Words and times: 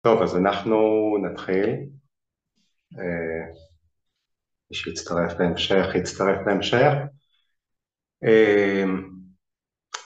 טוב, 0.00 0.22
אז 0.22 0.36
אנחנו 0.36 0.76
נתחיל. 1.22 1.70
אה, 2.98 3.46
מי 4.70 4.76
שיצטרף 4.76 5.32
בהמשך, 5.38 5.86
יצטרף 5.94 6.38
בהמשך. 6.46 6.92
אה, 8.24 8.84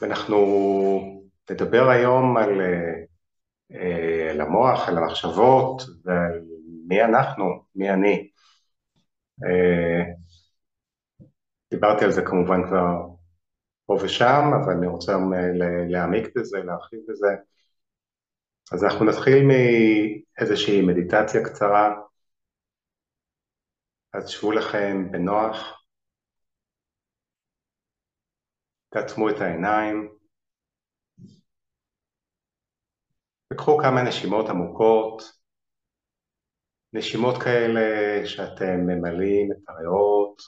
אנחנו 0.02 0.38
נדבר 1.50 1.88
היום 1.88 2.36
על, 2.36 2.60
אה, 3.72 4.30
על 4.30 4.40
המוח, 4.40 4.88
על 4.88 4.98
המחשבות 4.98 5.82
ועל 6.04 6.40
מי 6.88 7.02
אנחנו, 7.04 7.44
מי 7.74 7.90
אני. 7.90 8.28
דיברתי 11.70 12.04
על 12.04 12.10
זה 12.10 12.22
כמובן 12.22 12.66
כבר 12.66 13.06
פה 13.86 13.96
ושם, 14.02 14.50
אבל 14.64 14.72
אני 14.72 14.86
רוצה 14.86 15.12
להעמיק 15.88 16.28
בזה, 16.36 16.58
להרחיב 16.58 17.00
בזה. 17.08 17.28
אז 18.72 18.84
אנחנו 18.84 19.04
נתחיל 19.04 19.42
מאיזושהי 19.46 20.82
מדיטציה 20.82 21.44
קצרה, 21.44 21.94
אז 24.12 24.28
שבו 24.28 24.52
לכם 24.52 25.12
בנוח, 25.12 25.82
תעצמו 28.88 29.30
את 29.30 29.40
העיניים, 29.40 30.08
וקחו 33.52 33.78
כמה 33.78 34.02
נשימות 34.02 34.48
עמוקות, 34.48 35.22
נשימות 36.92 37.42
כאלה 37.42 37.80
שאתם 38.26 38.80
ממלאים 38.86 39.52
את 39.52 39.68
הריאות, 39.68 40.42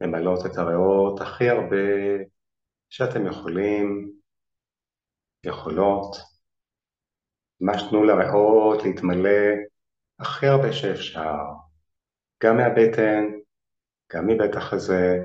ממלאות 0.00 0.46
את 0.46 0.56
הריאות 0.58 1.20
הכי 1.20 1.48
הרבה 1.48 1.76
שאתם 2.90 3.26
יכולים, 3.26 4.12
יכולות. 5.44 6.33
ממש 7.64 7.82
תנו 7.90 8.04
לריאות 8.04 8.82
להתמלא 8.84 9.30
הכי 10.20 10.46
הרבה 10.46 10.72
שאפשר, 10.72 11.36
גם 12.42 12.56
מהבטן, 12.56 13.24
גם 14.12 14.26
מבית 14.26 14.56
החזה. 14.56 15.24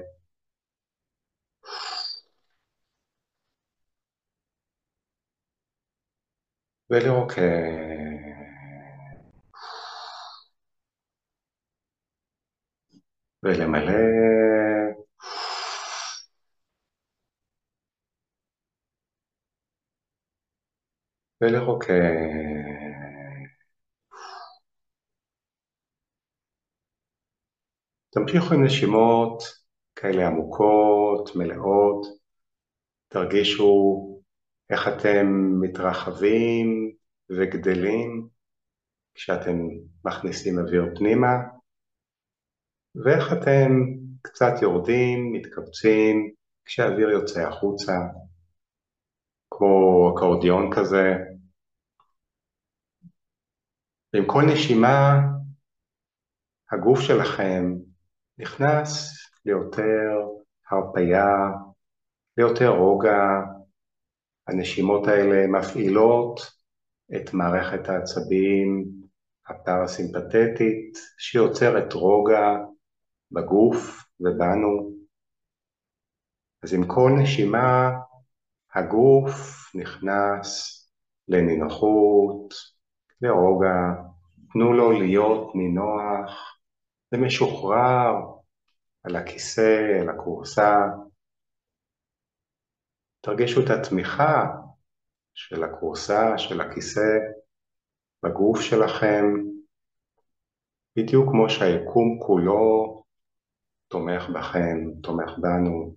ולרוקן. 6.90 8.10
ולמלא. 13.44 14.79
ולרוקן. 21.42 21.96
תמשיכו 28.12 28.54
עם 28.54 28.64
נשימות 28.66 29.44
כאלה 29.96 30.28
עמוקות, 30.28 31.36
מלאות, 31.36 32.06
תרגישו 33.08 34.06
איך 34.70 34.88
אתם 34.88 35.28
מתרחבים 35.62 36.92
וגדלים 37.30 38.28
כשאתם 39.14 39.58
מכניסים 40.06 40.60
אוויר 40.60 40.84
פנימה, 40.96 41.34
ואיך 42.96 43.34
אתם 43.34 43.72
קצת 44.22 44.54
יורדים, 44.62 45.34
מתכווצים, 45.34 46.34
כשהאוויר 46.66 47.10
יוצא 47.10 47.48
החוצה, 47.48 47.94
כמו 49.52 50.14
אקורדיון 50.16 50.70
כזה. 50.76 51.29
ועם 54.14 54.24
כל 54.28 54.42
נשימה 54.54 55.20
הגוף 56.72 57.00
שלכם 57.00 57.74
נכנס 58.38 59.14
ליותר 59.46 60.28
הרפייה, 60.72 61.28
ליותר 62.38 62.70
רוגע, 62.70 63.20
הנשימות 64.48 65.08
האלה 65.08 65.48
מפעילות 65.48 66.40
את 67.16 67.34
מערכת 67.34 67.90
העצבים 67.90 68.86
הפרסימפטית 69.48 70.98
שיוצרת 71.18 71.94
רוגע 71.94 72.58
בגוף 73.32 74.04
ובנו. 74.20 74.94
אז 76.64 76.74
עם 76.74 76.88
כל 76.88 77.12
נשימה 77.22 77.92
הגוף 78.76 79.32
נכנס 79.76 80.80
לנינוחות, 81.28 82.54
לרוגע, 83.22 84.04
תנו 84.54 84.74
לו 84.74 84.92
להיות 84.92 85.56
נינוח 85.56 86.60
ומשוחרר 87.12 88.14
על 89.04 89.16
הכיסא, 89.16 90.00
על 90.02 90.10
הכורסה. 90.10 90.76
תרגישו 93.22 93.62
את 93.66 93.70
התמיכה 93.70 94.46
של 95.34 95.64
הכורסה, 95.64 96.38
של 96.38 96.62
הכיסא, 96.62 97.18
בגוף 98.24 98.62
שלכם, 98.62 99.26
בדיוק 100.96 101.30
כמו 101.32 101.50
שהיקום 101.50 102.20
כולו 102.26 103.04
תומך 103.88 104.30
בכם, 104.36 104.78
תומך 105.04 105.32
בנו. 105.38 105.96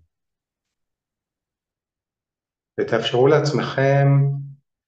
ותאפשרו 2.80 3.26
לעצמכם 3.26 4.08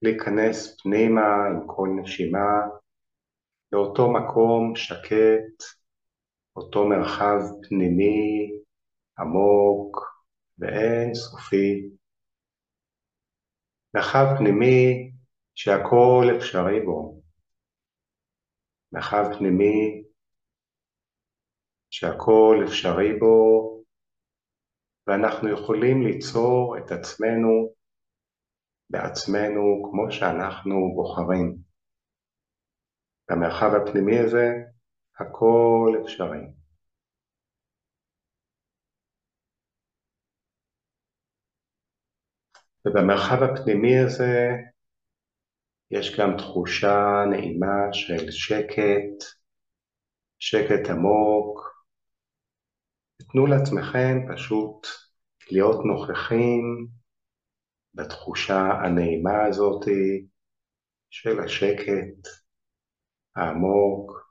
להיכנס 0.05 0.81
פנימה 0.83 1.47
עם 1.47 1.67
כל 1.67 1.89
נשימה 2.03 2.61
לאותו 3.73 4.13
מקום 4.13 4.77
שקט, 4.77 5.65
אותו 6.57 6.89
מרחב 6.89 7.39
פנימי 7.69 8.51
עמוק 9.19 9.97
ואין 10.59 11.15
סופי. 11.15 11.89
מרחב 13.95 14.27
פנימי 14.39 15.11
שהכל 15.55 16.25
אפשרי 16.37 16.81
בו. 16.81 17.21
מרחב 18.93 19.25
פנימי 19.39 20.05
שהכל 21.91 22.65
אפשרי 22.67 23.19
בו 23.19 23.71
ואנחנו 25.07 25.49
יכולים 25.53 26.03
ליצור 26.03 26.79
את 26.79 26.91
עצמנו 26.91 27.75
בעצמנו 28.91 29.91
כמו 29.91 30.13
שאנחנו 30.13 30.75
בוחרים. 30.95 31.57
במרחב 33.31 33.71
הפנימי 33.75 34.19
הזה 34.19 34.47
הכל 35.21 36.03
אפשרי. 36.05 36.47
ובמרחב 42.87 43.43
הפנימי 43.43 43.99
הזה 43.99 44.51
יש 45.91 46.21
גם 46.21 46.37
תחושה 46.39 47.25
נעימה 47.31 47.93
של 47.93 48.31
שקט, 48.31 49.25
שקט 50.39 50.91
עמוק. 50.91 51.75
תנו 53.33 53.47
לעצמכם 53.47 54.35
פשוט 54.35 54.87
להיות 55.51 55.85
נוכחים 55.85 56.89
בתחושה 57.95 58.61
הנעימה 58.85 59.47
הזאת 59.49 59.85
של 61.11 61.41
השקט 61.45 62.29
העמוק, 63.37 64.25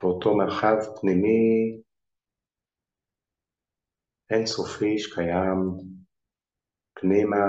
באותו 0.00 0.36
מרחב 0.36 0.76
פנימי 1.00 1.82
אינסופי 4.30 4.98
שקיים 4.98 5.58
פנימה 6.94 7.46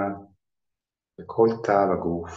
בכל 1.20 1.48
תא 1.64 1.86
בגוף 1.92 2.32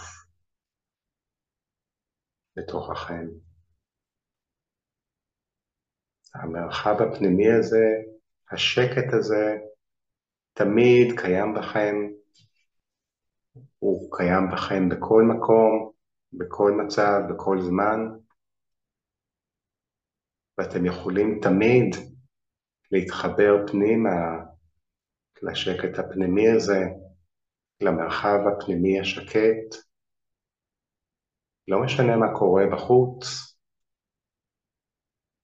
בתוככם. 2.56 3.26
המרחב 6.34 6.96
הפנימי 7.02 7.52
הזה, 7.58 7.87
השקט 8.52 9.08
הזה, 9.19 9.71
תמיד 10.52 11.20
קיים 11.20 11.54
בכם, 11.54 11.94
הוא 13.78 14.16
קיים 14.16 14.49
בכם 14.52 14.88
בכל 14.88 15.22
מקום, 15.22 15.93
בכל 16.32 16.72
מצב, 16.72 17.20
בכל 17.31 17.60
זמן, 17.60 17.99
ואתם 20.58 20.87
יכולים 20.87 21.40
תמיד 21.43 21.96
להתחבר 22.90 23.66
פנימה 23.66 24.44
לשקט 25.43 25.99
הפנימי 25.99 26.49
הזה, 26.49 26.81
למרחב 27.81 28.38
הפנימי 28.46 29.00
השקט. 29.00 29.76
לא 31.69 31.82
משנה 31.84 32.16
מה 32.16 32.38
קורה 32.38 32.64
בחוץ, 32.72 33.25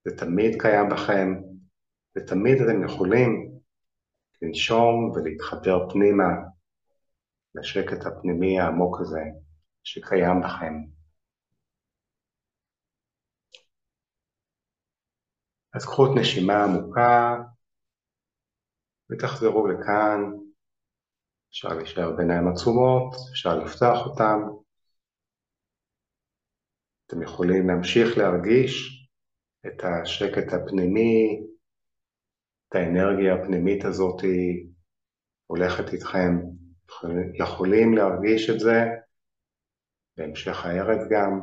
זה 0.04 0.16
תמיד 0.16 0.62
קיים 0.62 0.88
בכם, 0.88 1.28
ותמיד 2.16 2.62
אתם 2.62 2.84
יכולים 2.84 3.47
לנשום 4.42 5.10
ולהתחבר 5.10 5.90
פנימה 5.90 6.30
לשקט 7.54 8.06
הפנימי 8.06 8.60
העמוק 8.60 9.00
הזה 9.00 9.22
שקיים 9.84 10.40
בכם. 10.44 10.74
אז 15.74 15.84
קחו 15.84 16.06
את 16.06 16.10
נשימה 16.20 16.64
עמוקה 16.64 17.36
ותחזרו 19.10 19.66
לכאן. 19.66 20.20
אפשר 21.50 21.68
להישאר 21.68 22.16
בעיניים 22.16 22.48
עצומות, 22.48 23.14
אפשר 23.30 23.58
לפתוח 23.58 24.06
אותם. 24.06 24.38
אתם 27.06 27.22
יכולים 27.22 27.68
להמשיך 27.68 28.18
להרגיש 28.18 28.74
את 29.66 29.84
השקט 29.84 30.52
הפנימי, 30.52 31.40
את 32.68 32.74
האנרגיה 32.74 33.34
הפנימית 33.34 33.84
הזאת 33.84 34.22
הולכת 35.46 35.92
איתכם. 35.92 36.38
יכולים 37.34 37.94
להרגיש 37.94 38.50
את 38.50 38.60
זה 38.60 38.84
בהמשך 40.16 40.66
הערב 40.66 40.98
גם. 41.10 41.40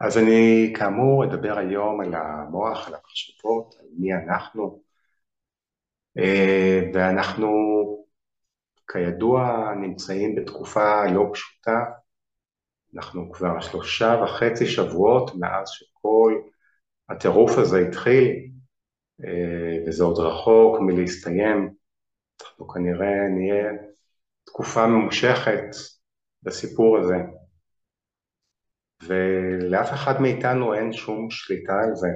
אז 0.00 0.18
אני 0.18 0.72
כאמור 0.78 1.24
אדבר 1.24 1.58
היום 1.58 2.00
על 2.00 2.14
המוח, 2.14 2.88
על 2.88 2.94
המחשבות, 2.94 3.74
על 3.80 3.86
מי 3.98 4.14
אנחנו, 4.14 4.82
אה, 6.18 6.80
ואנחנו 6.94 7.48
כידוע 8.92 9.70
נמצאים 9.80 10.34
בתקופה 10.34 11.04
לא 11.14 11.30
פשוטה, 11.32 11.84
אנחנו 12.94 13.32
כבר 13.32 13.60
שלושה 13.60 14.14
וחצי 14.24 14.66
שבועות 14.66 15.30
מאז 15.40 15.68
שכל 15.68 16.42
הטירוף 17.12 17.58
הזה 17.58 17.78
התחיל, 17.78 18.50
אה, 19.24 19.84
וזה 19.86 20.04
עוד 20.04 20.18
רחוק 20.18 20.80
מלהסתיים, 20.80 21.74
אנחנו 22.42 22.68
כנראה 22.68 23.28
נהיה 23.28 23.72
תקופה 24.44 24.86
ממושכת 24.86 25.64
בסיפור 26.42 26.98
הזה, 26.98 27.16
ולאף 29.06 29.92
אחד 29.92 30.20
מאיתנו 30.20 30.74
אין 30.74 30.92
שום 30.92 31.30
שליטה 31.30 31.72
על 31.72 31.94
זה. 31.94 32.08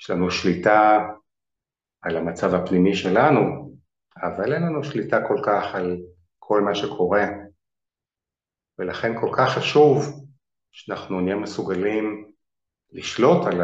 יש 0.00 0.10
לנו 0.10 0.30
שליטה 0.30 1.08
על 2.02 2.16
המצב 2.16 2.54
הפנימי 2.54 2.94
שלנו, 2.94 3.72
אבל 4.22 4.52
אין 4.52 4.62
לנו 4.62 4.84
שליטה 4.84 5.28
כל 5.28 5.38
כך 5.46 5.74
על 5.74 5.96
כל 6.38 6.60
מה 6.60 6.74
שקורה, 6.74 7.26
ולכן 8.78 9.20
כל 9.20 9.30
כך 9.36 9.50
חשוב 9.58 10.26
שאנחנו 10.72 11.20
נהיה 11.20 11.36
מסוגלים 11.36 12.32
לשלוט 12.92 13.46
על 13.46 13.60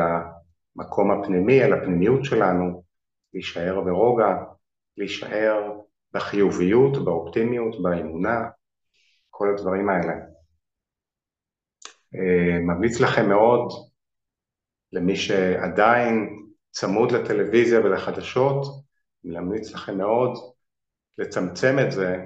המקום 0.76 1.10
הפנימי, 1.10 1.62
על 1.62 1.72
הפנימיות 1.72 2.24
שלנו, 2.24 2.82
להישאר 3.34 3.80
ברוגע, 3.80 4.36
להישאר 4.96 5.72
בחיוביות, 6.14 7.04
באופטימיות, 7.04 7.82
באמונה, 7.82 8.48
כל 9.30 9.54
הדברים 9.54 9.88
האלה. 9.88 10.12
אה, 12.14 12.58
ממליץ 12.60 13.00
לכם 13.00 13.28
מאוד, 13.28 13.72
למי 14.92 15.16
שעדיין 15.16 16.38
צמוד 16.70 17.12
לטלוויזיה 17.12 17.80
ולחדשות, 17.80 18.66
ממליץ 19.24 19.74
לכם 19.74 19.98
מאוד 19.98 20.32
לצמצם 21.18 21.76
את 21.86 21.92
זה, 21.92 22.16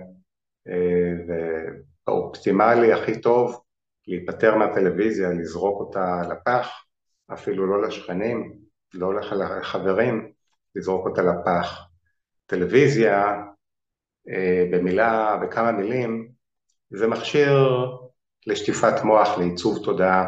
אה, 0.68 1.12
והאופטימלי 2.06 2.92
הכי 2.92 3.20
טוב, 3.20 3.62
להיפטר 4.06 4.56
מהטלוויזיה, 4.56 5.30
לזרוק 5.30 5.80
אותה 5.80 6.22
לפח, 6.30 6.85
אפילו 7.32 7.66
לא 7.66 7.88
לשכנים, 7.88 8.58
לא 8.94 9.20
לחברים, 9.60 10.32
לזרוק 10.74 11.06
אותה 11.06 11.22
לפח. 11.22 11.82
טלוויזיה, 12.46 13.42
אה, 14.28 14.64
במילה, 14.72 15.36
בכמה 15.42 15.72
מילים, 15.72 16.28
זה 16.90 17.06
מכשיר 17.06 17.68
לשטיפת 18.46 19.04
מוח, 19.04 19.38
לעיצוב 19.38 19.84
תודעה, 19.84 20.26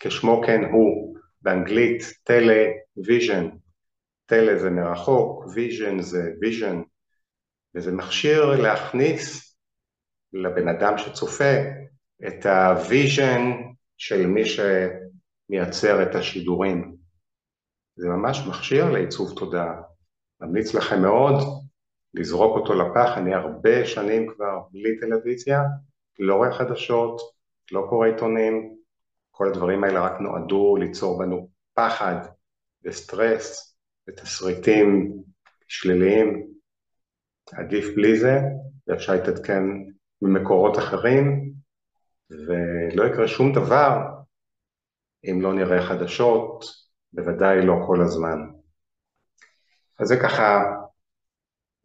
כשמו 0.00 0.42
כן 0.46 0.64
הוא, 0.64 1.16
באנגלית 1.42 2.02
television, 2.24 3.48
tele 4.26 4.58
זה 4.58 4.70
מרחוק, 4.70 5.44
vision 5.54 6.00
זה 6.00 6.32
vision, 6.40 6.82
וזה 7.74 7.92
מכשיר 7.92 8.62
להכניס 8.62 9.56
לבן 10.32 10.68
אדם 10.68 10.98
שצופה 10.98 11.54
את 12.26 12.46
ה 12.46 12.61
vision 12.61 13.52
של 13.96 14.26
מי 14.26 14.44
שמייצר 15.48 16.02
את 16.02 16.14
השידורים. 16.14 16.96
זה 17.96 18.08
ממש 18.08 18.46
מכשיר 18.48 18.90
לעיצוב 18.90 19.38
תודעה. 19.38 19.82
ממליץ 20.40 20.74
לכם 20.74 21.02
מאוד 21.02 21.34
לזרוק 22.14 22.56
אותו 22.56 22.74
לפח, 22.74 23.10
אני 23.16 23.34
הרבה 23.34 23.86
שנים 23.86 24.32
כבר 24.34 24.60
בלי 24.70 25.00
טלוויזיה, 25.00 25.62
לא 26.18 26.34
רואה 26.34 26.52
חדשות, 26.52 27.20
לא 27.72 27.86
קורא 27.88 28.06
עיתונים, 28.06 28.74
כל 29.30 29.48
הדברים 29.48 29.84
האלה 29.84 30.00
רק 30.00 30.20
נועדו 30.20 30.76
ליצור 30.76 31.18
בנו 31.18 31.48
פחד 31.74 32.16
וסטרס 32.84 33.76
ותסריטים 34.08 35.12
שליליים. 35.68 36.48
עדיף 37.52 37.94
בלי 37.96 38.18
זה, 38.18 38.40
ואפשר 38.86 39.12
להתעדכן 39.12 39.62
ממקורות 40.22 40.78
אחרים, 40.78 41.52
ולא 42.30 43.04
יקרה 43.04 43.28
שום 43.28 43.52
דבר 43.52 44.17
אם 45.24 45.40
לא 45.42 45.54
נראה 45.54 45.86
חדשות, 45.86 46.64
בוודאי 47.12 47.66
לא 47.66 47.74
כל 47.86 48.00
הזמן. 48.02 48.38
אז 50.00 50.08
זה 50.08 50.16
ככה 50.22 50.58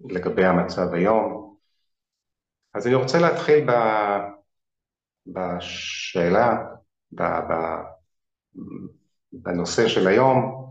לגבי 0.09 0.45
המצב 0.45 0.94
היום. 0.94 1.56
אז 2.74 2.88
אני 2.88 2.95
רוצה 2.95 3.18
להתחיל 3.19 3.68
ב... 3.68 3.71
בשאלה, 5.27 6.65
ב... 7.12 7.21
ב... 7.24 7.53
בנושא 9.31 9.88
של 9.88 10.07
היום, 10.07 10.63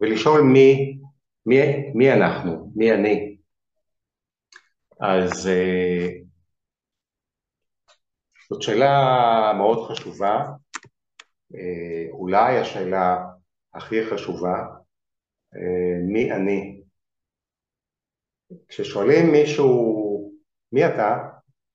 ולשאול 0.00 0.40
מי, 0.40 0.98
מי, 1.46 1.56
מי 1.94 2.12
אנחנו, 2.12 2.72
מי 2.76 2.92
אני. 2.92 3.36
אז 5.00 5.46
אה, 5.46 6.08
זאת 8.50 8.62
שאלה 8.62 9.52
מאוד 9.56 9.90
חשובה, 9.90 10.44
אולי 12.10 12.58
השאלה 12.58 13.26
הכי 13.74 14.06
חשובה, 14.06 14.64
אה, 15.56 15.98
מי 16.06 16.32
אני. 16.32 16.80
כששואלים 18.68 19.32
מישהו 19.32 19.94
מי 20.72 20.86
אתה, 20.86 21.28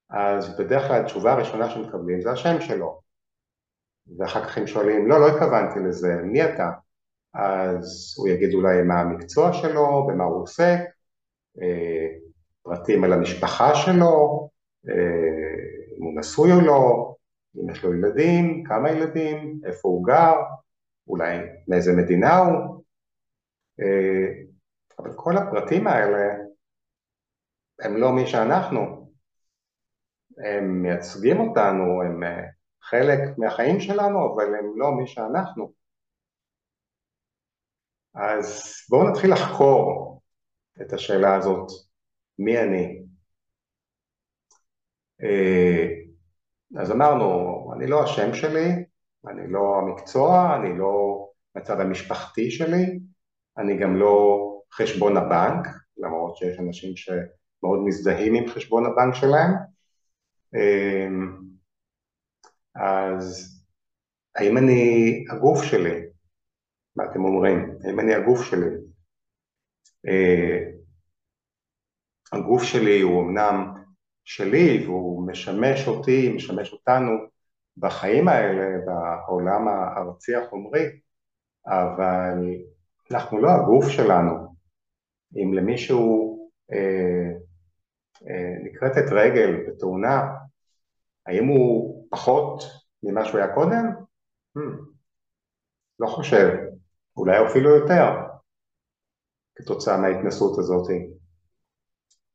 אז 0.09 0.59
בדרך 0.59 0.87
כלל 0.87 1.01
התשובה 1.01 1.33
הראשונה 1.33 1.69
שמקבלים 1.69 2.21
זה 2.21 2.31
השם 2.31 2.61
שלו. 2.61 3.01
ואחר 4.17 4.43
כך 4.43 4.57
הם 4.57 4.67
שואלים, 4.67 5.07
לא, 5.07 5.19
לא 5.19 5.27
התכוונתי 5.27 5.79
לזה, 5.79 6.15
מי 6.23 6.43
אתה? 6.43 6.69
אז 7.33 8.15
הוא 8.17 8.27
יגיד 8.27 8.53
אולי 8.53 8.81
מה 8.81 8.99
המקצוע 8.99 9.53
שלו, 9.53 10.07
במה 10.07 10.23
הוא 10.23 10.43
עוסק, 10.43 10.79
אה, 11.61 12.07
פרטים 12.61 13.03
על 13.03 13.13
המשפחה 13.13 13.75
שלו, 13.75 14.49
אה, 14.89 15.95
אם 15.97 16.03
הוא 16.03 16.19
נשוי 16.19 16.51
או 16.51 16.61
לא, 16.61 17.15
אם 17.57 17.69
יש 17.69 17.83
לו 17.83 17.93
ילדים, 17.93 18.63
כמה 18.63 18.91
ילדים, 18.91 19.61
איפה 19.65 19.87
הוא 19.87 20.05
גר, 20.05 20.35
אולי 21.07 21.37
מאיזה 21.67 21.91
מדינה 21.97 22.37
הוא, 22.37 22.83
אה, 23.79 24.43
אבל 24.99 25.11
כל 25.15 25.37
הפרטים 25.37 25.87
האלה 25.87 26.35
הם 27.79 27.97
לא 27.97 28.11
מי 28.11 28.27
שאנחנו, 28.27 29.11
הם 30.45 30.81
מייצגים 30.81 31.39
אותנו, 31.39 32.01
הם 32.01 32.23
אה, 32.23 32.43
חלק 32.81 33.37
מהחיים 33.37 33.79
שלנו, 33.79 34.33
אבל 34.33 34.55
הם 34.55 34.73
לא 34.75 34.91
מי 34.91 35.07
שאנחנו. 35.07 35.73
אז 38.15 38.63
בואו 38.89 39.09
נתחיל 39.09 39.33
לחקור 39.33 40.21
את 40.81 40.93
השאלה 40.93 41.35
הזאת, 41.35 41.67
מי 42.39 42.59
אני? 42.59 43.03
אז 46.77 46.91
אמרנו, 46.91 47.71
אני 47.75 47.87
לא 47.87 48.03
השם 48.03 48.33
שלי, 48.33 48.85
אני 49.27 49.51
לא 49.51 49.75
המקצוע, 49.77 50.55
אני 50.55 50.77
לא 50.77 51.25
הצד 51.55 51.79
המשפחתי 51.79 52.51
שלי, 52.51 52.99
אני 53.57 53.77
גם 53.77 53.95
לא 53.95 54.45
חשבון 54.73 55.17
הבנק, 55.17 55.67
למרות 55.97 56.37
שיש 56.37 56.59
אנשים 56.59 56.95
שמאוד 56.95 57.79
מזדהים 57.85 58.33
עם 58.33 58.47
חשבון 58.47 58.85
הבנק 58.85 59.15
שלהם. 59.15 59.51
אמ, 60.55 61.39
אז 62.75 63.55
האם 64.35 64.57
אני 64.57 65.25
הגוף 65.31 65.63
שלי? 65.63 66.01
מה 66.95 67.03
אתם 67.11 67.25
אומרים? 67.25 67.77
האם 67.83 67.99
אני 67.99 68.13
הגוף 68.15 68.43
שלי? 68.43 68.69
אה, 70.07 70.59
הגוף 72.33 72.63
שלי 72.63 73.01
הוא 73.01 73.23
אמנם 73.23 73.73
שלי 74.29 74.85
והוא 74.85 75.27
משמש 75.27 75.87
אותי, 75.87 76.33
משמש 76.35 76.73
אותנו 76.73 77.11
בחיים 77.77 78.27
האלה, 78.27 78.77
בעולם 78.85 79.67
הארצי 79.67 80.35
החומרי, 80.35 80.85
אבל 81.67 82.55
אנחנו 83.11 83.37
לא 83.37 83.49
הגוף 83.51 83.87
שלנו. 83.87 84.55
אם 85.35 85.53
למישהו 85.53 86.35
אה, 86.71 87.31
נכרתת 88.63 89.11
רגל 89.11 89.65
בתאונה, 89.67 90.21
האם 91.25 91.47
הוא 91.47 92.07
פחות 92.09 92.63
ממה 93.03 93.25
שהוא 93.25 93.39
היה 93.39 93.55
קודם? 93.55 93.85
Hmm, 94.57 94.61
לא 95.99 96.07
חושב, 96.07 96.57
אולי 97.17 97.45
אפילו 97.45 97.69
יותר 97.75 98.05
כתוצאה 99.55 99.97
מההתנסות 99.97 100.59
הזאת. 100.59 100.89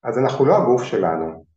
אז 0.02 0.18
אנחנו 0.18 0.44
לא 0.44 0.56
הגוף 0.62 0.82
שלנו. 0.82 1.53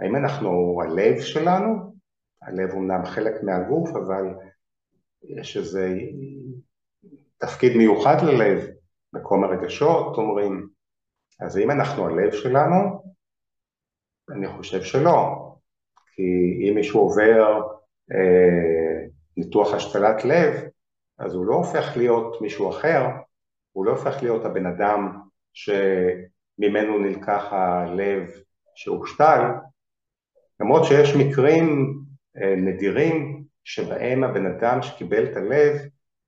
האם 0.00 0.16
אנחנו 0.16 0.80
הלב 0.82 1.20
שלנו? 1.20 1.94
הלב 2.42 2.70
אומנם 2.72 3.04
חלק 3.04 3.42
מהגוף, 3.42 3.90
אבל 3.90 4.34
יש 5.22 5.56
איזה 5.56 5.98
תפקיד 7.38 7.76
מיוחד 7.76 8.16
ללב, 8.22 8.68
מקום 9.12 9.44
הרגשות 9.44 10.16
אומרים, 10.16 10.68
אז 11.40 11.58
אם 11.58 11.70
אנחנו 11.70 12.06
הלב 12.06 12.32
שלנו, 12.32 13.02
אני 14.30 14.48
חושב 14.48 14.82
שלא, 14.82 15.50
כי 16.14 16.22
אם 16.68 16.74
מישהו 16.74 17.00
עובר 17.00 17.62
אה, 18.12 19.06
ניתוח 19.36 19.74
השתלת 19.74 20.24
לב, 20.24 20.54
אז 21.18 21.34
הוא 21.34 21.46
לא 21.46 21.54
הופך 21.54 21.96
להיות 21.96 22.40
מישהו 22.40 22.70
אחר, 22.70 23.06
הוא 23.72 23.84
לא 23.84 23.90
הופך 23.90 24.22
להיות 24.22 24.44
הבן 24.44 24.66
אדם 24.66 25.20
שממנו 25.52 26.98
נלקח 26.98 27.44
הלב 27.50 28.30
שהושתל, 28.74 29.40
למרות 30.60 30.84
שיש 30.84 31.16
מקרים 31.16 31.94
אה, 32.36 32.54
נדירים 32.56 33.44
שבהם 33.64 34.24
הבן 34.24 34.46
אדם 34.46 34.82
שקיבל 34.82 35.24
את 35.24 35.36
הלב 35.36 35.76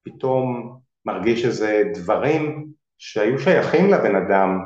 פתאום 0.03 0.79
מרגיש 1.05 1.45
איזה 1.45 1.83
דברים 1.95 2.73
שהיו 2.99 3.39
שייכים 3.39 3.91
לבן 3.91 4.17
אדם 4.17 4.59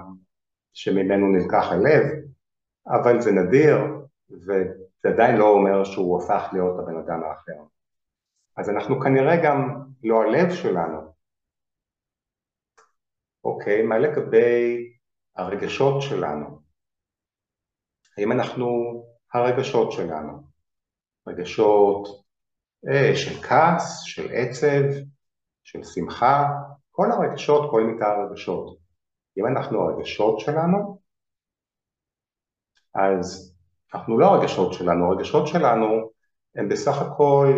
שממנו 0.75 1.27
נלקח 1.27 1.73
הלב, 1.73 2.03
אבל 2.87 3.21
זה 3.21 3.33
נדיר 3.33 3.79
וזה 4.31 5.09
עדיין 5.09 5.37
לא 5.37 5.49
אומר 5.49 5.85
שהוא 5.85 6.23
הפך 6.23 6.49
להיות 6.53 6.79
הבן 6.79 6.97
אדם 6.97 7.23
האחר. 7.23 7.63
אז 8.57 8.71
אנחנו 8.71 9.01
כנראה 9.01 9.37
גם 9.45 9.83
לא 10.05 10.23
הלב 10.23 10.51
שלנו. 10.51 11.15
אוקיי, 13.45 13.83
מה 13.83 13.99
לגבי 13.99 14.93
הרגשות 15.37 16.03
שלנו? 16.03 16.66
האם 18.19 18.33
אנחנו 18.33 18.67
הרגשות 19.35 19.93
שלנו? 19.93 20.43
רגשות 21.27 22.09
אה, 22.89 23.17
של 23.17 23.43
כעס, 23.43 24.03
של 24.03 24.29
עצב, 24.33 25.01
של 25.65 25.85
שמחה, 25.85 26.49
כל 26.91 27.11
הרגשות, 27.13 27.71
כל 27.71 27.83
מיטה 27.83 28.07
הרגשות. 28.07 28.79
אם 29.39 29.47
אנחנו 29.47 29.81
הרגשות 29.81 30.41
שלנו, 30.41 30.99
אז 32.95 33.57
אנחנו 33.95 34.19
לא 34.19 34.27
הרגשות 34.27 34.73
שלנו, 34.73 35.13
הרגשות 35.13 35.47
שלנו 35.47 36.11
הם 36.55 36.69
בסך 36.69 37.03
הכל 37.03 37.49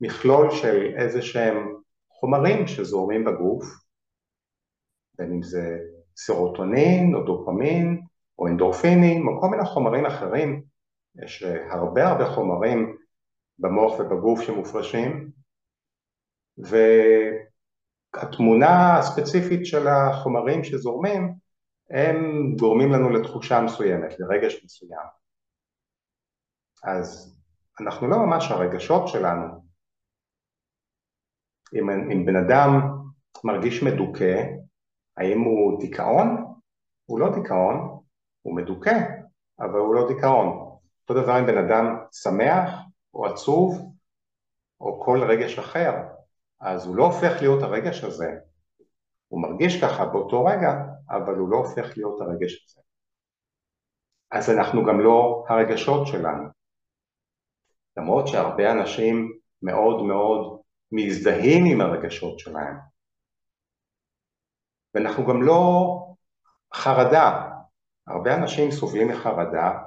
מכלול 0.00 0.50
של 0.50 0.94
איזה 0.98 1.22
שהם 1.22 1.76
חומרים 2.10 2.66
שזורמים 2.66 3.24
בגוף, 3.24 3.64
בין 5.18 5.32
אם 5.32 5.42
זה 5.42 5.78
סרוטונין 6.16 7.14
או 7.14 7.22
דופמין 7.22 8.02
או 8.38 8.46
אנדורפינים 8.46 9.28
או 9.28 9.40
כל 9.40 9.48
מיני 9.48 9.64
חומרים 9.64 10.06
אחרים, 10.06 10.62
יש 11.24 11.42
הרבה 11.70 12.08
הרבה 12.08 12.26
חומרים 12.34 12.96
במוח 13.58 14.00
ובגוף 14.00 14.40
שמופרשים, 14.42 15.30
והתמונה 18.14 18.98
הספציפית 18.98 19.66
של 19.66 19.86
החומרים 19.88 20.64
שזורמים 20.64 21.34
הם 21.90 22.16
גורמים 22.60 22.92
לנו 22.92 23.10
לתחושה 23.10 23.60
מסוימת, 23.60 24.20
לרגש 24.20 24.64
מסוים. 24.64 25.06
אז 26.84 27.36
אנחנו 27.80 28.08
לא 28.08 28.16
ממש 28.18 28.50
הרגשות 28.50 29.08
שלנו. 29.08 29.66
אם, 31.74 31.90
אם 31.90 32.26
בן 32.26 32.36
אדם 32.36 32.70
מרגיש 33.44 33.82
מדוכא, 33.82 34.42
האם 35.16 35.40
הוא 35.40 35.80
דיכאון? 35.80 36.54
הוא 37.06 37.20
לא 37.20 37.26
דיכאון, 37.34 37.95
הוא 38.46 38.56
מדוכא, 38.56 38.98
אבל 39.60 39.78
הוא 39.78 39.94
לא 39.94 40.08
דיכאון. 40.08 40.78
אותו 41.02 41.22
דבר 41.22 41.38
אם 41.38 41.46
בן 41.46 41.58
אדם 41.58 41.96
שמח 42.12 42.70
או 43.14 43.26
עצוב 43.26 43.94
או 44.80 45.00
כל 45.04 45.22
רגש 45.28 45.58
אחר, 45.58 45.92
אז 46.60 46.86
הוא 46.86 46.96
לא 46.96 47.04
הופך 47.04 47.32
להיות 47.40 47.62
הרגש 47.62 48.04
הזה. 48.04 48.38
הוא 49.28 49.42
מרגיש 49.42 49.84
ככה 49.84 50.04
באותו 50.04 50.44
רגע, 50.44 50.70
אבל 51.10 51.34
הוא 51.34 51.48
לא 51.48 51.56
הופך 51.56 51.96
להיות 51.96 52.20
הרגש 52.20 52.64
הזה. 52.64 52.80
אז 54.30 54.50
אנחנו 54.50 54.84
גם 54.84 55.00
לא 55.00 55.44
הרגשות 55.48 56.06
שלנו. 56.06 56.48
למרות 57.96 58.28
שהרבה 58.28 58.72
אנשים 58.72 59.38
מאוד 59.62 60.02
מאוד 60.02 60.60
מזדהים 60.92 61.64
עם 61.72 61.80
הרגשות 61.80 62.38
שלהם. 62.38 62.76
ואנחנו 64.94 65.26
גם 65.26 65.42
לא 65.42 65.96
חרדה. 66.74 67.55
הרבה 68.06 68.34
אנשים 68.34 68.70
סובלים 68.70 69.08
מחרדה 69.08 69.78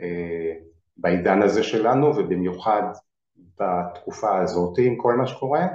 אה, 0.00 0.52
בעידן 0.96 1.42
הזה 1.42 1.62
שלנו, 1.62 2.06
ובמיוחד 2.06 2.82
בתקופה 3.60 4.38
הזאת 4.38 4.78
עם 4.78 4.96
כל 4.96 5.14
מה 5.14 5.26
שקורה. 5.26 5.66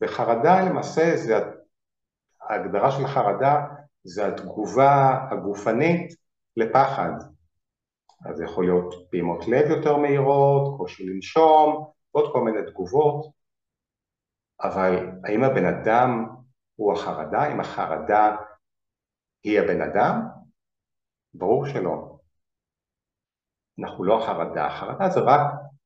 וחרדה 0.00 0.60
למעשה 0.60 1.16
זה, 1.16 1.38
ההגדרה 2.40 2.90
של 2.90 3.06
חרדה 3.06 3.66
זה 4.04 4.26
התגובה 4.26 5.26
הגופנית 5.30 6.14
לפחד. 6.56 7.12
אז 8.24 8.36
זה 8.36 8.44
יכול 8.44 8.64
להיות 8.64 8.94
פעימות 9.10 9.48
לב 9.48 9.70
יותר 9.70 9.96
מהירות, 9.96 10.78
קושי 10.78 11.06
לנשום, 11.06 11.90
עוד 12.10 12.32
כל 12.32 12.40
מיני 12.40 12.70
תגובות, 12.70 13.32
אבל 14.62 15.10
האם 15.24 15.44
הבן 15.44 15.64
אדם 15.64 16.26
הוא 16.76 16.92
החרדה? 16.92 17.38
האם 17.38 17.60
החרדה 17.60 18.36
היא 19.44 19.60
הבן 19.60 19.80
אדם? 19.82 20.41
ברור 21.34 21.66
שלא. 21.66 22.18
אנחנו 23.78 24.04
לא 24.04 24.22
החרדה, 24.22 24.66
החרדה 24.66 25.08
זה 25.08 25.20
רק 25.20 25.40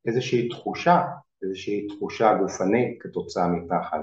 איזושהי 0.06 0.48
תחושה, 0.48 1.02
איזושהי 1.42 1.86
תחושה 1.86 2.34
גופנית 2.34 3.02
כתוצאה 3.02 3.48
מפחד. 3.48 3.98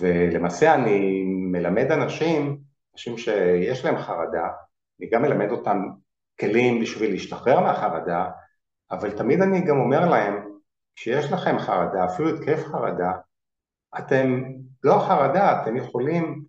ולמעשה 0.00 0.74
אני 0.74 1.24
מלמד 1.24 1.90
אנשים, 1.92 2.58
אנשים 2.94 3.18
שיש 3.18 3.84
להם 3.84 3.98
חרדה, 3.98 4.48
אני 5.00 5.10
גם 5.10 5.22
מלמד 5.22 5.50
אותם 5.50 5.78
כלים 6.40 6.80
בשביל 6.80 7.10
להשתחרר 7.10 7.60
מהחרדה, 7.60 8.30
אבל 8.90 9.10
תמיד 9.10 9.40
אני 9.40 9.60
גם 9.64 9.80
אומר 9.80 10.10
להם, 10.10 10.52
כשיש 10.96 11.32
לכם 11.32 11.58
חרדה, 11.58 12.04
אפילו 12.04 12.28
התקף 12.28 12.64
חרדה, 12.64 13.12
אתם 13.98 14.42
לא 14.84 14.98
חרדה, 15.08 15.62
אתם 15.62 15.76
יכולים 15.76 16.44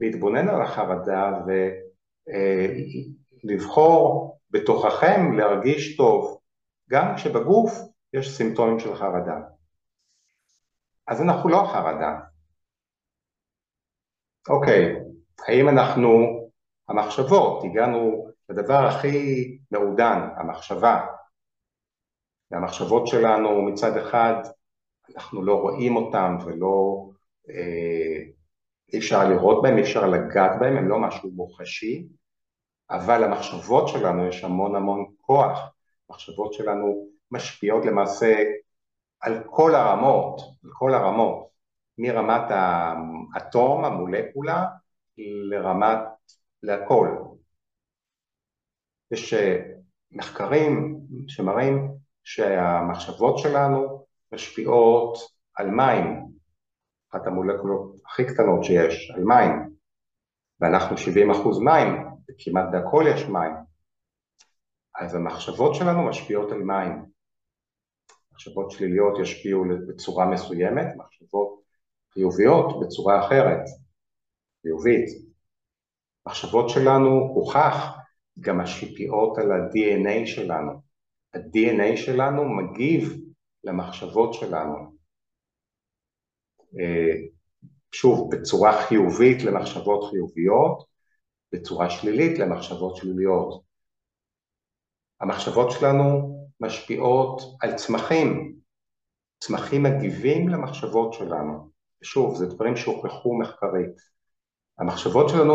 להתבונן 0.00 0.48
על 0.48 0.62
החרדה 0.62 1.32
ולבחור 1.46 1.85
אה, 2.28 2.66
בתוככם 4.50 5.32
להרגיש 5.32 5.96
טוב, 5.96 6.40
גם 6.90 7.14
כשבגוף 7.16 7.72
יש 8.12 8.36
סימפטומים 8.36 8.78
של 8.78 8.94
חרדה. 8.94 9.36
אז 11.06 11.22
אנחנו 11.22 11.48
לא 11.48 11.70
חרדה. 11.72 12.18
אוקיי, 14.48 14.94
האם 15.48 15.68
אנחנו 15.68 16.08
המחשבות, 16.88 17.64
הגענו 17.64 18.30
לדבר 18.48 18.86
הכי 18.86 19.58
מעודן, 19.70 20.28
המחשבה. 20.36 21.06
והמחשבות 22.50 23.06
שלנו 23.06 23.62
מצד 23.62 23.96
אחד 23.96 24.34
אנחנו 25.16 25.42
לא 25.42 25.60
רואים 25.60 25.96
אותן 25.96 26.36
ולא 26.44 27.08
אה, 27.50 28.35
אי 28.92 28.98
אפשר 28.98 29.28
לראות 29.28 29.62
בהן, 29.62 29.76
אי 29.76 29.82
אפשר 29.82 30.06
לגעת 30.06 30.50
בהן, 30.60 30.76
הן 30.76 30.88
לא 30.88 30.98
משהו 30.98 31.30
מוחשי, 31.30 32.06
אבל 32.90 33.24
המחשבות 33.24 33.88
שלנו 33.88 34.26
יש 34.26 34.44
המון 34.44 34.76
המון 34.76 35.06
כוח, 35.20 35.58
המחשבות 36.08 36.52
שלנו 36.52 37.08
משפיעות 37.30 37.84
למעשה 37.84 38.44
על 39.20 39.42
כל 39.50 39.74
הרמות, 39.74 40.40
על 40.64 40.70
כל 40.72 40.94
הרמות, 40.94 41.48
מרמת 41.98 42.50
האטום, 42.50 43.84
המולקולה, 43.84 44.66
לרמת, 45.50 45.98
להכל. 46.62 47.08
יש 49.10 49.34
מחקרים 50.12 51.00
שמראים 51.28 51.88
שהמחשבות 52.24 53.38
שלנו 53.38 54.04
משפיעות 54.32 55.18
על 55.54 55.70
מים, 55.70 56.26
אחת 57.10 57.26
המולקולות 57.26 57.95
הכי 58.08 58.24
קטנות 58.24 58.64
שיש, 58.64 59.10
על 59.10 59.24
מים, 59.24 59.76
ואנחנו 60.60 60.98
70 60.98 61.30
אחוז 61.30 61.58
מים, 61.58 62.06
וכמעט 62.30 62.64
בהכל 62.72 63.04
יש 63.14 63.22
מים, 63.22 63.52
אז 65.00 65.14
המחשבות 65.14 65.74
שלנו 65.74 66.08
משפיעות 66.08 66.52
על 66.52 66.58
מים. 66.58 67.04
מחשבות 68.32 68.70
שליליות 68.70 69.18
ישפיעו 69.22 69.64
בצורה 69.88 70.26
מסוימת, 70.26 70.86
מחשבות 70.96 71.62
חיוביות 72.12 72.80
בצורה 72.80 73.26
אחרת, 73.26 73.64
חיובית. 74.62 75.08
המחשבות 76.26 76.68
שלנו 76.68 77.08
הוכח 77.10 77.96
גם 78.40 78.58
משפיעות 78.58 79.38
על 79.38 79.52
ה-DNA 79.52 80.26
שלנו. 80.26 80.72
ה-DNA 81.34 81.96
שלנו 81.96 82.44
מגיב 82.48 83.02
למחשבות 83.64 84.34
שלנו. 84.34 84.96
שוב, 87.92 88.34
בצורה 88.34 88.82
חיובית 88.82 89.42
למחשבות 89.42 90.10
חיוביות, 90.10 90.84
בצורה 91.52 91.90
שלילית 91.90 92.38
למחשבות 92.38 92.96
שליליות. 92.96 93.62
המחשבות 95.20 95.70
שלנו 95.70 96.36
משפיעות 96.60 97.42
על 97.60 97.74
צמחים, 97.74 98.56
צמחים 99.38 99.82
מגיבים 99.82 100.48
למחשבות 100.48 101.12
שלנו. 101.12 101.70
שוב, 102.02 102.36
זה 102.36 102.46
דברים 102.46 102.76
שהוכחו 102.76 103.38
מחקרית. 103.38 103.96
המחשבות 104.78 105.28
שלנו 105.28 105.54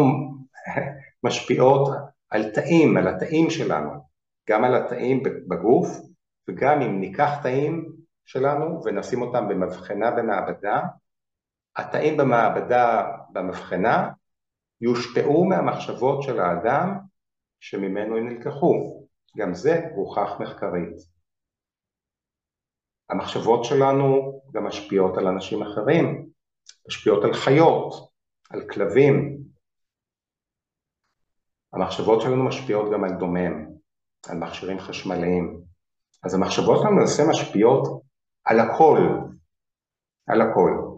משפיעות 1.23 1.89
על 2.29 2.51
תאים, 2.51 2.97
על 2.97 3.07
התאים 3.07 3.49
שלנו, 3.49 3.91
גם 4.49 4.63
על 4.63 4.75
התאים 4.75 5.23
בגוף 5.47 5.87
וגם 6.47 6.81
אם 6.81 6.99
ניקח 6.99 7.29
תאים 7.43 7.91
שלנו 8.25 8.81
ונשים 8.85 9.21
אותם 9.21 9.47
במבחנה 9.49 10.11
במעבדה, 10.11 10.81
התאים 11.81 12.17
במעבדה 12.17 13.11
במבחנה 13.33 14.09
יושפעו 14.81 15.45
מהמחשבות 15.45 16.23
של 16.23 16.39
האדם 16.39 16.97
שממנו 17.59 18.17
הם 18.17 18.29
נלקחו. 18.29 19.01
גם 19.37 19.53
זה 19.53 19.81
הוכח 19.95 20.29
מחקרית. 20.39 20.95
המחשבות 23.09 23.63
שלנו 23.63 24.41
גם 24.53 24.65
משפיעות 24.65 25.17
על 25.17 25.27
אנשים 25.27 25.61
אחרים, 25.61 26.29
משפיעות 26.87 27.23
על 27.23 27.33
חיות, 27.33 27.93
על 28.49 28.61
כלבים. 28.67 29.37
המחשבות 31.73 32.21
שלנו 32.21 32.43
משפיעות 32.47 32.91
גם 32.93 33.03
על 33.03 33.11
דומם, 33.19 33.65
על 34.29 34.37
מכשירים 34.37 34.79
חשמליים. 34.79 35.61
אז 36.23 36.33
המחשבות 36.33 36.79
שלנו 36.81 36.97
למעשה 36.97 37.23
משפיעות 37.29 38.01
על 38.45 38.59
הכל, 38.59 38.99
על 40.27 40.41
הכל. 40.41 40.90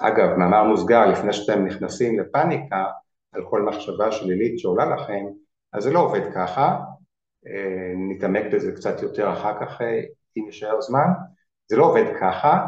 אגב, 0.00 0.36
מאמר 0.36 0.64
מוסגר, 0.64 1.06
לפני 1.06 1.32
שאתם 1.32 1.64
נכנסים 1.64 2.20
לפאניקה 2.20 2.84
על 3.32 3.42
כל 3.50 3.62
מחשבה 3.62 4.12
שלילית 4.12 4.58
שעולה 4.58 4.84
לכם, 4.84 5.26
אז 5.72 5.82
זה 5.82 5.90
לא 5.90 6.00
עובד 6.00 6.32
ככה, 6.34 6.78
אה, 7.46 7.92
נתעמק 7.96 8.44
בזה 8.52 8.72
קצת 8.72 9.02
יותר 9.02 9.32
אחר 9.32 9.60
כך 9.60 9.80
אה, 9.80 10.00
אם 10.36 10.46
יישאר 10.46 10.80
זמן, 10.80 11.08
זה 11.68 11.76
לא 11.76 11.84
עובד 11.84 12.04
ככה, 12.20 12.66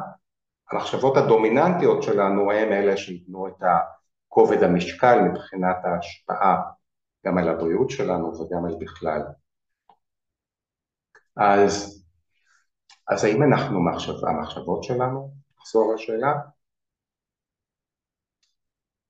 המחשבות 0.73 1.17
הדומיננטיות 1.17 2.03
שלנו 2.03 2.53
הם 2.53 2.73
אלה 2.73 2.97
שייתנו 2.97 3.49
את 3.49 3.63
כובד 4.29 4.63
המשקל 4.63 5.21
מבחינת 5.21 5.77
ההשפעה 5.85 6.63
גם 7.27 7.39
על 7.39 7.49
הבריאות 7.49 7.91
שלנו 7.91 8.41
וגם 8.41 8.65
על 8.65 8.75
בכלל. 8.81 9.23
אז, 11.37 12.05
אז 13.09 13.25
האם 13.25 13.43
אנחנו 13.43 13.81
מחשב, 13.85 14.13
המחשבות 14.29 14.85
שלנו? 14.85 15.31
נחזור 15.59 15.95
לשאלה. 15.95 16.33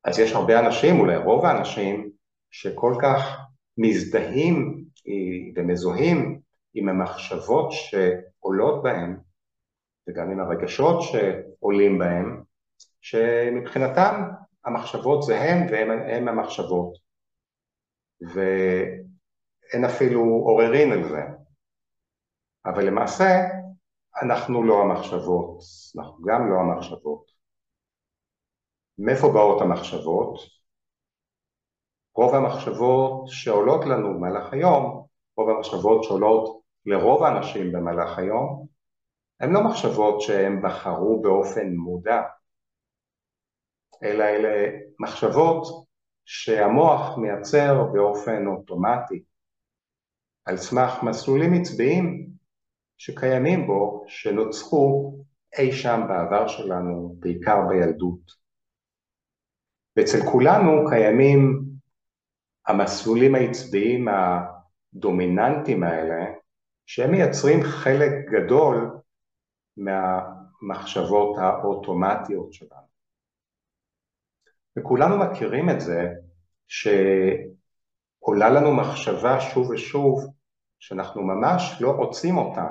אז 0.04 0.18
יש 0.18 0.32
הרבה 0.32 0.60
אנשים, 0.60 1.00
אולי 1.00 1.16
רוב 1.16 1.44
האנשים, 1.44 2.10
שכל 2.50 2.94
כך 3.02 3.38
מזדהים 3.78 4.84
ומזוהים 5.56 6.40
עם 6.74 6.88
המחשבות 6.88 7.72
שעולות 7.72 8.82
בהם 8.82 9.16
וגם 10.08 10.30
עם 10.30 10.40
הרגשות 10.40 11.02
שעולים 11.02 11.98
בהם, 11.98 12.42
שמבחינתם 13.00 14.28
המחשבות 14.64 15.22
זה 15.22 15.40
הם 15.40 15.66
והם 15.70 15.90
הם 15.90 16.28
המחשבות. 16.28 16.92
ואין 18.34 19.84
אפילו 19.84 20.20
עוררין 20.20 20.92
על 20.92 21.08
זה. 21.08 21.22
אבל 22.66 22.86
למעשה 22.86 23.48
אנחנו 24.22 24.62
לא 24.62 24.82
המחשבות, 24.82 25.58
אנחנו 25.98 26.24
גם 26.24 26.50
לא 26.50 26.60
המחשבות. 26.60 27.29
מאיפה 28.98 29.28
באות 29.28 29.62
המחשבות? 29.62 30.60
רוב 32.14 32.34
המחשבות 32.34 33.24
שעולות 33.26 33.84
לנו 33.86 34.14
במהלך 34.14 34.52
היום, 34.52 35.06
רוב 35.36 35.50
המחשבות 35.50 36.04
שעולות 36.04 36.60
לרוב 36.86 37.22
האנשים 37.22 37.72
במהלך 37.72 38.18
היום, 38.18 38.66
הן 39.40 39.52
לא 39.52 39.64
מחשבות 39.64 40.20
שהם 40.20 40.62
בחרו 40.62 41.22
באופן 41.22 41.74
מודע, 41.74 42.22
אלא 44.02 44.24
אלה 44.24 44.70
מחשבות 45.00 45.86
שהמוח 46.24 47.18
מייצר 47.18 47.84
באופן 47.92 48.46
אוטומטי 48.46 49.24
על 50.44 50.56
סמך 50.56 51.02
מסלולים 51.02 51.52
עצביים 51.60 52.30
שקיימים 52.98 53.66
בו, 53.66 54.04
שנוצחו 54.06 55.14
אי 55.58 55.72
שם 55.72 56.00
בעבר 56.08 56.48
שלנו, 56.48 57.16
בעיקר 57.18 57.60
בילדות. 57.68 58.39
ואצל 60.00 60.30
כולנו 60.32 60.88
קיימים 60.88 61.62
המסלולים 62.66 63.34
העצביים 63.34 64.06
הדומיננטיים 64.08 65.82
האלה, 65.82 66.24
שהם 66.86 67.10
מייצרים 67.10 67.62
חלק 67.62 68.12
גדול 68.30 68.98
מהמחשבות 69.76 71.38
האוטומטיות 71.38 72.52
שלנו. 72.52 72.90
וכולנו 74.78 75.18
מכירים 75.18 75.70
את 75.70 75.80
זה 75.80 76.08
שעולה 76.68 78.50
לנו 78.50 78.74
מחשבה 78.74 79.40
שוב 79.40 79.70
ושוב 79.70 80.26
שאנחנו 80.78 81.22
ממש 81.22 81.78
לא 81.80 81.90
רוצים 81.90 82.38
אותה, 82.38 82.66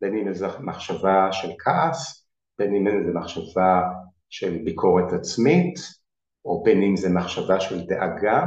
בין 0.00 0.16
אם 0.16 0.34
זו 0.34 0.46
מחשבה 0.60 1.32
של 1.32 1.48
כעס, 1.58 2.28
בין 2.58 2.74
אם 2.74 3.02
זו 3.06 3.18
מחשבה 3.18 3.82
של 4.28 4.58
ביקורת 4.64 5.12
עצמית, 5.12 5.97
או 6.48 6.62
בין 6.62 6.82
אם 6.82 6.96
זו 6.96 7.08
מחשבה 7.10 7.60
של 7.60 7.86
דאגה, 7.86 8.46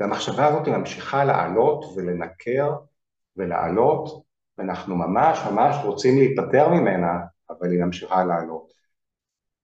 והמחשבה 0.00 0.46
הזאת 0.46 0.68
ממשיכה 0.68 1.24
לעלות 1.24 1.84
ולנקר 1.96 2.76
ולעלות, 3.36 4.22
ואנחנו 4.58 4.96
ממש 4.96 5.38
ממש 5.50 5.76
רוצים 5.84 6.18
להיפטר 6.18 6.68
ממנה, 6.68 7.12
אבל 7.50 7.70
היא 7.70 7.84
ממשיכה 7.84 8.24
לעלות. 8.24 8.72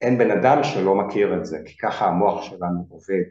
אין 0.01 0.19
בן 0.19 0.31
אדם 0.31 0.63
שלא 0.63 0.95
מכיר 0.95 1.39
את 1.39 1.47
זה, 1.47 1.59
כי 1.67 1.77
ככה 1.77 2.07
המוח 2.07 2.43
שלנו 2.43 2.87
עובד. 2.89 3.25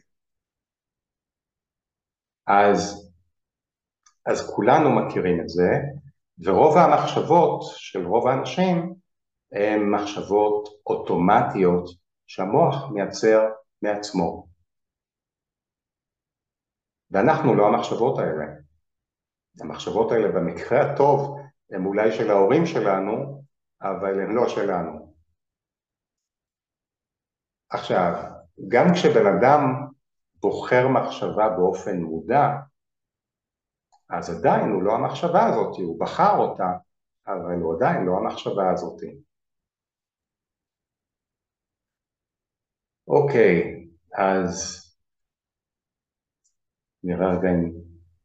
אז, 2.47 3.12
אז 4.25 4.51
כולנו 4.55 4.89
מכירים 4.91 5.41
את 5.41 5.49
זה, 5.49 5.69
ורוב 6.43 6.77
המחשבות 6.77 7.62
של 7.77 8.07
רוב 8.07 8.27
האנשים 8.27 8.93
הן 9.51 9.89
מחשבות 9.89 10.69
אוטומטיות 10.88 11.89
שהמוח 12.27 12.91
מייצר 12.91 13.49
מעצמו. 13.84 14.48
ואנחנו 17.12 17.56
לא 17.56 17.67
המחשבות 17.67 18.19
האלה. 18.19 18.46
המחשבות 19.62 20.12
האלה 20.12 20.28
במקרה 20.32 20.78
הטוב 20.82 21.38
הן 21.72 21.86
אולי 21.86 22.12
של 22.12 22.32
ההורים 22.32 22.65
שלנו, 22.65 23.43
אבל 23.82 24.22
הן 24.22 24.36
לא 24.36 24.48
שלנו. 24.48 25.13
עכשיו, 27.69 28.13
גם 28.67 28.86
כשבן 28.93 29.26
אדם 29.26 29.62
בוחר 30.41 30.88
מחשבה 30.88 31.50
באופן 31.50 31.98
מודע, 31.98 32.48
אז 34.10 34.39
עדיין 34.39 34.69
הוא 34.69 34.84
לא 34.84 34.96
המחשבה 34.96 35.46
הזאת, 35.46 35.78
הוא 35.78 36.00
בחר 36.00 36.38
אותה, 36.38 36.67
אבל 37.28 37.62
הוא 37.62 37.76
עדיין 37.76 38.06
לא 38.06 38.17
המחשבה 38.17 38.72
הזאת. 38.72 39.02
אוקיי, 43.08 43.72
אז 44.17 44.80
נראה 47.04 47.28
רגע 47.38 47.49
אם 47.49 47.71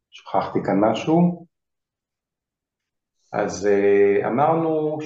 שכחתי 0.09 0.59
כאן 0.65 0.79
משהו. 0.79 1.45
אז 3.33 3.67
אה, 3.67 4.27
אמרנו 4.27 4.97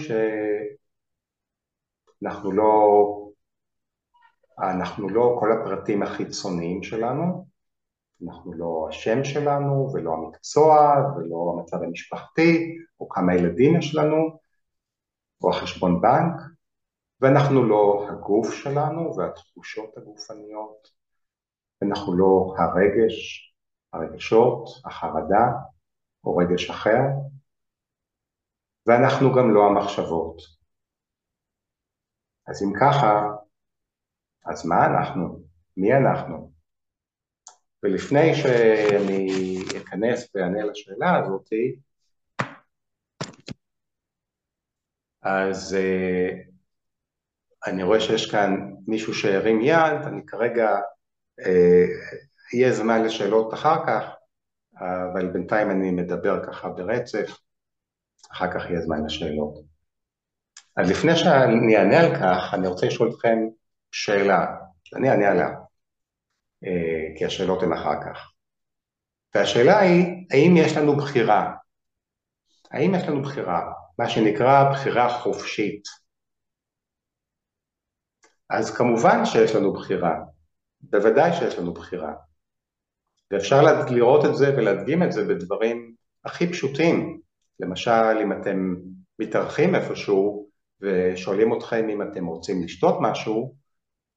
שאנחנו 2.22 2.52
לא 2.52 2.64
אנחנו 4.60 5.10
לא 5.10 5.38
כל 5.40 5.52
הפרטים 5.52 6.04
החיצוניים 6.04 6.84
שלנו, 6.84 7.48
אנחנו 8.26 8.54
לא 8.54 8.88
השם 8.90 9.24
שלנו 9.24 9.90
ולא 9.94 10.14
המקצוע 10.14 10.96
ולא 11.16 11.54
המצב 11.58 11.84
המשפחתי 11.84 12.78
או 13.00 13.10
כמה 13.10 13.36
ילדים 13.36 13.78
יש 13.78 13.96
לנו 13.96 14.40
או 15.44 15.50
החשבון 15.50 16.02
בנק 16.02 16.53
ואנחנו 17.24 17.64
לא 17.70 18.08
הגוף 18.10 18.54
שלנו 18.54 19.18
והתחושות 19.18 19.98
הגופניות 19.98 20.88
ואנחנו 21.82 22.18
לא 22.18 22.56
הרגש, 22.58 23.54
הרגשות, 23.94 24.70
החרדה 24.86 25.46
או 26.24 26.38
רגש 26.38 26.70
אחר 26.70 27.00
ואנחנו 28.86 29.34
גם 29.36 29.54
לא 29.54 29.62
המחשבות. 29.66 30.38
אז 32.48 32.64
אם 32.64 32.74
ככה, 32.80 33.30
אז 34.46 34.66
מה 34.66 34.86
אנחנו? 34.86 35.40
מי 35.78 35.94
אנחנו? 35.94 36.52
ולפני 37.84 38.36
שאני 38.36 39.28
אכנס 39.78 40.36
ואענה 40.36 40.66
לשאלה 40.66 41.20
הזאתי, 41.20 41.76
אז 45.22 45.76
uh, 45.80 46.53
אני 47.68 47.84
רואה 47.84 48.00
שיש 48.00 48.32
כאן 48.32 48.74
מישהו 48.88 49.14
שהרים 49.14 49.62
יד, 49.62 50.02
אני 50.08 50.26
כרגע, 50.28 50.70
uh, 51.42 51.48
יהיה 52.54 52.74
זמן 52.74 53.04
לשאלות 53.04 53.54
אחר 53.54 53.86
כך, 53.88 54.04
אבל 54.78 55.32
בינתיים 55.32 55.72
אני 55.72 55.92
מדבר 55.92 56.46
ככה 56.46 56.70
ברצף, 56.70 57.38
אחר 58.32 58.52
כך 58.52 58.70
יהיה 58.70 58.82
זמן 58.82 59.06
לשאלות. 59.06 59.54
אז 60.78 60.92
לפני 60.92 61.16
שאני 61.16 61.78
אענה 61.78 62.00
על 62.00 62.16
כך, 62.16 62.54
אני 62.54 62.68
רוצה 62.68 62.86
לשאול 62.86 63.10
אתכם 63.10 63.38
שאלה, 63.92 64.56
אני 64.96 65.10
אענה 65.10 65.28
עליה, 65.32 65.50
uh, 65.50 67.18
כי 67.18 67.26
השאלות 67.26 67.64
הן 67.64 67.74
אחר 67.74 68.02
כך. 68.06 68.32
והשאלה 69.36 69.80
היא, 69.80 70.26
האם 70.32 70.58
יש 70.58 70.78
לנו 70.78 70.98
בחירה? 70.98 71.54
האם 72.72 72.96
יש 72.96 73.08
לנו 73.08 73.22
בחירה? 73.22 73.72
מה 74.00 74.10
שנקרא 74.10 74.72
בחירה 74.72 75.10
חופשית. 75.10 76.03
אז 78.54 78.76
כמובן 78.76 79.26
שיש 79.26 79.56
לנו 79.56 79.74
בחירה, 79.74 80.16
בוודאי 80.82 81.34
שיש 81.34 81.60
לנו 81.60 81.74
בחירה. 81.74 82.14
ואפשר 83.32 83.62
לראות 83.90 84.26
את 84.26 84.36
זה 84.36 84.54
ולהדגים 84.58 85.04
את 85.04 85.12
זה 85.12 85.26
בדברים 85.26 85.94
הכי 86.26 86.48
פשוטים. 86.52 87.20
למשל, 87.60 88.18
אם 88.24 88.32
אתם 88.32 88.76
מתארחים 89.20 89.76
איפשהו 89.76 90.50
ושואלים 90.82 91.58
אתכם 91.58 91.90
אם 91.90 92.02
אתם 92.02 92.26
רוצים 92.26 92.64
לשתות 92.64 92.98
משהו, 93.02 93.56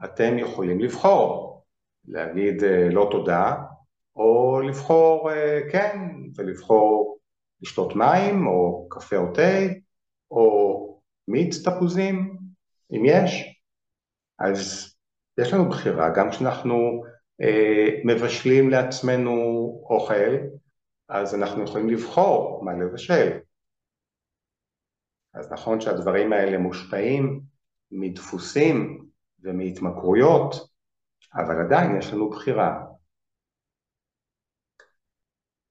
אתם 0.04 0.38
יכולים 0.38 0.80
לבחור, 0.80 1.62
להגיד 2.08 2.64
אה, 2.64 2.88
לא 2.90 3.08
תודה, 3.10 3.54
או 4.16 4.60
לבחור 4.60 5.30
אה, 5.32 5.60
כן, 5.72 5.98
ולבחור 6.36 7.18
לשתות 7.62 7.96
מים 7.96 8.46
או 8.46 8.86
קפה 8.90 9.16
או 9.16 9.32
תה 9.34 9.58
או 10.30 11.00
מיץ 11.28 11.68
תפוזים, 11.68 12.36
אם 12.92 13.02
יש. 13.04 13.55
אז 14.38 14.94
יש 15.38 15.52
לנו 15.52 15.68
בחירה, 15.68 16.08
גם 16.16 16.30
כשאנחנו 16.30 17.04
אה, 17.40 17.86
מבשלים 18.04 18.70
לעצמנו 18.70 19.32
אוכל, 19.90 20.36
אז 21.08 21.34
אנחנו 21.34 21.64
יכולים 21.64 21.88
לבחור 21.88 22.64
מה 22.64 22.72
לבשל. 22.72 23.38
אז 25.34 25.52
נכון 25.52 25.80
שהדברים 25.80 26.32
האלה 26.32 26.58
מושפעים 26.58 27.40
מדפוסים 27.90 29.06
ומהתמכרויות, 29.40 30.54
אבל 31.34 31.60
עדיין 31.66 31.98
יש 31.98 32.12
לנו 32.12 32.30
בחירה. 32.30 32.86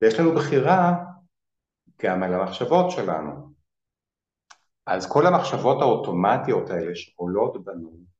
ויש 0.01 0.19
לנו 0.19 0.36
בחירה 0.36 0.93
גם 2.04 2.23
על 2.23 2.34
המחשבות 2.34 2.91
שלנו. 2.91 3.54
אז 4.86 5.12
כל 5.12 5.25
המחשבות 5.28 5.82
האוטומטיות 5.82 6.69
האלה 6.69 6.95
שעולות 6.95 7.65
בנו, 7.65 8.14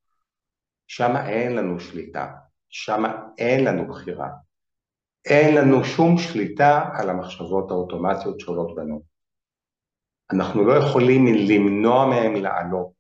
שם 0.88 1.16
אין 1.28 1.56
לנו 1.56 1.80
שליטה, 1.80 2.34
שם 2.70 3.04
אין 3.38 3.64
לנו 3.64 3.88
בחירה. 3.88 4.30
אין 5.26 5.56
לנו 5.56 5.84
שום 5.84 6.18
שליטה 6.18 6.90
על 6.94 7.10
המחשבות 7.10 7.72
האוטומטיות 7.72 8.40
שעולות 8.40 8.76
בנו. 8.76 9.02
אנחנו 10.32 10.66
לא 10.66 10.74
יכולים 10.74 11.26
למנוע 11.50 12.06
מהם 12.06 12.36
לעלות. 12.36 12.94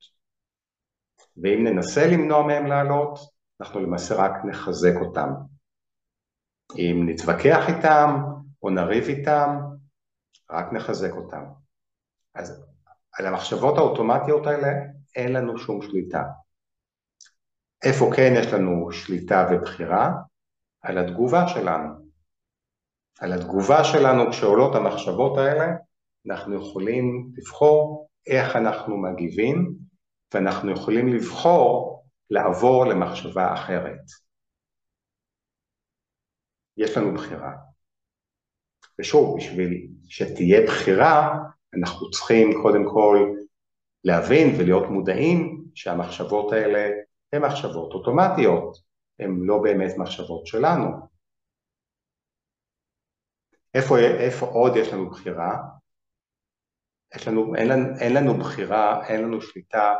ואם 1.38 1.64
ננסה 1.64 2.08
למנוע 2.12 2.48
מהם 2.48 2.66
לעלות, 2.66 3.20
אנחנו 3.62 3.80
למעשה 3.80 4.16
רק 4.16 4.32
נחזק 4.46 4.96
אותם. 5.02 5.30
אם 6.76 7.04
נתווכח 7.06 7.70
איתם 7.70 8.10
או 8.64 8.70
נריב 8.70 9.04
איתם, 9.04 9.58
רק 10.52 10.74
נחזק 10.74 11.12
אותם. 11.12 11.44
אז 12.36 12.66
על 13.14 13.26
המחשבות 13.26 13.78
האוטומטיות 13.78 14.48
האלה 14.48 14.68
אין 15.16 15.34
לנו 15.34 15.58
שום 15.58 15.82
שליטה. 15.82 16.24
איפה 17.84 18.06
כן 18.16 18.34
יש 18.38 18.54
לנו 18.54 18.92
שליטה 18.92 19.48
ובחירה? 19.52 20.12
על 20.82 20.98
התגובה 20.98 21.48
שלנו. 21.48 21.90
על 23.20 23.34
התגובה 23.34 23.84
שלנו 23.84 24.32
כשעולות 24.32 24.76
המחשבות 24.76 25.38
האלה, 25.38 25.66
אנחנו 26.28 26.56
יכולים 26.56 27.32
לבחור 27.38 28.10
איך 28.28 28.56
אנחנו 28.56 28.98
מגיבים, 28.98 29.76
ואנחנו 30.34 30.72
יכולים 30.72 31.08
לבחור 31.08 32.04
לעבור 32.30 32.86
למחשבה 32.86 33.54
אחרת. 33.54 34.02
יש 36.78 36.98
לנו 36.98 37.14
בחירה. 37.14 37.52
ושוב, 39.00 39.38
בשביל 39.38 39.88
שתהיה 40.10 40.68
בחירה, 40.68 41.38
אנחנו 41.80 42.10
צריכים 42.10 42.50
קודם 42.62 42.84
כל 42.94 43.18
להבין 44.04 44.56
ולהיות 44.60 44.90
מודעים 44.90 45.66
שהמחשבות 45.76 46.54
האלה 46.54 46.90
הן 47.36 47.42
מחשבות 47.42 47.94
אוטומטיות, 47.94 48.78
הן 49.20 49.40
לא 49.42 49.58
באמת 49.64 49.98
מחשבות 49.98 50.48
שלנו. 50.48 50.88
איפה, 53.74 54.00
איפה 54.00 54.46
עוד 54.46 54.76
יש 54.76 54.94
לנו 54.94 55.10
בחירה? 55.10 55.58
יש 57.16 57.28
לנו, 57.28 57.56
אין, 57.56 57.68
לנו, 57.68 58.00
אין 58.00 58.14
לנו 58.14 58.38
בחירה, 58.38 59.08
אין 59.08 59.22
לנו 59.22 59.42
שליטה 59.42 59.96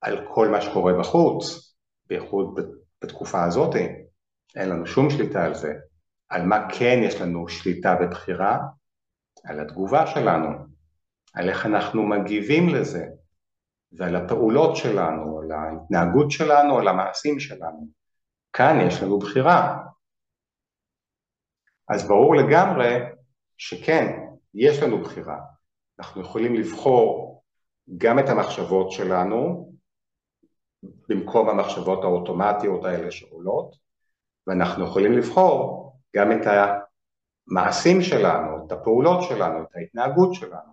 על 0.00 0.28
כל 0.34 0.48
מה 0.48 0.60
שקורה 0.60 0.92
בחוץ, 1.00 1.74
בייחוד 2.06 2.60
בתקופה 3.04 3.44
הזאת, 3.44 3.74
אין 4.56 4.68
לנו 4.68 4.86
שום 4.86 5.10
שליטה 5.10 5.44
על 5.44 5.54
זה. 5.54 5.74
על 6.28 6.42
מה 6.42 6.68
כן 6.78 7.00
יש 7.02 7.20
לנו 7.20 7.48
שליטה 7.48 7.96
ובחירה? 8.00 8.58
על 9.44 9.60
התגובה 9.60 10.06
שלנו, 10.06 10.48
על 11.34 11.48
איך 11.48 11.66
אנחנו 11.66 12.02
מגיבים 12.02 12.68
לזה, 12.68 13.06
ועל 13.92 14.16
הפעולות 14.16 14.76
שלנו, 14.76 15.40
על 15.40 15.52
ההתנהגות 15.52 16.30
שלנו, 16.30 16.78
על 16.78 16.88
המעשים 16.88 17.40
שלנו. 17.40 17.88
כאן 18.52 18.76
יש 18.86 19.02
לנו 19.02 19.18
בחירה. 19.18 19.78
אז 21.88 22.08
ברור 22.08 22.36
לגמרי 22.36 22.98
שכן, 23.56 24.20
יש 24.54 24.82
לנו 24.82 25.02
בחירה. 25.02 25.38
אנחנו 25.98 26.20
יכולים 26.20 26.54
לבחור 26.54 27.42
גם 27.98 28.18
את 28.18 28.28
המחשבות 28.28 28.92
שלנו, 28.92 29.72
במקום 31.08 31.48
המחשבות 31.48 32.04
האוטומטיות 32.04 32.84
האלה 32.84 33.10
שעולות, 33.10 33.76
ואנחנו 34.46 34.84
יכולים 34.84 35.12
לבחור 35.12 35.88
גם 36.16 36.32
את 36.32 36.46
המעשים 36.46 38.02
שלנו, 38.02 38.66
את 38.66 38.72
הפעולות 38.72 39.22
שלנו, 39.28 39.62
את 39.62 39.76
ההתנהגות 39.76 40.34
שלנו, 40.34 40.72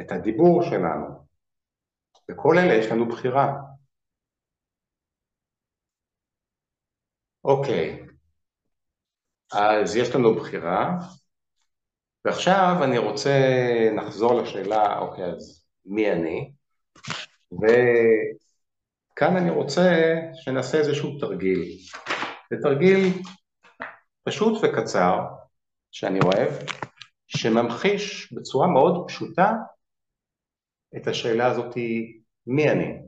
את 0.00 0.12
הדיבור 0.12 0.62
שלנו. 0.62 1.31
בכל 2.32 2.58
אלה 2.58 2.74
יש 2.74 2.86
לנו 2.86 3.08
בחירה. 3.08 3.52
אוקיי, 7.44 8.06
אז 9.52 9.96
יש 9.96 10.14
לנו 10.14 10.34
בחירה, 10.34 10.98
ועכשיו 12.24 12.76
אני 12.84 12.98
רוצה, 12.98 13.30
נחזור 13.96 14.42
לשאלה, 14.42 14.98
אוקיי, 14.98 15.24
אז 15.24 15.66
מי 15.84 16.12
אני? 16.12 16.52
וכאן 17.52 19.36
אני 19.36 19.50
רוצה 19.50 19.90
שנעשה 20.34 20.78
איזשהו 20.78 21.18
תרגיל. 21.20 21.78
זה 22.50 22.56
תרגיל 22.62 23.22
פשוט 24.24 24.64
וקצר, 24.64 25.18
שאני 25.90 26.18
אוהב, 26.24 26.50
שממחיש 27.26 28.32
בצורה 28.32 28.66
מאוד 28.66 29.08
פשוטה 29.08 29.52
את 30.96 31.06
השאלה 31.06 31.46
הזאת, 31.46 31.74
מי 32.46 32.70
אני? 32.70 33.02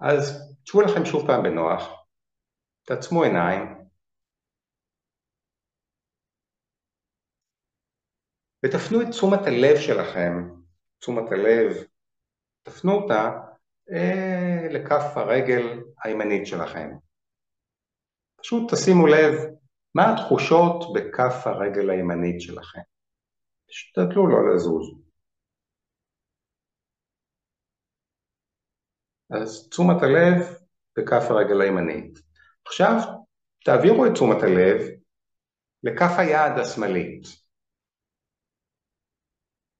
אז 0.00 0.54
תשבו 0.64 0.80
לכם 0.82 1.04
שוב 1.04 1.26
פעם 1.26 1.42
בנוח, 1.42 1.82
תעצמו 2.86 3.22
עיניים, 3.22 3.62
ותפנו 8.64 9.02
את 9.02 9.06
תשומת 9.10 9.40
הלב 9.46 9.76
שלכם, 9.76 10.32
תשומת 10.98 11.32
הלב, 11.32 11.84
תפנו 12.62 12.92
אותה 12.92 13.30
אה, 13.90 14.68
לכף 14.70 15.16
הרגל 15.16 15.82
הימנית 16.04 16.46
שלכם. 16.46 16.90
פשוט 18.36 18.74
תשימו 18.74 19.06
לב 19.06 19.54
מה 19.94 20.02
התחושות 20.12 20.92
בכף 20.94 21.46
הרגל 21.46 21.90
הימנית 21.90 22.40
שלכם. 22.40 22.80
תשתדלו 23.68 24.26
לא 24.28 24.54
לזוז. 24.54 25.03
אז 29.30 29.68
תשומת 29.68 30.02
הלב 30.02 30.58
בכף 30.98 31.30
הרגל 31.30 31.60
הימנית. 31.60 32.18
עכשיו 32.66 32.90
תעבירו 33.64 34.06
את 34.06 34.12
תשומת 34.12 34.42
הלב 34.42 34.80
לכף 35.82 36.14
היד 36.18 36.58
השמאלית. 36.58 37.26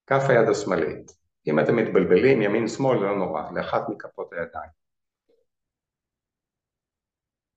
כף 0.06 0.22
היד 0.28 0.48
השמאלית. 0.48 1.12
אם 1.46 1.60
אתם 1.60 1.76
מתבלבלים 1.76 2.42
ימין 2.42 2.68
שמאל 2.68 2.98
זה 2.98 3.04
לא 3.04 3.16
נורא, 3.16 3.50
לאחת 3.50 3.82
מכפות 3.88 4.32
הידיים. 4.32 4.70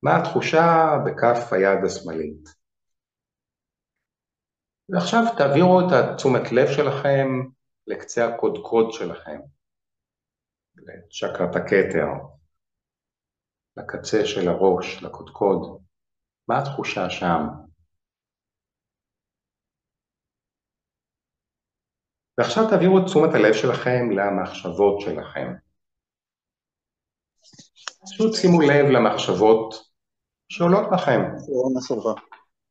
מה 0.03 0.17
התחושה 0.17 0.97
בכף 1.05 1.53
היד 1.53 1.85
השמאלית. 1.85 2.49
ועכשיו 4.89 5.21
תעבירו 5.37 5.79
את 5.79 6.15
תשומת 6.17 6.51
לב 6.51 6.67
שלכם 6.67 7.27
לקצה 7.87 8.27
הקודקוד 8.27 8.91
שלכם, 8.91 9.39
לצ'קרת 10.77 11.55
הכתר, 11.55 12.07
לקצה 13.77 14.25
של 14.25 14.47
הראש, 14.49 15.03
לקודקוד. 15.03 15.81
מה 16.47 16.59
התחושה 16.59 17.09
שם? 17.09 17.41
ועכשיו 22.37 22.63
תעבירו 22.69 22.99
את 22.99 23.03
תשומת 23.05 23.29
הלב 23.33 23.53
שלכם 23.53 24.11
למחשבות 24.11 25.01
שלכם. 25.01 25.47
פשוט 28.01 28.33
שימו 28.35 28.61
לב 28.61 28.85
למחשבות 28.95 29.73
שעולות 30.49 30.87
לכם. 30.93 31.19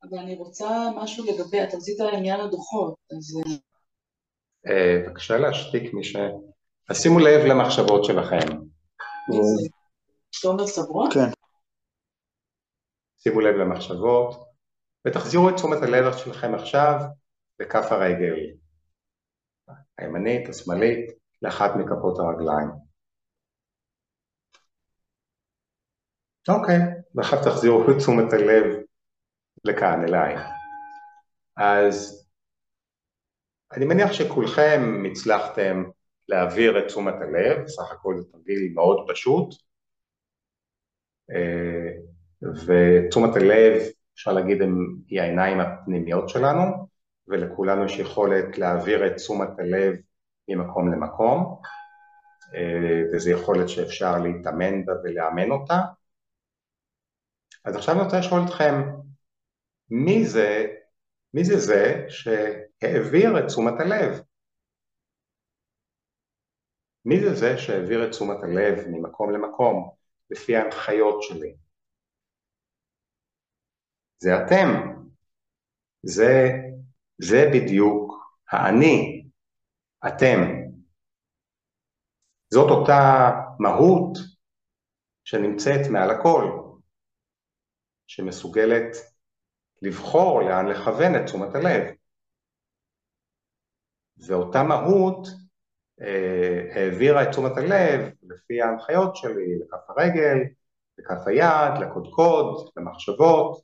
אבל 0.03 0.17
אני 0.17 0.35
רוצה 0.35 0.67
משהו 0.95 1.25
לגבי, 1.25 1.63
אתה 1.63 1.77
רצית 1.77 1.99
עניין 2.13 2.39
הדוחות, 2.39 2.95
אז... 3.11 3.41
אה, 4.67 5.03
בבקשה 5.07 5.37
להשתיק 5.37 5.93
מי 5.93 6.03
ש... 6.03 6.15
אז 6.89 7.01
שימו 7.01 7.19
לב 7.19 7.45
למחשבות 7.45 8.05
שלכם. 8.05 8.57
תומר 10.41 10.67
סברון? 10.67 11.09
כן. 11.13 11.29
שימו 13.17 13.41
לב 13.41 13.55
למחשבות, 13.55 14.47
ותחזירו 15.07 15.49
את 15.49 15.55
תשומת 15.55 15.77
הלב 15.83 16.13
שלכם 16.17 16.55
עכשיו 16.55 16.93
לכף 17.59 17.91
הרגל. 17.91 18.35
הימנית, 19.97 20.49
השמאלית, 20.49 21.11
לאחת 21.41 21.71
מכפות 21.75 22.19
הרגליים. 22.19 22.69
אוקיי, 26.49 26.77
ועכשיו 27.15 27.39
תחזירו 27.45 27.81
את 27.81 27.97
תשומת 27.97 28.33
הלב 28.33 28.83
לכאן, 29.63 30.03
אליי. 30.07 30.35
אז 31.57 32.27
אני 33.71 33.85
מניח 33.85 34.13
שכולכם 34.13 35.03
הצלחתם 35.11 35.83
להעביר 36.29 36.79
את 36.79 36.87
תשומת 36.87 37.13
הלב, 37.21 37.67
סך 37.67 37.91
הכל 37.91 38.17
זה 38.17 38.23
תרגיל 38.31 38.71
מאוד 38.75 39.05
פשוט, 39.09 39.55
אה, 41.31 41.91
ותשומת 42.65 43.35
הלב, 43.35 43.81
אפשר 44.13 44.33
להגיד, 44.33 44.61
היא 45.07 45.21
העיניים 45.21 45.59
הפנימיות 45.59 46.29
שלנו, 46.29 46.87
ולכולנו 47.27 47.85
יש 47.85 47.99
יכולת 47.99 48.57
להעביר 48.57 49.07
את 49.07 49.15
תשומת 49.15 49.49
הלב 49.59 49.95
ממקום 50.47 50.93
למקום, 50.93 51.61
אה, 52.55 53.03
וזו 53.13 53.29
יכולת 53.31 53.69
שאפשר 53.69 54.17
להתאמן 54.19 54.85
בה 54.85 54.93
ולאמן 55.03 55.51
אותה. 55.51 55.81
אז 57.65 57.75
עכשיו 57.75 57.95
אני 57.95 58.03
רוצה 58.03 58.19
לשאול 58.19 58.41
אתכם, 58.45 58.73
מי 59.89 60.25
זה, 60.25 60.65
מי 61.33 61.43
זה 61.43 61.57
זה 61.57 62.05
שהעביר 62.09 63.39
את 63.39 63.47
תשומת 63.47 63.73
הלב? 63.79 64.21
מי 67.07 67.19
זה 67.19 67.35
זה 67.35 67.57
שהעביר 67.57 68.05
את 68.05 68.11
תשומת 68.11 68.37
הלב 68.43 68.87
ממקום 68.87 69.33
למקום 69.33 69.95
לפי 70.29 70.55
ההנחיות 70.55 71.23
שלי? 71.23 71.55
זה 74.17 74.29
אתם. 74.35 74.67
זה, 76.03 76.47
זה 77.17 77.37
בדיוק 77.53 78.13
האני, 78.51 79.27
אתם. 80.07 80.39
זאת 82.53 82.69
אותה 82.71 83.31
מהות 83.59 84.17
שנמצאת 85.23 85.91
מעל 85.91 86.09
הכל, 86.09 86.43
שמסוגלת 88.07 88.97
לבחור 89.81 90.41
לאן 90.41 90.65
לכוון 90.65 91.15
את 91.15 91.25
תשומת 91.25 91.55
הלב. 91.55 91.95
ואותה 94.17 94.63
מהות 94.63 95.46
העבירה 96.75 97.23
את 97.23 97.27
תשומת 97.29 97.57
הלב 97.57 98.11
לפי 98.23 98.61
ההנחיות 98.61 99.15
שלי 99.15 99.59
לכף 99.59 99.89
הרגל, 99.89 100.37
לכף 100.97 101.27
היד, 101.27 101.81
לקודקוד, 101.81 102.69
למחשבות. 102.77 103.61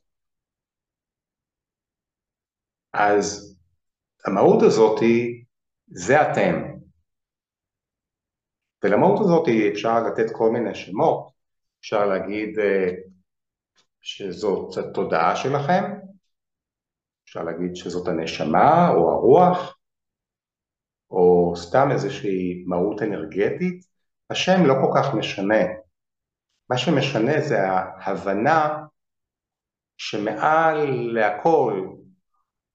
אז 2.92 3.56
המהות 4.26 4.62
הזאת 4.62 5.00
היא, 5.00 5.44
זה 5.86 6.22
אתם. 6.22 6.74
ולמהות 8.84 9.20
הזאת 9.20 9.48
אפשר 9.72 10.02
לתת 10.02 10.32
כל 10.32 10.50
מיני 10.50 10.74
שמות, 10.74 11.32
אפשר 11.80 12.06
להגיד 12.06 12.58
אה, 12.58 12.90
שזאת 14.00 14.76
התודעה 14.78 15.36
שלכם, 15.36 15.84
אפשר 17.24 17.42
להגיד 17.42 17.76
שזאת 17.76 18.08
הנשמה 18.08 18.88
או 18.88 19.10
הרוח, 19.10 19.73
או 21.14 21.56
סתם 21.56 21.88
איזושהי 21.92 22.64
מהות 22.66 23.02
אנרגטית, 23.02 23.84
השם 24.30 24.66
לא 24.66 24.74
כל 24.74 24.92
כך 24.96 25.14
משנה. 25.14 25.64
מה 26.70 26.78
שמשנה 26.78 27.40
זה 27.40 27.58
ההבנה 27.68 28.84
שמעל 29.96 30.76
להכל, 31.12 31.86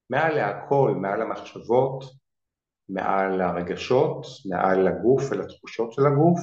מעל 0.09 0.35
להכל, 0.35 0.93
מעל 1.01 1.21
המחשבות, 1.21 2.03
מעל 2.89 3.41
הרגשות, 3.41 4.25
מעל 4.49 4.87
הגוף 4.87 5.23
ולתחושות 5.31 5.93
של 5.93 6.01
הגוף, 6.05 6.39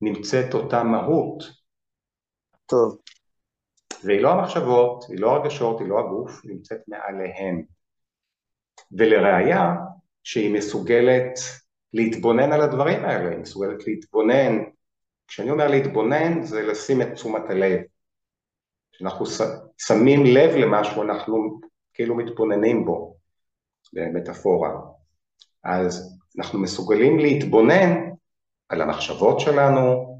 נמצאת 0.00 0.54
אותה 0.54 0.82
מהות. 0.82 1.42
טוב. 2.66 2.98
והיא 4.04 4.20
לא 4.20 4.32
המחשבות, 4.32 5.04
היא 5.08 5.20
לא 5.20 5.30
הרגשות, 5.30 5.80
היא 5.80 5.88
לא 5.88 5.98
הגוף, 5.98 6.40
היא 6.44 6.52
נמצאת 6.52 6.80
מעליהן. 6.88 7.64
ולראיה, 8.92 9.74
שהיא 10.24 10.54
מסוגלת 10.54 11.38
להתבונן 11.92 12.52
על 12.52 12.60
הדברים 12.60 13.04
האלה, 13.04 13.30
היא 13.30 13.38
מסוגלת 13.38 13.86
להתבונן, 13.86 14.58
כשאני 15.28 15.50
אומר 15.50 15.68
להתבונן 15.68 16.42
זה 16.42 16.62
לשים 16.62 17.02
את 17.02 17.08
תשומת 17.14 17.42
הלב, 17.48 17.80
כשאנחנו 18.92 19.26
שמים 19.78 20.24
לב 20.24 20.50
למשהו 20.56 21.02
אנחנו 21.02 21.60
כאילו 21.94 22.16
מתבוננים 22.16 22.84
בו, 22.84 23.16
במטאפורה, 23.92 24.70
אז 25.64 26.18
אנחנו 26.38 26.58
מסוגלים 26.58 27.18
להתבונן 27.18 28.10
על 28.68 28.80
המחשבות 28.80 29.40
שלנו, 29.40 30.14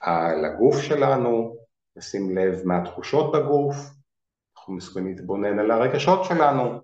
על 0.00 0.44
הגוף 0.44 0.80
שלנו, 0.80 1.56
לשים 1.96 2.38
לב 2.38 2.60
מה 2.64 2.82
התחושות 2.82 3.32
בגוף, 3.32 3.76
אנחנו 4.56 4.74
מסוגלים 4.74 5.08
להתבונן 5.08 5.58
על 5.58 5.70
הרגשות 5.70 6.24
שלנו, 6.24 6.80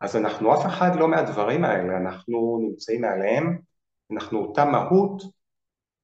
אז 0.00 0.16
אנחנו 0.16 0.54
אף 0.54 0.66
אחד 0.66 0.96
לא 0.96 1.08
מהדברים 1.08 1.64
האלה, 1.64 1.96
אנחנו 1.96 2.58
נמצאים 2.62 3.00
מעליהם, 3.00 3.58
אנחנו 4.12 4.38
אותה 4.38 4.64
מהות 4.64 5.22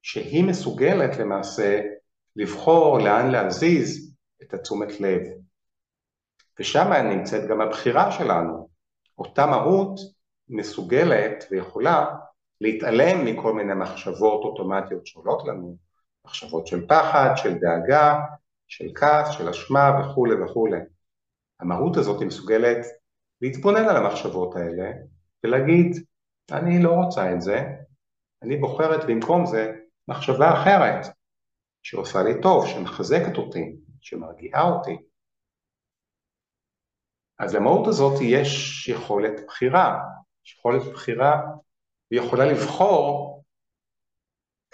שהיא 0.02 0.44
מסוגלת 0.44 1.16
למעשה 1.16 1.82
לבחור 2.36 2.98
לאן 2.98 3.30
להזיז 3.30 4.14
את 4.42 4.54
התשומת 4.54 5.00
לב. 5.00 5.22
ושם 6.60 6.92
נמצאת 6.92 7.48
גם 7.48 7.60
הבחירה 7.60 8.12
שלנו. 8.12 8.68
אותה 9.18 9.46
מהות 9.46 10.00
מסוגלת 10.48 11.44
ויכולה 11.50 12.06
להתעלם 12.60 13.24
מכל 13.24 13.52
מיני 13.52 13.74
מחשבות 13.74 14.44
אוטומטיות 14.44 15.06
שעולות 15.06 15.48
לנו, 15.48 15.76
מחשבות 16.24 16.66
של 16.66 16.86
פחד, 16.86 17.30
של 17.36 17.54
דאגה, 17.54 18.20
של 18.68 18.84
כעס, 18.94 19.28
של 19.30 19.48
אשמה 19.48 20.00
וכולי 20.00 20.34
וכולי. 20.42 20.78
המהות 21.60 21.96
הזאת 21.96 22.20
היא 22.20 22.26
מסוגלת 22.26 22.86
להתבונן 23.40 23.84
על 23.88 23.96
המחשבות 23.96 24.56
האלה 24.56 24.92
ולהגיד, 25.44 25.96
אני 26.52 26.82
לא 26.82 26.90
רוצה 26.90 27.32
את 27.32 27.40
זה, 27.40 27.62
אני 28.42 28.56
בוחרת 28.56 29.04
במקום 29.08 29.46
זה 29.46 29.72
מחשבה 30.08 30.52
אחרת, 30.52 31.06
שעושה 31.82 32.22
לי 32.22 32.42
טוב, 32.42 32.66
שמחזקת 32.66 33.36
אותי, 33.38 33.76
שמרגיעה 34.00 34.62
אותי. 34.62 34.96
אז 37.38 37.54
למהות 37.54 37.86
הזאת 37.86 38.20
יש 38.22 38.88
יכולת 38.88 39.46
בחירה, 39.46 39.98
יש 40.44 40.56
יכולת 40.58 40.82
בחירה, 40.92 41.42
והיא 42.10 42.22
יכולה 42.22 42.44
לבחור 42.44 43.42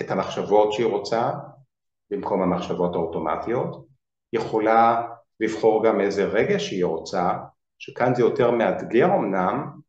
את 0.01 0.11
המחשבות 0.11 0.73
שהיא 0.73 0.87
רוצה 0.87 1.31
במקום 2.11 2.43
המחשבות 2.43 2.95
האוטומטיות, 2.95 3.87
יכולה 4.33 5.09
לבחור 5.41 5.85
גם 5.87 6.01
איזה 6.01 6.25
רגש 6.25 6.69
שהיא 6.69 6.85
רוצה, 6.85 7.33
שכאן 7.83 8.15
זה 8.15 8.23
יותר 8.23 8.51
מאתגר 8.51 9.07
אמנם, 9.07 9.81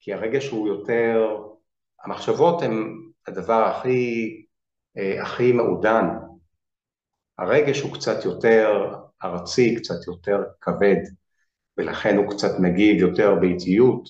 כי 0.00 0.12
הרגש 0.12 0.48
הוא 0.48 0.68
יותר, 0.68 1.36
המחשבות 2.04 2.62
הן 2.62 2.72
הדבר 3.26 3.64
הכי, 3.64 4.46
אה, 4.98 5.22
הכי 5.22 5.52
מעודן. 5.52 6.04
הרגש 7.38 7.80
הוא 7.80 7.94
קצת 7.94 8.24
יותר 8.24 8.94
ארצי, 9.24 9.76
קצת 9.76 10.06
יותר 10.06 10.38
כבד, 10.60 10.96
ולכן 11.76 12.16
הוא 12.16 12.30
קצת 12.30 12.50
מגיב 12.60 13.00
יותר 13.00 13.34
באיטיות, 13.40 14.08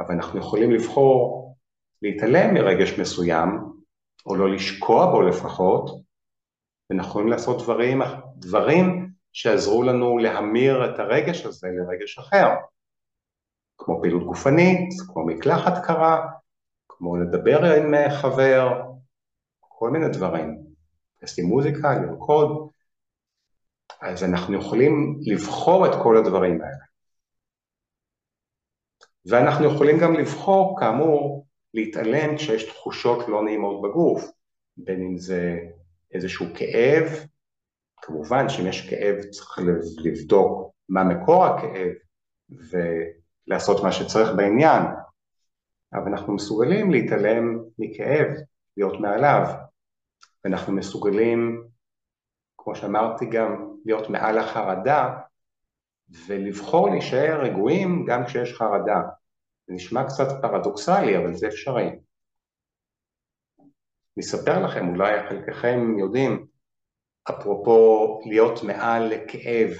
אבל 0.00 0.14
אנחנו 0.14 0.38
יכולים 0.38 0.70
לבחור 0.70 1.54
להתעלם 2.02 2.54
מרגש 2.54 2.98
מסוים, 2.98 3.48
או 4.26 4.36
לא 4.36 4.54
לשקוע 4.54 5.10
בו 5.10 5.22
לפחות, 5.22 5.90
ואנחנו 6.90 7.10
יכולים 7.10 7.28
לעשות 7.28 7.62
דברים, 7.62 8.00
דברים 8.36 9.09
שעזרו 9.32 9.82
לנו 9.82 10.18
להמיר 10.18 10.94
את 10.94 10.98
הרגש 10.98 11.46
הזה 11.46 11.68
לרגש 11.68 12.18
אחר, 12.18 12.48
כמו 13.78 14.00
פעילות 14.02 14.26
גופנית, 14.26 14.88
כמו 15.08 15.26
מקלחת 15.26 15.84
קרה, 15.84 16.26
כמו 16.88 17.16
לדבר 17.16 17.64
עם 17.64 17.94
חבר, 18.20 18.82
כל 19.60 19.90
מיני 19.90 20.08
דברים, 20.08 20.58
לשים 21.22 21.44
מוזיקה, 21.46 21.94
לרקוד, 21.94 22.70
אז 24.00 24.24
אנחנו 24.24 24.58
יכולים 24.58 25.18
לבחור 25.26 25.86
את 25.86 25.92
כל 26.02 26.16
הדברים 26.16 26.62
האלה. 26.62 26.84
ואנחנו 29.26 29.74
יכולים 29.74 29.98
גם 29.98 30.14
לבחור, 30.14 30.80
כאמור, 30.80 31.46
להתעלם 31.74 32.36
כשיש 32.36 32.64
תחושות 32.64 33.28
לא 33.28 33.44
נעימות 33.44 33.82
בגוף, 33.82 34.30
בין 34.76 35.02
אם 35.02 35.18
זה 35.18 35.58
איזשהו 36.14 36.46
כאב, 36.54 37.26
כמובן 38.02 38.48
שאם 38.48 38.66
יש 38.66 38.90
כאב 38.90 39.22
צריך 39.30 39.58
לבדוק 40.04 40.72
מה 40.88 41.04
מקור 41.04 41.44
הכאב 41.44 41.92
ולעשות 42.50 43.84
מה 43.84 43.92
שצריך 43.92 44.28
בעניין, 44.36 44.82
אבל 45.92 46.08
אנחנו 46.08 46.34
מסוגלים 46.34 46.90
להתעלם 46.90 47.58
מכאב, 47.78 48.26
להיות 48.76 49.00
מעליו, 49.00 49.42
ואנחנו 50.44 50.72
מסוגלים, 50.72 51.64
כמו 52.58 52.74
שאמרתי 52.74 53.26
גם, 53.26 53.70
להיות 53.84 54.10
מעל 54.10 54.38
החרדה 54.38 55.18
ולבחור 56.26 56.90
להישאר 56.90 57.40
רגועים 57.42 58.04
גם 58.04 58.24
כשיש 58.24 58.54
חרדה. 58.54 59.00
זה 59.66 59.74
נשמע 59.74 60.04
קצת 60.04 60.26
פרדוקסלי, 60.42 61.18
אבל 61.18 61.34
זה 61.34 61.48
אפשרי. 61.48 61.88
אני 64.16 64.26
אספר 64.26 64.64
לכם, 64.64 64.88
אולי 64.88 65.28
חלקכם 65.28 65.98
יודעים, 65.98 66.46
אפרופו 67.30 68.20
להיות 68.26 68.62
מעל 68.62 69.08
לכאב, 69.08 69.70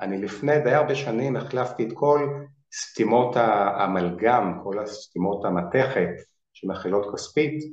אני 0.00 0.18
לפני 0.18 0.60
די 0.60 0.74
הרבה 0.74 0.94
שנים 0.94 1.36
החלפתי 1.36 1.86
את 1.86 1.92
כל 1.94 2.28
סתימות 2.72 3.36
האמלגם, 3.36 4.60
כל 4.64 4.78
הסתימות 4.78 5.44
המתכת 5.44 6.08
שמכילות 6.52 7.14
כספית, 7.14 7.64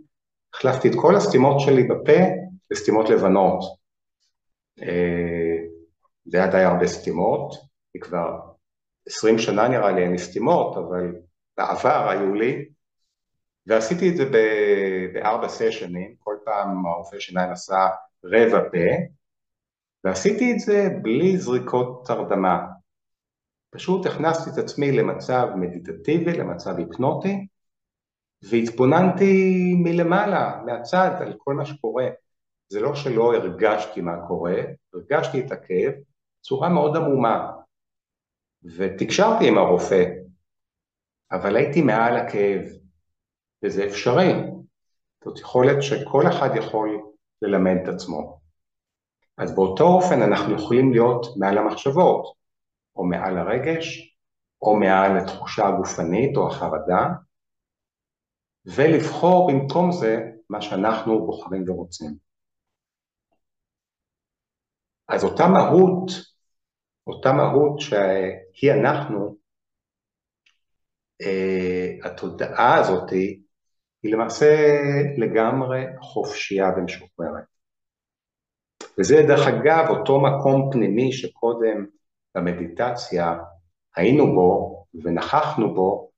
החלפתי 0.54 0.88
את 0.88 0.94
כל 1.02 1.16
הסתימות 1.16 1.60
שלי 1.60 1.84
בפה 1.84 2.20
לסתימות 2.72 3.10
לבנות. 3.10 3.60
אה, 4.82 5.58
זה 6.26 6.38
היה 6.38 6.48
די 6.48 6.64
הרבה 6.64 6.88
סתימות, 6.88 7.56
כי 7.94 8.00
כבר 8.00 8.40
עשרים 9.08 9.38
שנה 9.40 9.68
נראה 9.68 9.92
לי 9.92 10.04
אין 10.04 10.12
לי 10.12 10.18
סתימות, 10.18 10.78
אבל 10.78 11.16
בעבר 11.58 12.10
היו 12.10 12.34
לי, 12.34 12.66
ועשיתי 13.68 14.10
את 14.10 14.18
זה 14.18 14.26
בארבע 15.14 15.50
סשנים, 15.50 16.16
כל 16.20 16.36
פעם 16.46 16.86
הרופא 16.86 17.20
שיניים 17.20 17.52
עשה 17.52 17.88
רבע 18.26 18.70
פה, 18.72 19.14
ועשיתי 20.04 20.52
את 20.54 20.60
זה 20.60 20.88
בלי 21.02 21.38
זריקות 21.38 22.10
הרדמה. 22.10 22.68
פשוט 23.70 24.06
הכנסתי 24.06 24.50
את 24.50 24.58
עצמי 24.58 24.92
למצב 24.92 25.48
מדיטטיבי, 25.56 26.34
למצב 26.34 26.78
היפנוטי, 26.78 27.48
והתבוננתי 28.50 29.74
מלמעלה, 29.84 30.62
מהצד, 30.66 31.12
על 31.22 31.34
כל 31.38 31.54
מה 31.54 31.66
שקורה. 31.66 32.08
זה 32.70 32.82
לא 32.82 32.96
שלא 32.96 33.34
הרגשתי 33.36 34.02
מה 34.02 34.28
קורה, 34.28 34.56
הרגשתי 34.94 35.46
את 35.46 35.52
הכאב 35.52 35.94
בצורה 36.40 36.70
מאוד 36.70 36.96
עמומה, 36.96 37.52
ותקשרתי 38.78 39.48
עם 39.48 39.58
הרופא, 39.58 40.04
אבל 41.32 41.56
הייתי 41.56 41.82
מעל 41.82 42.18
הכאב, 42.18 42.62
וזה 43.64 43.86
אפשרי. 43.86 44.34
זאת 45.24 45.40
יכולת 45.40 45.84
שכל 45.84 46.24
אחד 46.28 46.50
יכול 46.56 47.15
ללמד 47.46 47.76
את 47.84 47.88
עצמו. 47.88 48.40
אז 49.38 49.56
באותו 49.56 49.84
אופן 49.84 50.22
אנחנו 50.22 50.56
יכולים 50.56 50.92
להיות 50.92 51.26
מעל 51.38 51.58
המחשבות, 51.58 52.34
או 52.96 53.04
מעל 53.06 53.38
הרגש, 53.38 54.16
או 54.62 54.80
מעל 54.80 55.18
התחושה 55.18 55.68
הגופנית 55.68 56.38
או 56.38 56.48
החרדה, 56.48 57.08
ולבחור 58.66 59.52
במקום 59.52 59.92
זה 59.92 60.32
מה 60.50 60.62
שאנחנו 60.62 61.26
בוחרים 61.26 61.70
ורוצים. 61.70 62.16
אז 65.08 65.24
אותה 65.24 65.48
מהות, 65.48 66.12
אותה 67.08 67.34
מהות 67.34 67.80
שהיא 67.80 68.72
אנחנו, 68.82 69.36
אה, 71.22 71.88
התודעה 72.04 72.80
הזאת 72.80 73.10
היא 74.06 74.14
למעשה 74.14 74.82
לגמרי 75.18 75.86
חופשייה 76.02 76.72
ומשוחררת. 76.78 77.44
וזה 79.00 79.16
דרך 79.28 79.48
אגב 79.48 79.86
אותו 79.90 80.22
מקום 80.22 80.70
פנימי 80.72 81.14
שקודם 81.14 81.86
במדיטציה 82.36 83.38
היינו 83.96 84.26
בו 84.26 84.86
ונכחנו 85.04 85.74
בו, 85.74 86.12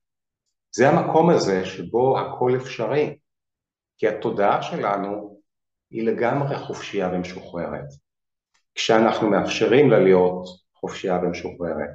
זה 0.76 0.90
המקום 0.90 1.30
הזה 1.30 1.66
שבו 1.66 2.20
הכל 2.20 2.52
אפשרי, 2.56 3.18
כי 3.98 4.08
התודעה 4.08 4.62
שלנו 4.62 5.40
היא 5.90 6.04
לגמרי 6.04 6.56
חופשייה 6.56 7.10
ומשוחררת, 7.14 7.90
כשאנחנו 8.76 9.30
מאפשרים 9.30 9.90
לה 9.90 10.00
להיות 10.00 10.48
חופשייה 10.76 11.20
ומשוחררת. 11.24 11.90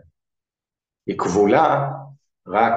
היא 1.06 1.18
כבולה 1.18 1.90
רק 2.46 2.72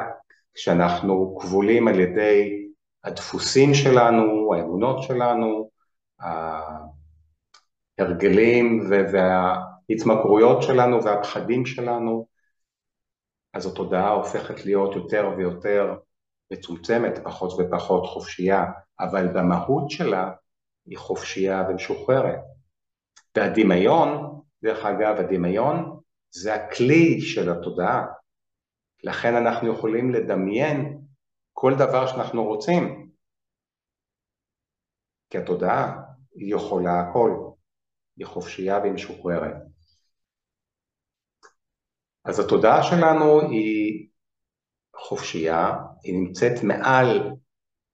כשאנחנו 0.53 1.37
כבולים 1.41 1.87
על 1.87 1.99
ידי 1.99 2.64
הדפוסים 3.05 3.73
שלנו, 3.73 4.53
האמונות 4.53 5.03
שלנו, 5.03 5.69
ההרגלים 7.99 8.89
וההתמכרויות 8.89 10.61
שלנו 10.63 11.03
והפחדים 11.03 11.65
שלנו, 11.65 12.27
אז 13.53 13.65
התודעה 13.65 14.09
הופכת 14.09 14.65
להיות 14.65 14.95
יותר 14.95 15.29
ויותר 15.37 15.95
מצומצמת, 16.51 17.19
פחות 17.23 17.59
ופחות 17.59 18.05
חופשייה, 18.05 18.65
אבל 18.99 19.27
במהות 19.27 19.89
שלה 19.89 20.31
היא 20.85 20.97
חופשייה 20.97 21.63
ומשוחררת. 21.69 22.39
והדמיון, 23.37 24.41
דרך 24.63 24.85
אגב, 24.85 25.15
הדמיון 25.17 25.99
זה 26.31 26.55
הכלי 26.55 27.21
של 27.21 27.51
התודעה. 27.51 28.05
לכן 29.03 29.35
אנחנו 29.35 29.73
יכולים 29.73 30.11
לדמיין 30.11 31.04
כל 31.57 31.73
דבר 31.79 32.07
שאנחנו 32.07 32.43
רוצים, 32.43 33.09
כי 35.29 35.37
התודעה 35.37 36.01
היא 36.35 36.55
יכולה 36.55 36.99
הכל, 36.99 37.31
היא 38.17 38.25
חופשייה 38.25 38.79
והיא 38.79 38.91
משוחררת. 38.91 39.55
אז 42.25 42.39
התודעה 42.39 42.83
שלנו 42.83 43.41
היא 43.41 44.09
חופשייה, 44.95 45.73
היא 46.03 46.19
נמצאת 46.19 46.63
מעל 46.63 47.31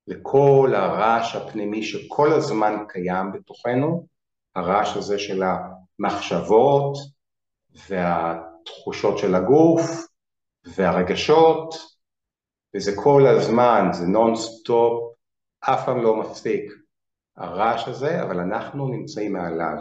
לכל 0.08 0.72
הרעש 0.76 1.36
הפנימי 1.36 1.84
שכל 1.84 2.34
הזמן 2.34 2.74
קיים 2.90 3.32
בתוכנו, 3.34 4.08
הרעש 4.56 4.98
הזה 4.98 5.20
של 5.20 5.42
המחשבות 5.44 6.98
והתחושות 7.90 9.18
של 9.18 9.36
הגוף 9.36 9.82
והרגשות, 10.76 11.91
וזה 12.76 12.92
כל 12.96 13.22
הזמן, 13.28 13.90
זה 13.94 14.08
נונסטופ, 14.08 15.14
אף 15.60 15.86
פעם 15.86 16.04
לא 16.04 16.20
מפסיק 16.20 16.72
הרעש 17.38 17.88
הזה, 17.88 18.24
אבל 18.24 18.40
אנחנו 18.40 18.88
נמצאים 18.88 19.34
מעליו. 19.34 19.78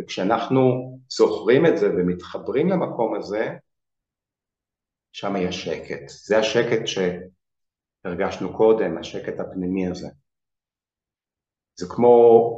וכשאנחנו 0.00 0.60
זוכרים 1.08 1.66
את 1.66 1.78
זה 1.78 1.90
ומתחברים 1.90 2.68
למקום 2.68 3.14
הזה, 3.14 3.56
שם 5.12 5.36
יש 5.36 5.64
שקט. 5.64 6.08
זה 6.08 6.38
השקט 6.38 6.82
שהרגשנו 8.04 8.56
קודם, 8.56 8.98
השקט 8.98 9.40
הפנימי 9.40 9.88
הזה. 9.88 10.08
זה 11.74 11.86
כמו 11.88 12.48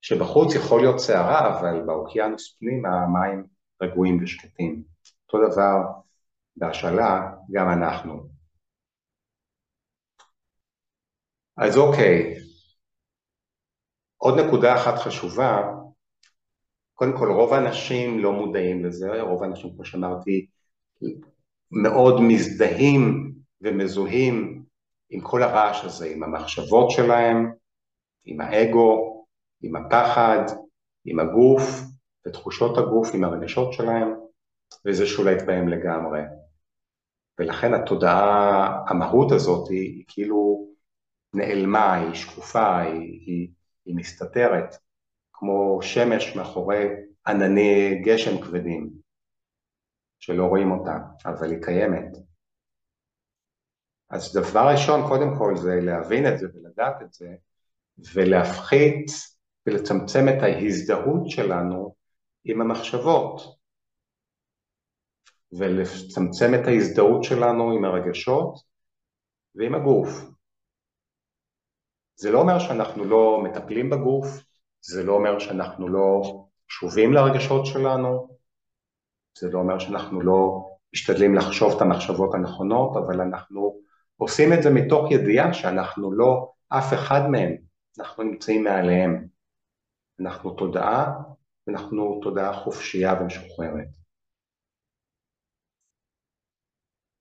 שבחוץ 0.00 0.54
יכול 0.54 0.80
להיות 0.80 0.98
סערה, 1.00 1.60
אבל 1.60 1.82
באוקיינוס 1.86 2.56
פנימה 2.58 2.88
המים 2.88 3.46
רגועים 3.82 4.22
ושקטים. 4.22 4.82
אותו 5.26 5.48
דבר 5.48 5.76
בהשאלה, 6.56 7.32
גם 7.50 7.68
אנחנו. 7.68 8.31
אז 11.56 11.78
אוקיי, 11.78 12.34
עוד 14.16 14.38
נקודה 14.38 14.76
אחת 14.76 14.98
חשובה, 14.98 15.72
קודם 16.94 17.18
כל 17.18 17.32
רוב 17.32 17.52
האנשים 17.52 18.18
לא 18.18 18.32
מודעים 18.32 18.84
לזה, 18.84 19.22
רוב 19.22 19.42
האנשים 19.42 19.74
כמו 19.74 19.84
שאמרתי 19.84 20.46
מאוד 21.70 22.20
מזדהים 22.20 23.32
ומזוהים 23.60 24.64
עם 25.10 25.20
כל 25.20 25.42
הרעש 25.42 25.84
הזה, 25.84 26.06
עם 26.06 26.22
המחשבות 26.22 26.90
שלהם, 26.90 27.52
עם 28.24 28.40
האגו, 28.40 29.24
עם 29.62 29.76
הפחד, 29.76 30.44
עם 31.04 31.20
הגוף 31.20 31.80
ותחושות 32.26 32.78
הגוף, 32.78 33.14
עם 33.14 33.24
הרגשות 33.24 33.72
שלהם, 33.72 34.14
וזה 34.86 35.06
שולט 35.06 35.42
בהם 35.46 35.68
לגמרי. 35.68 36.20
ולכן 37.38 37.74
התודעה, 37.74 38.78
המהות 38.88 39.32
הזאת 39.32 39.70
היא, 39.70 40.04
כאילו 40.08 40.71
נעלמה, 41.34 41.94
היא 41.94 42.14
שקופה, 42.14 42.80
היא, 42.80 43.20
היא, 43.26 43.48
היא 43.84 43.96
מסתתרת, 43.96 44.74
כמו 45.32 45.78
שמש 45.82 46.36
מאחורי 46.36 46.84
ענני 47.26 48.02
גשם 48.04 48.40
כבדים, 48.42 48.90
שלא 50.18 50.44
רואים 50.44 50.70
אותה, 50.70 50.98
אבל 51.24 51.50
היא 51.50 51.62
קיימת. 51.62 52.16
אז 54.10 54.34
דבר 54.34 54.68
ראשון, 54.72 55.08
קודם 55.08 55.38
כל, 55.38 55.56
זה 55.56 55.80
להבין 55.82 56.26
את 56.26 56.38
זה 56.38 56.46
ולדעת 56.54 57.02
את 57.02 57.12
זה, 57.12 57.34
ולהפחית 58.14 59.06
ולצמצם 59.66 60.24
את 60.28 60.42
ההזדהות 60.42 61.30
שלנו 61.30 61.94
עם 62.44 62.60
המחשבות, 62.60 63.62
ולצמצם 65.52 66.54
את 66.54 66.66
ההזדהות 66.66 67.24
שלנו 67.24 67.72
עם 67.72 67.84
הרגשות 67.84 68.54
ועם 69.54 69.74
הגוף. 69.74 70.31
זה 72.14 72.30
לא 72.30 72.40
אומר 72.40 72.58
שאנחנו 72.58 73.04
לא 73.04 73.40
מטפלים 73.44 73.90
בגוף, 73.90 74.26
זה 74.80 75.04
לא 75.04 75.12
אומר 75.12 75.38
שאנחנו 75.38 75.88
לא 75.88 76.22
קשובים 76.66 77.12
לרגשות 77.12 77.66
שלנו, 77.66 78.38
זה 79.38 79.50
לא 79.50 79.58
אומר 79.58 79.78
שאנחנו 79.78 80.20
לא 80.20 80.68
משתדלים 80.94 81.34
לחשוב 81.34 81.72
את 81.76 81.82
המחשבות 81.82 82.34
הנכונות, 82.34 82.96
אבל 82.96 83.20
אנחנו 83.20 83.80
עושים 84.16 84.52
את 84.52 84.62
זה 84.62 84.70
מתוך 84.70 85.10
ידיעה 85.10 85.54
שאנחנו 85.54 86.12
לא 86.12 86.52
אף 86.68 86.92
אחד 86.92 87.20
מהם, 87.30 87.56
אנחנו 87.98 88.22
נמצאים 88.22 88.64
מעליהם. 88.64 89.26
אנחנו 90.20 90.50
תודעה, 90.50 91.12
ואנחנו 91.66 92.20
תודעה 92.22 92.52
חופשייה 92.64 93.14
ומשוחררת. 93.20 93.88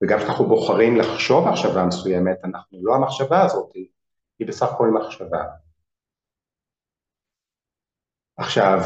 וגם 0.04 0.18
כשאנחנו 0.18 0.46
בוחרים 0.46 0.96
לחשוב 0.98 1.50
מחשבה 1.50 1.86
מסוימת, 1.86 2.38
אנחנו 2.44 2.80
לא 2.84 2.96
המחשבה 2.96 3.42
הזאת, 3.42 3.72
היא 4.42 4.48
בסך 4.48 4.74
הכל 4.74 4.88
מחשבה. 4.88 5.44
עכשיו, 8.38 8.80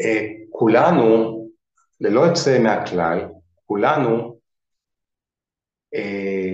אה, 0.00 0.26
כולנו, 0.50 1.38
ללא 2.00 2.20
יוצא 2.20 2.58
מהכלל, 2.62 3.18
כולנו, 3.66 4.38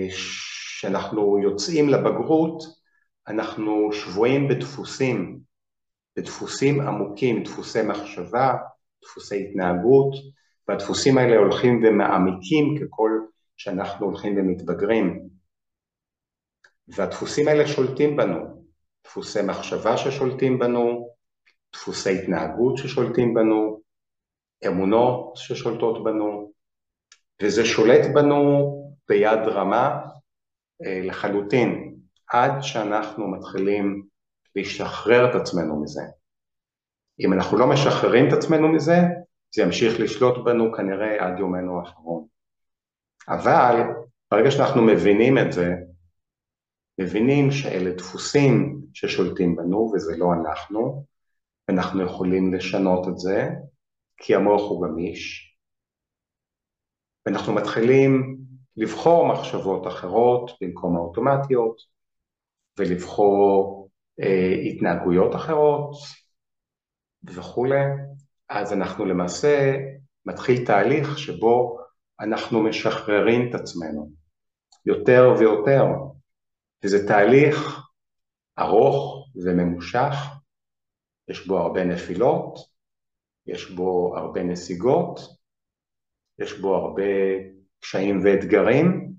כשאנחנו 0.09 1.37
אה, 1.37 1.43
יוצאים 1.43 1.89
לבגרות, 1.89 2.63
אנחנו 3.27 3.93
שבויים 3.93 4.47
בדפוסים, 4.47 5.39
בדפוסים 6.17 6.81
עמוקים, 6.81 7.43
דפוסי 7.43 7.81
מחשבה, 7.81 8.53
דפוסי 9.03 9.47
התנהגות, 9.49 10.13
והדפוסים 10.67 11.17
האלה 11.17 11.37
הולכים 11.37 11.83
ומעמיקים 11.83 12.75
ככל 12.81 13.11
שאנחנו 13.57 14.05
הולכים 14.05 14.37
ומתבגרים. 14.37 15.24
והדפוסים 16.87 17.47
האלה 17.47 17.67
שולטים 17.67 18.17
בנו, 18.17 18.65
דפוסי 19.05 19.41
מחשבה 19.41 19.97
ששולטים 19.97 20.59
בנו, 20.59 21.09
דפוסי 21.73 22.19
התנהגות 22.19 22.77
ששולטים 22.77 23.33
בנו, 23.33 23.81
אמונות 24.67 25.35
ששולטות 25.35 26.03
בנו, 26.03 26.51
וזה 27.41 27.65
שולט 27.65 28.05
בנו 28.13 28.71
ביד 29.09 29.39
רמה 29.47 29.99
אה, 30.85 31.01
לחלוטין, 31.03 31.95
עד 32.27 32.51
שאנחנו 32.61 33.27
מתחילים 33.27 34.05
לשחרר 34.55 35.29
את 35.29 35.35
עצמנו 35.35 35.81
מזה. 35.81 36.01
אם 37.19 37.33
אנחנו 37.33 37.57
לא 37.57 37.67
משחררים 37.67 38.27
את 38.27 38.33
עצמנו 38.33 38.67
מזה, 38.67 38.97
זה 39.55 39.61
ימשיך 39.61 39.99
לשלוט 39.99 40.45
בנו 40.45 40.71
כנראה 40.73 41.25
עד 41.25 41.39
יומנו 41.39 41.79
האחרון. 41.79 42.25
אבל 43.27 43.81
ברגע 44.31 44.51
שאנחנו 44.51 44.81
מבינים 44.81 45.37
את 45.37 45.53
זה, 45.53 45.73
מבינים 46.99 47.51
שאלה 47.51 47.91
דפוסים 47.91 48.81
ששולטים 48.93 49.55
בנו 49.55 49.91
וזה 49.95 50.17
לא 50.17 50.33
אנחנו, 50.33 51.05
אנחנו 51.69 52.01
יכולים 52.03 52.53
לשנות 52.53 53.07
את 53.07 53.19
זה, 53.19 53.49
כי 54.17 54.35
המוח 54.35 54.61
הוא 54.61 54.87
גמיש, 54.87 55.55
ואנחנו 57.25 57.53
מתחילים 57.53 58.37
לבחור 58.77 59.27
מחשבות 59.27 59.87
אחרות 59.87 60.51
במקום 60.61 60.95
האוטומטיות, 60.95 61.95
ולבחור 62.79 63.89
אה, 64.19 64.55
התנהגויות 64.65 65.35
אחרות 65.35 65.95
וכולי, 67.23 67.85
אז 68.49 68.73
אנחנו 68.73 69.05
למעשה 69.05 69.77
מתחיל 70.25 70.65
תהליך 70.65 71.19
שבו 71.19 71.79
אנחנו 72.19 72.63
משחררים 72.63 73.49
את 73.49 73.55
עצמנו 73.55 74.09
יותר 74.85 75.33
ויותר, 75.39 75.83
וזה 76.85 77.07
תהליך 77.07 77.81
ארוך 78.59 79.27
וממושך, 79.35 80.13
יש 81.27 81.47
בו 81.47 81.57
הרבה 81.57 81.83
נפילות, 81.83 82.59
יש 83.47 83.71
בו 83.71 84.17
הרבה 84.17 84.43
נסיגות, 84.43 85.19
יש 86.39 86.59
בו 86.59 86.75
הרבה 86.75 87.03
קשיים 87.79 88.19
ואתגרים, 88.23 89.13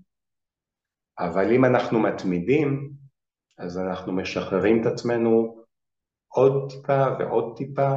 אבל 1.18 1.52
אם 1.52 1.64
אנחנו 1.64 2.00
מתמידים, 2.00 2.92
אז 3.58 3.78
אנחנו 3.78 4.12
משחררים 4.12 4.82
את 4.82 4.86
עצמנו 4.86 5.64
עוד 6.28 6.72
טיפה 6.72 7.04
ועוד 7.18 7.56
טיפה, 7.56 7.90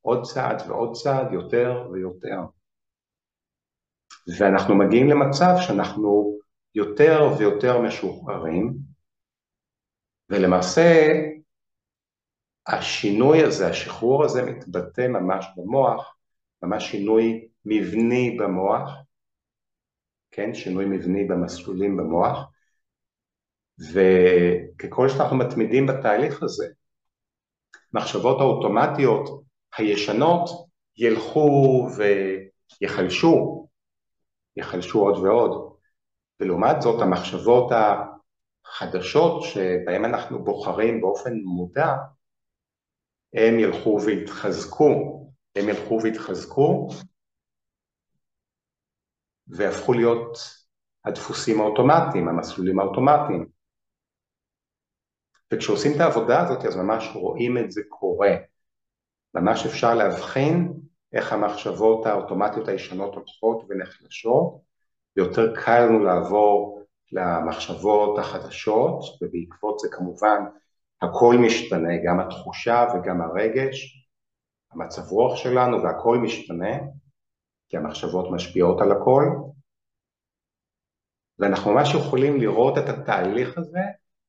עוד 0.00 0.22
צעד 0.22 0.62
ועוד 0.68 0.92
צעד, 0.92 1.32
יותר 1.32 1.88
ויותר. 1.92 2.40
ואנחנו 4.38 4.74
מגיעים 4.78 5.06
למצב 5.08 5.54
שאנחנו 5.60 6.38
יותר 6.74 7.34
ויותר 7.38 7.80
משוחררים, 7.82 8.89
ולמעשה 10.30 11.06
השינוי 12.66 13.44
הזה, 13.44 13.70
השחרור 13.70 14.24
הזה 14.24 14.42
מתבטא 14.42 15.08
ממש 15.08 15.46
במוח, 15.56 16.16
ממש 16.62 16.90
שינוי 16.90 17.48
מבני 17.64 18.36
במוח, 18.40 18.90
כן, 20.30 20.54
שינוי 20.54 20.84
מבני 20.84 21.24
במסלולים 21.24 21.96
במוח, 21.96 22.38
וככל 23.92 25.08
שאנחנו 25.08 25.36
מתמידים 25.36 25.86
בתהליך 25.86 26.42
הזה, 26.42 26.66
מחשבות 27.92 28.40
האוטומטיות 28.40 29.42
הישנות 29.76 30.50
ילכו 30.96 31.86
ויחלשו, 32.80 33.68
יחלשו 34.56 35.00
עוד 35.00 35.18
ועוד, 35.18 35.72
ולעומת 36.40 36.82
זאת 36.82 37.02
המחשבות 37.02 37.72
החדשות 38.70 39.42
שבהן 39.42 40.04
אנחנו 40.04 40.44
בוחרים 40.44 41.00
באופן 41.00 41.34
מודע, 41.34 41.96
הם 43.34 43.58
ילכו 43.58 43.98
ויתחזקו, 44.06 45.26
הם 45.56 45.68
ילכו 45.68 45.98
ויתחזקו 46.02 46.88
והפכו 49.48 49.92
להיות 49.92 50.38
הדפוסים 51.04 51.60
האוטומטיים, 51.60 52.28
המסלולים 52.28 52.80
האוטומטיים. 52.80 53.46
וכשעושים 55.52 55.92
את 55.96 56.00
העבודה 56.00 56.40
הזאת 56.40 56.64
אז 56.64 56.76
ממש 56.76 57.10
רואים 57.14 57.58
את 57.58 57.70
זה 57.70 57.80
קורה. 57.88 58.30
ממש 59.34 59.66
אפשר 59.66 59.94
להבחין 59.94 60.72
איך 61.12 61.32
המחשבות 61.32 62.06
האוטומטיות 62.06 62.68
הישנות 62.68 63.14
הולכות 63.14 63.64
ונחלשות, 63.68 64.60
ויותר 65.16 65.54
קל 65.64 65.84
לנו 65.84 66.04
לעבור 66.04 66.79
למחשבות 67.12 68.18
החדשות, 68.18 69.00
ובעקבות 69.22 69.78
זה 69.78 69.88
כמובן 69.92 70.44
הכל 71.02 71.36
משתנה, 71.38 71.92
גם 72.04 72.20
התחושה 72.20 72.86
וגם 72.94 73.20
הרגש, 73.20 74.06
המצב 74.72 75.02
רוח 75.10 75.36
שלנו 75.36 75.82
והכל 75.82 76.18
משתנה, 76.18 76.78
כי 77.68 77.76
המחשבות 77.76 78.30
משפיעות 78.30 78.80
על 78.80 78.92
הכל, 78.92 79.24
ואנחנו 81.38 81.72
ממש 81.72 81.94
יכולים 81.94 82.40
לראות 82.40 82.78
את 82.78 82.88
התהליך 82.88 83.58
הזה, 83.58 83.80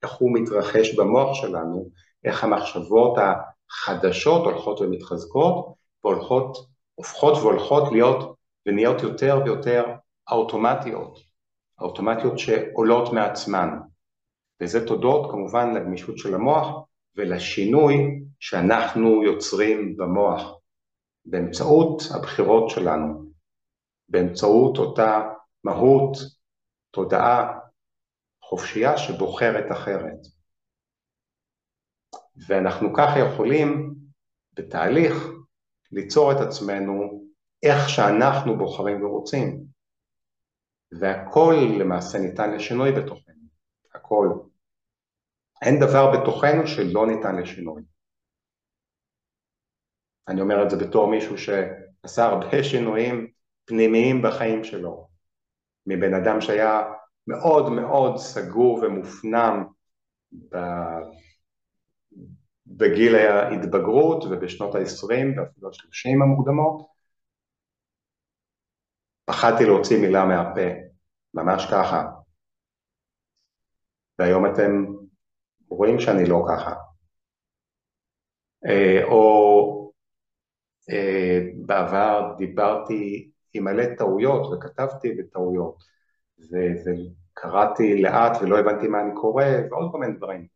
איך 0.04 0.14
הוא 0.14 0.34
מתרחש 0.34 0.96
במוח 0.96 1.34
שלנו, 1.34 1.90
איך 2.24 2.44
המחשבות 2.44 3.18
החדשות 3.18 4.46
הולכות 4.46 4.82
ומתחזקות, 4.82 5.74
והולכות, 6.04 6.58
הופכות 6.96 7.38
והולכות 7.38 7.92
להיות 7.92 8.36
ונהיות 8.66 9.02
יותר 9.02 9.42
ויותר 9.46 9.84
האוטומטיות, 10.28 11.31
האוטומטיות 11.82 12.40
שעולות 12.40 13.14
מעצמן. 13.14 13.70
וזה 14.62 14.88
תודות 14.88 15.32
כמובן 15.32 15.74
לגמישות 15.74 16.18
של 16.18 16.36
המוח 16.36 16.68
ולשינוי 17.16 18.24
שאנחנו 18.40 19.24
יוצרים 19.24 19.98
במוח 19.98 20.58
באמצעות 21.26 22.02
הבחירות 22.16 22.70
שלנו, 22.70 23.26
באמצעות 24.10 24.78
אותה 24.78 25.22
מהות, 25.64 26.18
תודעה 26.92 27.60
חופשייה 28.44 28.98
שבוחרת 28.98 29.72
אחרת. 29.72 30.20
ואנחנו 32.48 32.94
ככה 32.94 33.20
יכולים 33.20 33.96
בתהליך 34.54 35.14
ליצור 35.92 36.32
את 36.32 36.38
עצמנו 36.38 37.24
איך 37.64 37.90
שאנחנו 37.90 38.58
בוחרים 38.58 39.06
ורוצים. 39.06 39.71
והכל 41.00 41.56
למעשה 41.80 42.18
ניתן 42.20 42.52
לשינוי 42.56 42.92
בתוכנו, 42.92 43.44
הכל. 43.96 44.28
אין 45.62 45.80
דבר 45.80 46.12
בתוכנו 46.12 46.68
שלא 46.68 47.08
ניתן 47.08 47.36
לשינוי. 47.36 47.82
אני 50.28 50.42
אומר 50.42 50.64
את 50.64 50.70
זה 50.70 50.78
בתור 50.78 51.12
מישהו 51.12 51.38
שעשה 51.38 52.26
הרבה 52.26 52.64
שינויים 52.72 53.28
פנימיים 53.66 54.22
בחיים 54.22 54.64
שלו, 54.64 55.08
מבן 55.86 56.14
אדם 56.14 56.42
שהיה 56.42 56.82
מאוד 57.28 57.72
מאוד 57.72 58.18
סגור 58.18 58.74
ומופנם 58.84 59.64
בגיל 62.68 63.16
ההתבגרות 63.16 64.24
ובשנות 64.24 64.76
ה-20 64.76 65.40
ואפילו 65.40 65.68
ה-30 65.68 66.24
המוקדמות, 66.24 66.91
פחדתי 69.32 69.66
להוציא 69.66 70.02
מילה 70.02 70.26
מהפה, 70.26 70.68
ממש 71.34 71.68
ככה. 71.72 72.04
והיום 74.20 74.46
אתם 74.46 74.86
רואים 75.70 76.00
שאני 76.00 76.26
לא 76.26 76.46
ככה. 76.50 76.74
אה, 78.66 79.04
או 79.04 79.92
אה, 80.90 81.40
בעבר 81.66 82.34
דיברתי 82.38 83.32
עם 83.54 83.64
מלא 83.64 83.96
טעויות 83.98 84.54
וכתבתי 84.54 85.12
בטעויות, 85.12 85.84
וקראתי 86.40 88.02
לאט 88.02 88.38
ולא 88.42 88.60
הבנתי 88.60 88.88
מה 88.88 89.02
אני 89.02 89.12
קורא 89.16 89.46
ועוד 89.70 89.92
כל 89.92 90.00
מיני 90.00 90.14
דברים. 90.18 90.48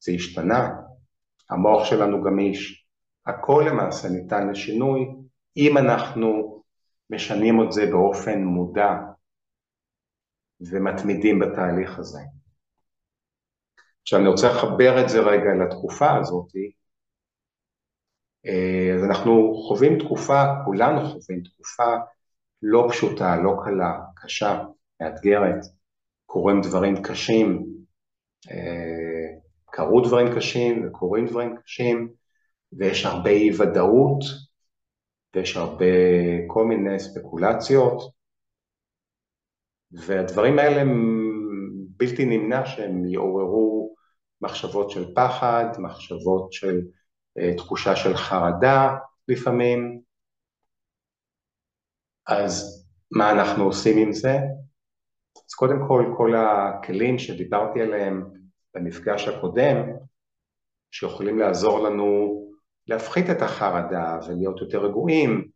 זה 0.00 0.12
השתנה, 0.12 0.70
המוח 1.50 1.84
שלנו 1.84 2.22
גמיש, 2.22 2.88
הכל 3.26 3.64
למעשה 3.68 4.08
ניתן 4.08 4.48
לשינוי 4.48 5.00
אם 5.56 5.78
אנחנו 5.78 6.63
משנים 7.14 7.62
את 7.62 7.72
זה 7.72 7.86
באופן 7.86 8.44
מודע 8.44 8.90
ומתמידים 10.60 11.38
בתהליך 11.38 11.98
הזה. 11.98 12.20
עכשיו 14.02 14.20
אני 14.20 14.28
רוצה 14.28 14.48
לחבר 14.48 15.04
את 15.04 15.08
זה 15.08 15.20
רגע 15.20 15.50
לתקופה 15.64 16.16
הזאת, 16.16 16.52
אה, 18.46 18.94
אז 18.96 19.04
אנחנו 19.04 19.54
חווים 19.54 19.98
תקופה, 19.98 20.44
כולנו 20.64 21.00
חווים 21.00 21.42
תקופה 21.42 21.96
לא 22.62 22.86
פשוטה, 22.90 23.36
לא 23.36 23.56
קלה, 23.64 24.00
קשה, 24.16 24.64
מאתגרת, 25.00 25.64
קורים 26.26 26.60
דברים 26.60 27.02
קשים, 27.02 27.66
אה, 28.50 29.38
קרו 29.70 30.00
דברים 30.00 30.26
קשים 30.36 30.86
וקורים 30.86 31.26
דברים 31.26 31.56
קשים, 31.56 32.08
ויש 32.72 33.06
הרבה 33.06 33.30
אי 33.30 33.50
ודאות, 33.58 34.20
ויש 35.34 35.56
הרבה 35.56 35.84
כל 36.46 36.64
מיני 36.64 36.98
ספקולציות, 36.98 38.12
והדברים 39.92 40.58
האלה 40.58 40.82
בלתי 41.96 42.24
נמנע 42.24 42.66
שהם 42.66 43.04
יעוררו 43.06 43.94
מחשבות 44.40 44.90
של 44.90 45.14
פחד, 45.14 45.64
מחשבות 45.78 46.52
של 46.52 46.80
uh, 47.38 47.56
תחושה 47.56 47.96
של 47.96 48.16
חרדה 48.16 48.96
לפעמים. 49.28 50.00
אז 52.26 52.86
מה 53.10 53.30
אנחנו 53.30 53.64
עושים 53.64 53.98
עם 53.98 54.12
זה? 54.12 54.38
אז 55.36 55.54
קודם 55.54 55.76
כל, 55.88 56.14
כל 56.16 56.32
הכלים 56.36 57.18
שדיברתי 57.18 57.82
עליהם 57.82 58.24
במפגש 58.74 59.28
הקודם, 59.28 59.76
שיכולים 60.90 61.38
לעזור 61.38 61.78
לנו 61.78 62.43
להפחית 62.88 63.30
את 63.30 63.42
החרדה 63.42 64.18
ולהיות 64.26 64.60
יותר 64.60 64.84
רגועים 64.84 65.48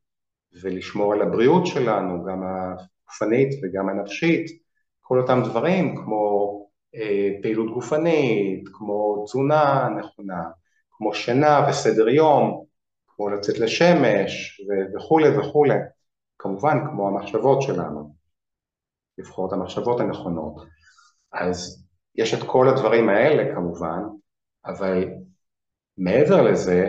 ולשמור 0.62 1.12
על 1.12 1.22
הבריאות 1.22 1.66
שלנו, 1.66 2.24
גם 2.24 2.43
הגופנית 2.43 3.49
וגם 3.62 3.89
הנפשית, 3.89 4.62
כל 5.01 5.20
אותם 5.20 5.41
דברים 5.45 5.97
כמו 5.97 6.55
אה, 6.95 7.29
פעילות 7.43 7.74
גופנית, 7.74 8.68
כמו 8.72 9.24
תזונה 9.24 9.89
נכונה, 9.99 10.45
כמו 10.91 11.14
שינה 11.14 11.66
וסדר 11.68 12.09
יום, 12.09 12.64
כמו 13.09 13.29
לצאת 13.31 13.59
לשמש 13.59 14.61
וכולי 14.95 15.39
וכולי, 15.39 15.79
כמובן 16.39 16.79
כמו 16.91 17.09
המחשבות 17.09 17.62
שלנו, 17.62 18.14
לבחור 19.18 19.49
את 19.49 19.53
המחשבות 19.53 20.01
הנכונות. 20.01 20.55
אז 21.33 21.85
יש 22.14 22.35
את 22.35 22.43
כל 22.47 22.68
הדברים 22.68 23.09
האלה 23.09 23.55
כמובן, 23.55 24.03
אבל 24.66 25.09
מעבר 25.99 26.43
לזה, 26.43 26.89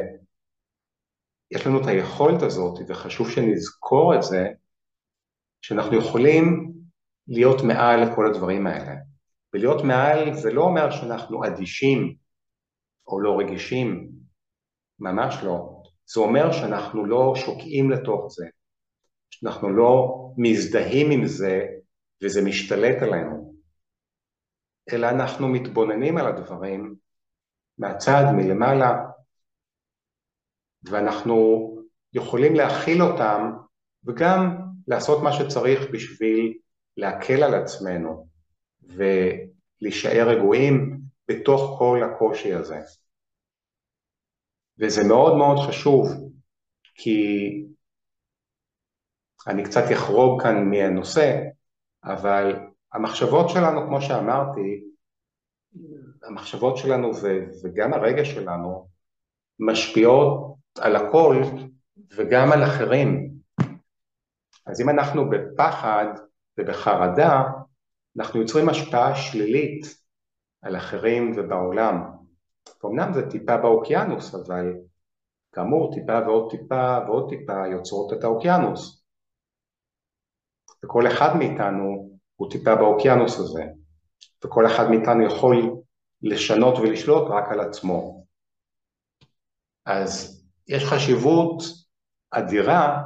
יש 1.52 1.68
לנו 1.68 1.82
את 1.82 1.88
היכולת 1.88 2.42
הזאת, 2.42 2.80
וחשוב 2.88 3.32
שנזכור 3.32 4.16
את 4.16 4.24
זה, 4.24 4.48
שאנחנו 5.62 5.98
יכולים 5.98 6.74
להיות 7.28 7.62
מעל 7.64 8.04
לכל 8.04 8.28
הדברים 8.28 8.68
האלה. 8.68 8.96
ולהיות 9.54 9.84
מעל 9.84 10.34
זה 10.34 10.54
לא 10.54 10.62
אומר 10.64 10.92
שאנחנו 10.92 11.46
אדישים 11.46 12.16
או 13.08 13.22
לא 13.22 13.40
רגישים, 13.40 14.10
ממש 15.00 15.36
לא. 15.44 15.84
זה 16.14 16.20
אומר 16.20 16.52
שאנחנו 16.52 17.06
לא 17.06 17.34
שוקעים 17.36 17.92
לתוך 17.92 18.28
זה, 18.30 18.46
שאנחנו 19.30 19.70
לא 19.70 20.16
מזדהים 20.38 21.12
עם 21.12 21.26
זה 21.26 21.66
וזה 22.24 22.42
משתלט 22.46 23.02
עלינו, 23.02 23.54
אלא 24.94 25.10
אנחנו 25.10 25.48
מתבוננים 25.48 26.18
על 26.18 26.28
הדברים 26.28 26.96
מהצד, 27.78 28.24
מלמעלה, 28.38 29.06
ואנחנו 30.84 31.70
יכולים 32.14 32.56
להכיל 32.56 33.02
אותם 33.02 33.52
וגם 34.06 34.58
לעשות 34.88 35.24
מה 35.24 35.34
שצריך 35.34 35.92
בשביל 35.92 36.58
להקל 36.98 37.44
על 37.44 37.54
עצמנו 37.54 38.28
ולהישאר 38.84 40.30
רגועים 40.30 41.00
בתוך 41.28 41.76
כל 41.78 42.02
הקושי 42.04 42.54
הזה. 42.54 42.80
וזה 44.80 45.02
מאוד 45.08 45.38
מאוד 45.38 45.58
חשוב, 45.68 46.08
כי 46.96 47.50
אני 49.48 49.64
קצת 49.64 49.84
אחרוג 49.94 50.42
כאן 50.42 50.70
מהנושא, 50.70 51.40
אבל 52.04 52.56
המחשבות 52.94 53.50
שלנו, 53.50 53.88
כמו 53.88 54.02
שאמרתי, 54.02 54.84
המחשבות 56.24 56.78
שלנו 56.78 57.12
וגם 57.64 57.94
הרגש 57.94 58.28
שלנו 58.32 58.88
משפיעות 59.60 60.49
על 60.80 60.96
הכל 60.96 61.42
וגם 62.16 62.52
על 62.52 62.64
אחרים. 62.64 63.30
אז 64.66 64.82
אם 64.82 64.90
אנחנו 64.90 65.30
בפחד 65.30 66.06
ובחרדה, 66.58 67.44
אנחנו 68.18 68.40
יוצרים 68.42 68.70
השפעה 68.70 69.16
שלילית 69.16 69.86
על 70.62 70.78
אחרים 70.78 71.34
ובעולם. 71.38 72.04
אמנם 72.86 73.14
זה 73.14 73.30
טיפה 73.30 73.58
באוקיינוס, 73.58 74.36
אבל 74.36 74.74
כאמור 75.52 75.94
טיפה 75.94 76.20
ועוד 76.28 76.52
טיפה 76.52 76.98
ועוד 77.08 77.30
טיפה 77.30 77.68
יוצרות 77.68 78.14
את 78.14 78.24
האוקיינוס. 78.24 79.04
וכל 80.86 81.08
אחד 81.08 81.36
מאיתנו 81.38 82.10
הוא 82.36 82.52
טיפה 82.52 82.76
באוקיינוס 82.76 83.40
הזה, 83.40 83.64
וכל 84.46 84.66
אחד 84.66 84.90
מאיתנו 84.90 85.26
יכול 85.26 85.82
לשנות 86.22 86.78
ולשלוט 86.78 87.28
רק 87.30 87.52
על 87.52 87.60
עצמו. 87.60 88.26
אז 89.86 90.39
יש 90.70 90.84
חשיבות 90.86 91.64
אדירה 92.32 93.02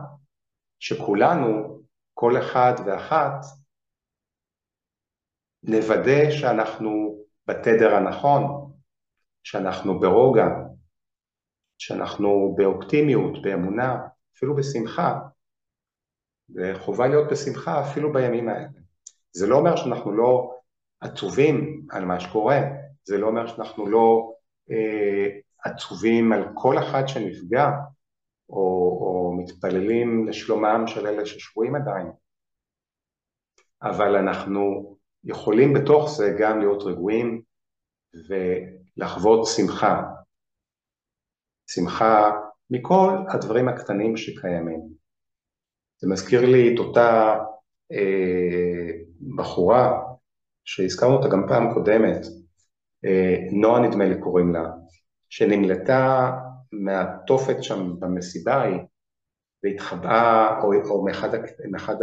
שכולנו, 0.79 1.79
כל 2.13 2.37
אחד 2.37 2.73
ואחת, 2.85 3.45
נוודא 5.63 6.31
שאנחנו 6.31 7.23
בתדר 7.47 7.95
הנכון, 7.95 8.71
שאנחנו 9.43 9.99
ברוגע, 9.99 10.45
שאנחנו 11.77 12.55
באופטימיות, 12.57 13.41
באמונה, 13.41 13.97
אפילו 14.37 14.55
בשמחה, 14.55 15.19
וחובה 16.55 17.07
להיות 17.07 17.31
בשמחה 17.31 17.81
אפילו 17.81 18.13
בימים 18.13 18.49
האלה. 18.49 18.67
זה 19.31 19.47
לא 19.47 19.55
אומר 19.55 19.75
שאנחנו 19.75 20.11
לא 20.11 20.51
עצובים 21.01 21.85
על 21.91 22.05
מה 22.05 22.19
שקורה, 22.19 22.59
זה 23.03 23.17
לא 23.17 23.27
אומר 23.27 23.47
שאנחנו 23.47 23.87
לא 23.87 24.33
אה, 24.71 25.27
עצובים 25.63 26.33
על 26.33 26.43
כל 26.53 26.77
אחד 26.77 27.07
שנפגע, 27.07 27.69
או, 28.49 28.97
או 29.01 29.33
מתפללים 29.37 30.27
לשלומם 30.27 30.83
של 30.87 31.07
אלה 31.07 31.25
ששבויים 31.25 31.75
עדיין, 31.75 32.07
אבל 33.81 34.15
אנחנו 34.15 34.93
יכולים 35.23 35.73
בתוך 35.73 36.09
זה 36.09 36.35
גם 36.39 36.59
להיות 36.59 36.83
רגועים 36.83 37.41
ולחוות 38.27 39.47
שמחה. 39.47 40.03
שמחה 41.69 42.31
מכל 42.69 43.17
הדברים 43.29 43.69
הקטנים 43.69 44.17
שקיימים. 44.17 44.81
זה 45.97 46.09
מזכיר 46.09 46.41
לי 46.41 46.73
את 46.73 46.79
אותה 46.79 47.35
אה, 47.91 48.89
בחורה 49.35 50.01
שהזכרנו 50.65 51.13
אותה 51.13 51.27
גם 51.27 51.45
פעם 51.47 51.73
קודמת, 51.73 52.21
אה, 53.05 53.35
נועה 53.51 53.81
נדמה 53.81 54.05
לי 54.05 54.21
קוראים 54.21 54.53
לה, 54.53 54.63
שנמלטה 55.35 56.31
מהתופת 56.71 57.63
שם 57.63 57.99
במסיבה 57.99 58.53
ההיא 58.53 58.79
והתחבאה, 59.63 60.59
או, 60.61 60.73
או 60.89 61.05
מאחד, 61.05 61.29
מאחד 61.71 61.95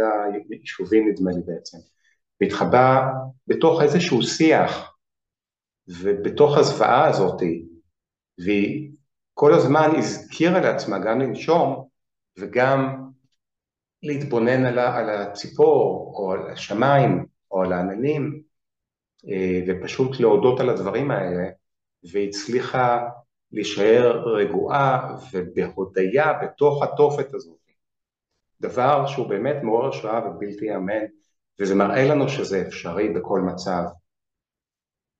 היישובים 0.49 1.09
נדמה 1.09 1.31
לי 1.31 1.41
בעצם, 1.45 1.77
והתחבאה 2.41 3.01
בתוך 3.47 3.81
איזשהו 3.81 4.21
שיח 4.21 4.95
ובתוך 5.87 6.57
הזוועה 6.57 7.09
הזאת, 7.09 7.41
והיא 8.45 8.91
כל 9.33 9.53
הזמן 9.53 9.89
הזכירה 9.97 10.59
לעצמה 10.59 10.99
גם 10.99 11.19
לנשום 11.19 11.87
וגם 12.39 13.09
להתבונן 14.03 14.65
על, 14.65 14.79
על 14.79 15.09
הציפור 15.09 16.13
או 16.17 16.31
על 16.31 16.51
השמיים 16.51 17.25
או 17.51 17.63
על 17.63 17.73
העננים 17.73 18.41
אה, 19.31 19.61
ופשוט 19.67 20.19
להודות 20.19 20.59
על 20.59 20.69
הדברים 20.69 21.11
האלה 21.11 21.49
והצליחה 22.11 23.07
להישאר 23.51 24.35
רגועה 24.35 25.17
ובהודיה 25.31 26.33
בתוך 26.43 26.83
התופת 26.83 27.33
הזאת. 27.33 27.57
דבר 28.61 29.07
שהוא 29.07 29.29
באמת 29.29 29.55
מעורר 29.63 29.89
השראה 29.89 30.29
ובלתי 30.29 30.65
ייאמן 30.65 31.05
וזה 31.59 31.75
מראה 31.75 32.07
לנו 32.07 32.29
שזה 32.29 32.61
אפשרי 32.67 33.09
בכל 33.13 33.39
מצב. 33.39 33.83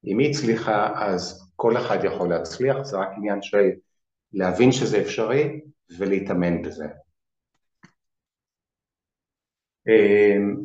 אם 0.06 0.20
היא 0.20 0.30
הצליחה 0.30 1.06
אז 1.06 1.52
כל 1.56 1.78
אחד 1.78 1.98
יכול 2.04 2.30
להצליח, 2.30 2.82
זה 2.84 2.98
רק 2.98 3.10
עניין 3.18 3.42
של 3.42 3.70
להבין 4.34 4.72
שזה 4.72 5.02
אפשרי 5.02 5.62
ולהתאמן 5.98 6.62
בזה. 6.62 6.86
אמ, 9.88 10.56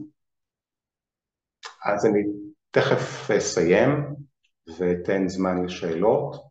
אז 1.84 2.06
אני 2.06 2.22
תכף 2.70 3.30
אסיים 3.30 3.90
ואתן 4.78 5.28
זמן 5.28 5.64
לשאלות. 5.64 6.46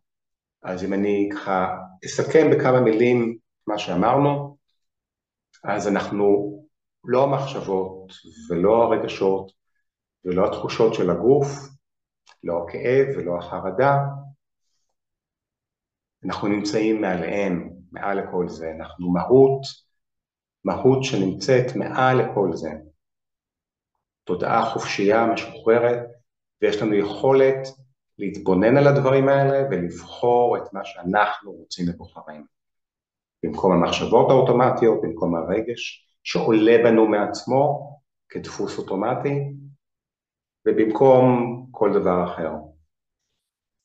אז 0.66 0.84
אם 0.84 0.92
אני 0.92 1.28
ככה 1.34 1.76
אסכם 2.06 2.50
בכמה 2.50 2.80
מילים 2.80 3.38
מה 3.66 3.78
שאמרנו, 3.78 4.56
אז 5.64 5.88
אנחנו 5.88 6.56
לא 7.04 7.24
המחשבות 7.24 8.12
ולא 8.50 8.82
הרגשות 8.82 9.52
ולא 10.24 10.46
התחושות 10.46 10.94
של 10.94 11.10
הגוף, 11.10 11.46
לא 12.44 12.64
הכאב 12.64 13.06
ולא 13.16 13.38
החרדה, 13.38 13.96
אנחנו 16.24 16.48
נמצאים 16.48 17.00
מעליהם, 17.00 17.70
מעל 17.92 18.20
לכל 18.20 18.48
זה, 18.48 18.70
אנחנו 18.80 19.12
מהות, 19.12 19.62
מהות 20.64 21.04
שנמצאת 21.04 21.76
מעל 21.76 22.16
לכל 22.22 22.50
זה. 22.52 22.70
תודעה 24.24 24.70
חופשייה, 24.70 25.26
משוחררת, 25.26 26.06
ויש 26.62 26.82
לנו 26.82 26.94
יכולת 26.94 27.68
להתבונן 28.18 28.76
על 28.76 28.86
הדברים 28.86 29.28
האלה 29.28 29.68
ולבחור 29.70 30.56
את 30.56 30.72
מה 30.72 30.84
שאנחנו 30.84 31.52
רוצים 31.52 31.86
ובוחרים. 31.88 32.46
במקום 33.42 33.72
המחשבות 33.72 34.30
האוטומטיות, 34.30 35.00
במקום 35.02 35.34
הרגש 35.34 36.06
שעולה 36.22 36.78
בנו 36.84 37.08
מעצמו 37.08 37.92
כדפוס 38.28 38.78
אוטומטי, 38.78 39.38
ובמקום 40.66 41.66
כל 41.70 41.92
דבר 41.92 42.24
אחר. 42.24 42.52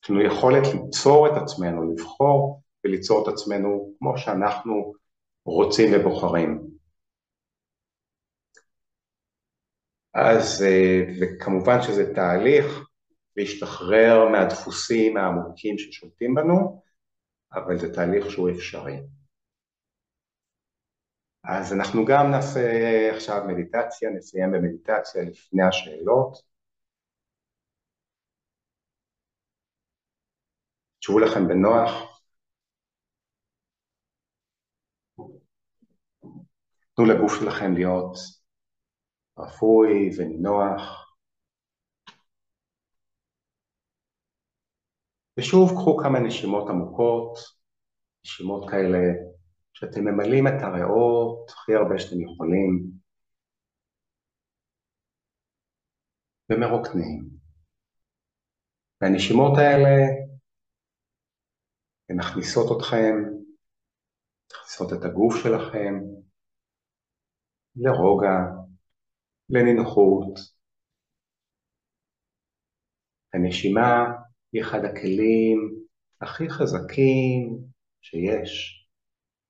יש 0.03 0.09
לנו 0.09 0.21
יכולת 0.21 0.63
ליצור 0.73 1.27
את 1.27 1.41
עצמנו, 1.41 1.91
לבחור 1.91 2.61
וליצור 2.83 3.23
את 3.23 3.33
עצמנו 3.33 3.93
כמו 3.99 4.17
שאנחנו 4.17 4.93
רוצים 5.45 5.89
ובוחרים. 5.93 6.61
אז, 10.13 10.63
אה, 10.63 11.01
וכמובן 11.21 11.81
שזה 11.81 12.13
תהליך 12.15 12.90
להשתחרר 13.37 14.29
מהדפוסים 14.31 15.17
העמוקים 15.17 15.77
ששולטים 15.77 16.35
בנו, 16.35 16.83
אבל 17.53 17.77
זה 17.77 17.93
תהליך 17.93 18.31
שהוא 18.31 18.49
אפשרי. 18.49 18.97
אז 21.43 21.73
אנחנו 21.73 22.05
גם 22.05 22.31
נעשה 22.31 22.61
עכשיו 23.15 23.41
מדיטציה, 23.47 24.09
נסיים 24.09 24.51
במדיטציה 24.51 25.23
לפני 25.23 25.63
השאלות. 25.63 26.37
תשבו 30.99 31.19
לכם 31.19 31.47
בנוח. 31.47 32.21
תנו 36.95 37.05
לגוף 37.05 37.33
שלכם 37.39 37.73
להיות 37.73 38.17
רפוי 39.37 40.09
ונינוח. 40.17 41.00
ושוב 45.39 45.69
קחו 45.69 45.97
כמה 46.03 46.19
נשימות 46.19 46.69
עמוקות, 46.69 47.37
נשימות 48.25 48.69
כאלה 48.69 48.97
שאתם 49.73 50.01
ממלאים 50.01 50.47
את 50.47 50.61
הריאות 50.61 51.49
הכי 51.49 51.75
הרבה 51.75 51.99
שאתם 51.99 52.21
יכולים 52.21 52.91
ומרוקנים. 56.49 57.29
והנשימות 59.01 59.57
האלה 59.57 59.95
הן 62.09 62.17
מכניסות 62.19 62.77
אתכם, 62.77 63.15
מכניסות 64.51 64.93
את 64.93 65.05
הגוף 65.05 65.35
שלכם 65.43 65.93
לרוגע, 67.75 68.37
לנינוחות. 69.49 70.39
הנשימה 73.33 74.20
היא 74.53 74.61
אחד 74.61 74.85
הכלים 74.85 75.85
הכי 76.21 76.49
חזקים 76.49 77.57
שיש, 78.01 78.85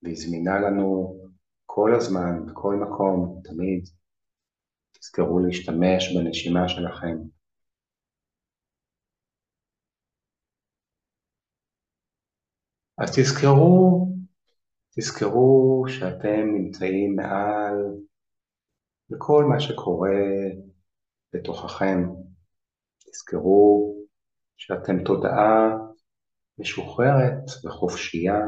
והיא 0.04 0.16
זמינה 0.16 0.60
לנו 0.60 1.18
כל 1.66 1.96
הזמן, 1.96 2.46
בכל 2.46 2.76
מקום, 2.76 3.42
תמיד. 3.44 3.90
תזכרו 4.92 5.40
להשתמש 5.40 6.18
בנשימה 6.18 6.70
שלכם. 6.70 7.18
אז 12.98 13.10
תזכרו, 13.16 14.08
תזכרו 14.96 15.86
שאתם 15.88 16.46
נמצאים 16.54 17.16
מעל 17.16 17.76
לכל 19.10 19.46
מה 19.50 19.60
שקורה 19.60 20.20
בתוככם. 21.34 22.00
תזכרו 23.00 24.01
שאתם 24.62 25.04
תודעה 25.04 25.78
משוחררת 26.58 27.66
וחופשייה. 27.66 28.40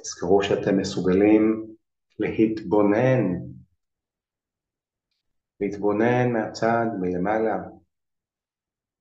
תזכרו 0.00 0.42
שאתם 0.42 0.78
מסוגלים 0.78 1.66
להתבונן, 2.18 3.22
להתבונן 5.60 6.32
מהצד, 6.32 6.86
מלמעלה, 7.00 7.56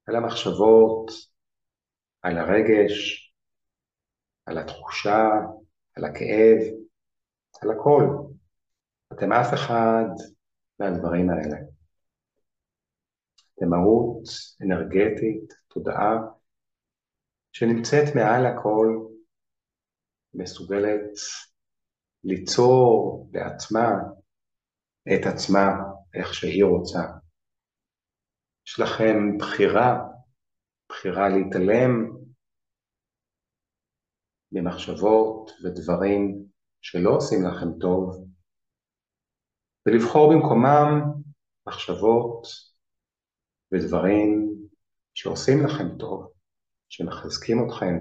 על 0.07 0.15
המחשבות, 0.15 1.11
על 2.21 2.37
הרגש, 2.37 3.33
על 4.45 4.57
התחושה, 4.57 5.29
על 5.95 6.05
הכאב, 6.05 6.57
על 7.61 7.71
הכל. 7.71 8.03
אתם 9.13 9.31
אף 9.31 9.53
אחד 9.53 10.09
מהדברים 10.79 11.29
האלה. 11.29 11.78
אתם 13.59 13.69
מהות 13.69 14.23
אנרגטית, 14.61 15.53
תודעה, 15.67 16.15
שנמצאת 17.51 18.15
מעל 18.15 18.45
הכל, 18.45 18.87
מסוגלת 20.33 21.11
ליצור 22.23 23.29
לעצמה 23.33 23.89
את 25.07 25.25
עצמה 25.33 25.67
איך 26.13 26.33
שהיא 26.33 26.63
רוצה. 26.63 26.99
יש 28.67 28.79
לכם 28.79 29.37
בחירה 29.39 30.09
בחירה 30.89 31.29
להתעלם 31.29 31.91
ממחשבות 34.51 35.51
ודברים 35.63 36.45
שלא 36.81 37.09
עושים 37.09 37.39
לכם 37.47 37.79
טוב, 37.79 38.27
ולבחור 39.85 40.33
במקומם 40.33 41.01
מחשבות 41.67 42.68
ודברים 43.71 44.49
שעושים 45.13 45.57
לכם 45.65 45.97
טוב, 45.99 46.33
שמחזקים 46.89 47.57
אתכם, 47.67 47.95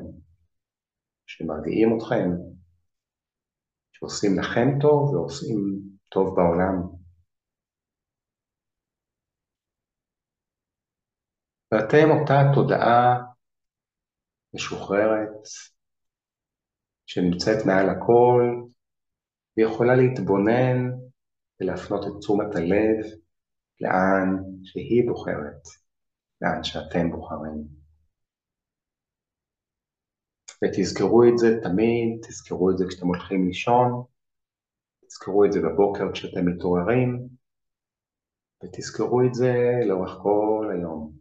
שמרגיעים 1.27 1.89
אתכם, 1.97 2.29
שעושים 3.93 4.39
לכם 4.39 4.69
טוב 4.81 5.15
ועושים 5.15 5.59
טוב 6.09 6.37
בעולם. 6.37 6.99
ואתם 11.73 12.11
אותה 12.11 12.35
תודעה 12.55 13.29
משוחררת 14.55 15.43
שנמצאת 17.07 17.67
מעל 17.67 17.89
הכל 17.91 18.43
ויכולה 19.57 19.95
להתבונן 19.97 20.77
ולהפנות 21.61 22.05
את 22.07 22.13
תשומת 22.21 22.55
הלב 22.57 23.28
לאן 23.81 24.29
שהיא 24.65 25.09
בוחרת, 25.09 25.63
לאן 26.41 26.65
שאתם 26.65 27.11
בוחרים. 27.11 27.79
ותזכרו 30.65 31.25
את 31.25 31.39
זה 31.39 31.49
תמיד, 31.63 32.21
תזכרו 32.29 32.71
את 32.71 32.79
זה 32.79 32.85
כשאתם 32.89 33.07
הולכים 33.07 33.47
לישון, 33.47 34.05
תזכרו 35.07 35.45
את 35.45 35.53
זה 35.53 35.61
בבוקר 35.61 36.13
כשאתם 36.13 36.47
מתעוררים, 36.47 37.29
ותזכרו 38.63 39.23
את 39.29 39.35
זה 39.35 39.55
לאורך 39.89 40.11
כל 40.23 40.71
היום. 40.73 41.13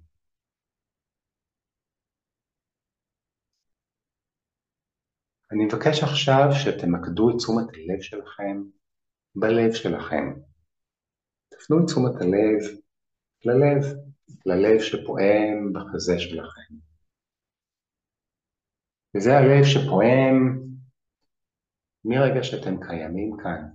אני 5.52 5.66
מבקש 5.66 6.04
עכשיו 6.04 6.48
שתמקדו 6.52 7.30
את 7.30 7.36
תשומת 7.38 7.68
הלב 7.74 8.02
שלכם 8.02 8.64
בלב 9.36 9.74
שלכם. 9.74 10.47
תפנו 11.60 11.80
את 11.80 11.86
תשומת 11.86 12.16
הלב 12.22 12.78
ללב, 13.46 13.84
ללב 14.46 14.80
שפועם 14.80 15.74
בחזה 15.74 16.20
שלכם. 16.20 16.74
וזה 19.16 19.38
הלב 19.38 19.64
שפועם 19.64 20.60
מרגע 22.06 22.44
שאתם 22.44 22.88
קיימים 22.88 23.38
כאן. 23.44 23.70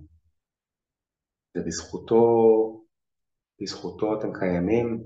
ובזכותו, 1.57 2.23
בזכותו 3.61 4.19
אתם 4.19 4.39
קיימים. 4.39 5.03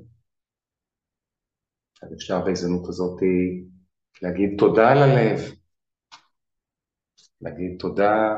אז 2.04 2.14
אפשר 2.14 2.46
בהזדמנות 2.46 2.88
הזאת 2.88 3.20
להגיד 4.22 4.50
תודה 4.60 4.94
ללב, 4.94 5.40
להגיד 7.42 7.80
תודה 7.80 8.38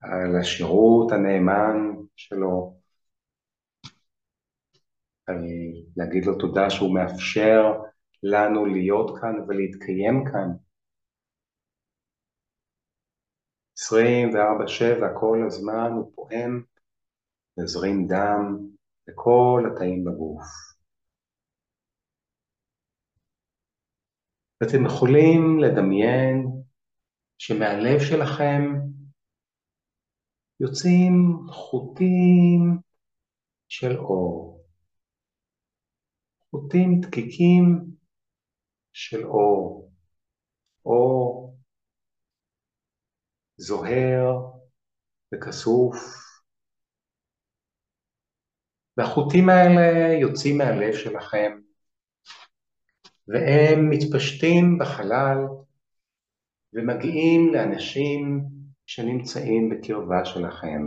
על 0.00 0.40
השירות 0.40 1.12
הנאמן 1.12 1.76
שלו, 2.16 2.81
להגיד 5.96 6.24
לו 6.26 6.38
תודה 6.38 6.70
שהוא 6.70 6.94
מאפשר 6.94 7.62
לנו 8.22 8.66
להיות 8.66 9.10
כאן 9.20 9.34
ולהתקיים 9.48 10.24
כאן. 10.32 10.48
24-7 13.78 15.20
כל 15.20 15.38
הזמן 15.46 15.90
הוא 15.92 16.12
פועם, 16.14 16.62
מזרים 17.58 18.06
דם 18.06 18.68
לכל 19.08 19.62
התאים 19.72 20.04
בגוף. 20.04 20.42
ואתם 24.60 24.86
יכולים 24.86 25.58
לדמיין 25.60 26.46
שמהלב 27.38 28.00
שלכם 28.00 28.62
יוצאים 30.60 31.36
חוטים 31.48 32.78
של 33.68 33.96
אור, 33.96 34.51
חוטים 36.54 37.00
דקיקים 37.00 37.84
של 38.92 39.26
אור, 39.26 39.90
אור 40.84 41.56
זוהר 43.56 44.50
וכסוף, 45.34 45.96
והחוטים 48.96 49.48
האלה 49.48 50.12
יוצאים 50.20 50.58
מהלב 50.58 50.94
שלכם, 50.94 51.52
והם 53.28 53.90
מתפשטים 53.90 54.78
בחלל 54.78 55.38
ומגיעים 56.72 57.52
לאנשים 57.54 58.44
שנמצאים 58.86 59.70
בקרבה 59.70 60.24
שלכם, 60.24 60.82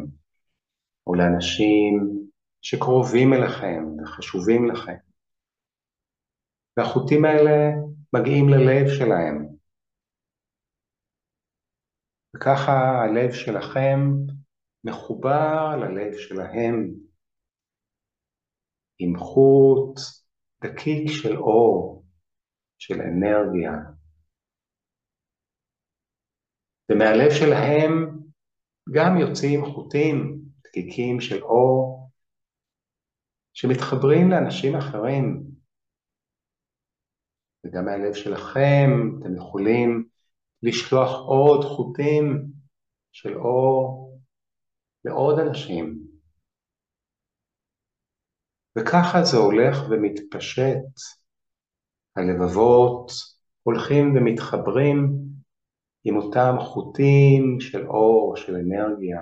או 1.07 1.16
לאנשים 1.16 1.93
שקרובים 2.61 3.34
אליכם 3.34 3.84
וחשובים 4.03 4.66
לכם. 4.66 5.14
והחוטים 6.78 7.26
האלה 7.26 7.57
מגיעים 8.13 8.49
ללב 8.49 8.88
שלהם. 8.97 9.55
וככה 12.36 12.71
הלב 13.03 13.32
שלכם 13.34 13.99
מחובר 14.84 15.76
ללב 15.82 16.13
שלהם 16.17 16.91
עם 18.99 19.17
חוט 19.17 19.99
דקיק 20.63 21.07
של 21.07 21.38
אור, 21.38 22.05
של 22.78 22.95
אנרגיה. 23.01 23.71
ומהלב 26.91 27.30
שלהם 27.39 27.91
גם 28.91 29.17
יוצאים 29.17 29.65
חוטים 29.65 30.41
דקיקים 30.63 31.21
של 31.21 31.43
אור 31.43 32.09
שמתחברים 33.53 34.32
לאנשים 34.32 34.76
אחרים. 34.76 35.43
וגם 37.66 37.86
מהלב 37.86 38.13
שלכם 38.13 38.89
אתם 39.20 39.36
יכולים 39.36 40.07
לשלוח 40.63 41.09
עוד 41.28 41.63
חוטים 41.66 42.45
של 43.11 43.38
אור 43.38 44.20
לעוד 45.05 45.39
אנשים. 45.39 45.99
וככה 48.78 49.24
זה 49.24 49.38
הולך 49.38 49.78
ומתפשט. 49.89 50.86
הלבבות 52.16 53.11
הולכים 53.63 54.16
ומתחברים 54.16 55.26
עם 56.03 56.18
אותם 56.18 56.55
חוטים 56.59 57.57
של 57.59 57.88
אור, 57.88 58.36
של 58.38 58.55
אנרגיה. 58.55 59.22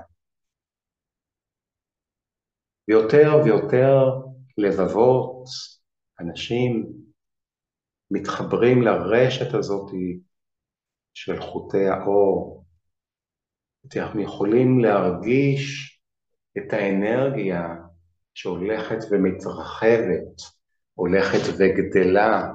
ויותר 2.87 3.41
ויותר 3.45 3.97
לבבות, 4.57 5.45
אנשים, 6.19 7.02
מתחברים 8.13 8.81
לרשת 8.81 9.53
הזאת 9.53 9.91
של 11.13 11.41
חוטי 11.41 11.87
האור. 11.87 12.65
אנחנו 13.95 14.21
יכולים 14.21 14.79
להרגיש 14.79 15.99
את 16.57 16.73
האנרגיה 16.73 17.61
שהולכת 18.33 18.97
ומתרחבת, 19.11 20.41
הולכת 20.93 21.53
וגדלה. 21.59 22.53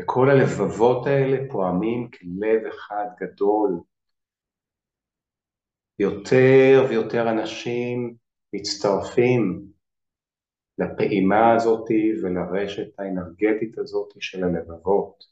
וכל 0.00 0.30
הלבבות 0.30 1.06
האלה 1.06 1.36
פועמים 1.50 2.10
כלב 2.10 2.66
אחד 2.66 3.06
גדול. 3.20 3.80
יותר 5.98 6.86
ויותר 6.90 7.30
אנשים 7.30 8.16
מצטרפים 8.52 9.71
לפעימה 10.78 11.54
הזאת 11.54 11.88
ולרשת 12.22 12.98
האנרגטית 12.98 13.78
הזאת 13.78 14.08
של 14.20 14.44
הלבבות. 14.44 15.24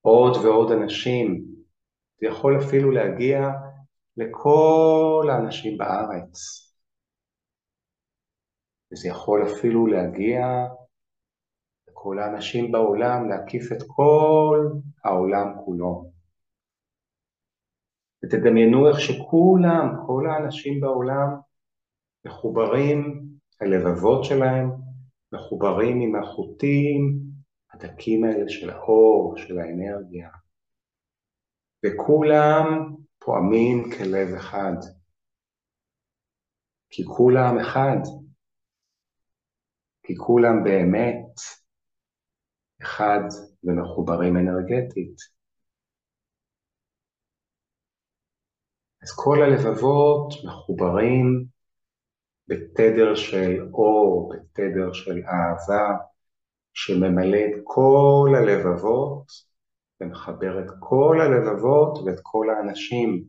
עוד 0.00 0.36
ועוד 0.36 0.72
אנשים, 0.72 1.44
זה 2.20 2.26
יכול 2.26 2.58
אפילו 2.58 2.90
להגיע 2.90 3.50
לכל 4.16 5.28
האנשים 5.30 5.78
בארץ. 5.78 6.38
וזה 8.92 9.08
יכול 9.08 9.46
אפילו 9.46 9.86
להגיע 9.86 10.46
לכל 11.88 12.18
האנשים 12.18 12.72
בעולם, 12.72 13.28
להקיף 13.28 13.72
את 13.72 13.82
כל 13.86 14.68
העולם 15.04 15.46
כולו. 15.64 16.10
ותדמיינו 18.24 18.88
איך 18.88 19.00
שכולם, 19.00 20.06
כל 20.06 20.26
האנשים 20.30 20.80
בעולם, 20.80 21.28
מחוברים 22.24 23.27
הלבבות 23.60 24.24
שלהם 24.24 24.70
מחוברים 25.32 26.00
עם 26.00 26.22
החוטים 26.22 27.20
הדקים 27.72 28.24
האלה 28.24 28.48
של 28.48 28.70
האור, 28.70 29.34
של 29.36 29.58
האנרגיה, 29.58 30.30
וכולם 31.86 32.64
פועמים 33.18 33.90
כלב 33.98 34.34
אחד, 34.36 34.76
כי 36.90 37.04
כולם 37.04 37.58
אחד, 37.60 38.00
כי 40.02 40.16
כולם 40.16 40.64
באמת 40.64 41.34
אחד 42.82 43.20
ומחוברים 43.64 44.36
אנרגטית. 44.36 45.16
אז 49.02 49.08
כל 49.16 49.38
הלבבות 49.42 50.32
מחוברים 50.44 51.57
בתדר 52.48 53.14
של 53.14 53.68
אור, 53.72 54.32
בתדר 54.32 54.92
של 54.92 55.22
אהבה, 55.26 55.96
שממלא 56.74 57.38
את 57.38 57.60
כל 57.64 58.28
הלבבות 58.38 59.26
ומחבר 60.00 60.60
את 60.60 60.70
כל 60.80 61.16
הלבבות 61.20 61.98
ואת 62.06 62.20
כל 62.22 62.46
האנשים 62.50 63.24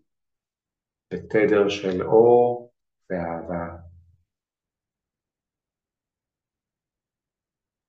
בתדר 1.14 1.70
של 1.70 2.04
אור 2.04 2.72
ואהבה. 3.10 3.76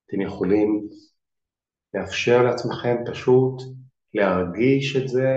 אתם 0.06 0.20
יכולים 0.20 0.88
לאפשר 1.94 2.42
לעצמכם 2.42 2.96
פשוט 3.10 3.62
להרגיש 4.14 4.96
את 4.96 5.08
זה, 5.08 5.36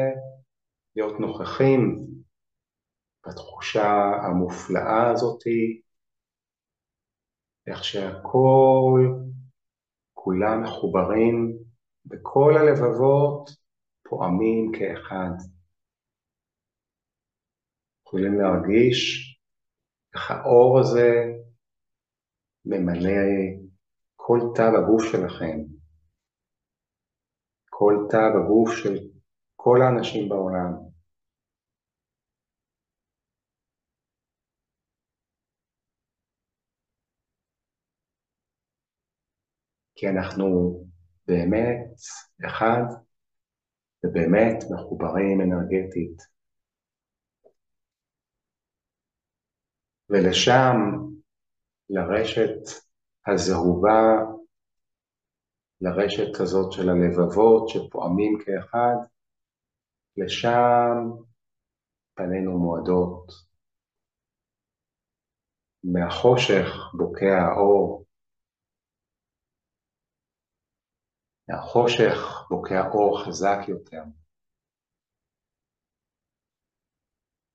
להיות 0.96 1.20
נוכחים 1.20 2.08
בתחושה 3.28 3.88
המופלאה 4.24 5.12
הזאתי 5.12 5.82
איך 7.68 7.84
שהכל, 7.84 9.01
כולם 10.14 10.64
מחוברים, 10.64 11.57
וכל 12.11 12.53
הלבבות 12.57 13.49
פועמים 14.09 14.72
כאחד. 14.72 15.47
יכולים 18.07 18.39
להרגיש 18.39 19.30
איך 20.14 20.32
האור 20.32 20.80
הזה 20.80 21.09
ממלא 22.66 23.24
כל 24.16 24.39
תא 24.55 24.70
בגוף 24.70 25.03
שלכם. 25.11 25.57
כל 27.70 27.93
תא 28.09 28.30
בגוף 28.36 28.70
של 28.84 28.97
כל 29.55 29.78
האנשים 29.82 30.30
בעולם. 30.30 30.93
כי 40.04 40.10
אנחנו 40.10 40.80
באמת 41.28 41.91
אחד 42.45 42.84
ובאמת 44.04 44.64
מחוברים 44.74 45.41
אנרגטית. 45.41 46.18
ולשם, 50.10 50.76
לרשת 51.89 52.84
הזהובה, 53.28 54.01
לרשת 55.82 56.39
הזאת 56.41 56.72
של 56.72 56.89
הלבבות 56.89 57.70
שפועמים 57.70 58.38
כאחד, 58.45 58.95
לשם 60.18 60.97
פנינו 62.14 62.58
מועדות. 62.58 63.32
מהחושך 65.84 66.68
בוקע 66.97 67.38
האור, 67.41 68.03
מהחושך 71.48 72.48
בוקע 72.50 72.89
אור 72.94 73.24
חזק 73.26 73.58
יותר. 73.68 74.04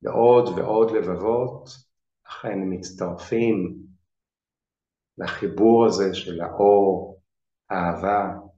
ועוד 0.02 0.58
ועוד 0.58 0.90
לבבות 0.90 1.68
אכן 2.26 2.58
מצטרפים 2.70 3.86
לחיבור 5.18 5.86
הזה 5.86 6.14
של 6.14 6.40
האור, 6.40 7.22
האהבה, 7.70 8.48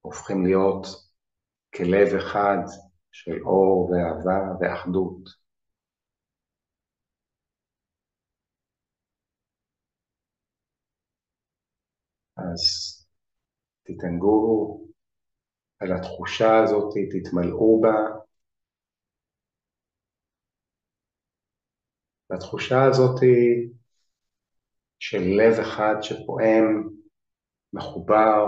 הופכים 0.00 0.46
להיות 0.46 0.86
כלב 1.76 2.16
אחד 2.18 2.58
של 3.12 3.42
אור 3.42 3.90
ואהבה 3.90 4.56
ואחדות. 4.60 5.48
אז 12.36 12.97
תתענגו 13.88 14.80
על 15.80 15.92
התחושה 15.92 16.62
הזאת, 16.64 16.94
תתמלאו 17.10 17.80
בה. 17.80 18.18
והתחושה 22.30 22.84
הזאת 22.84 23.20
של 24.98 25.18
לב 25.18 25.52
אחד 25.60 25.94
שפועם, 26.00 26.88
מחובר, 27.72 28.44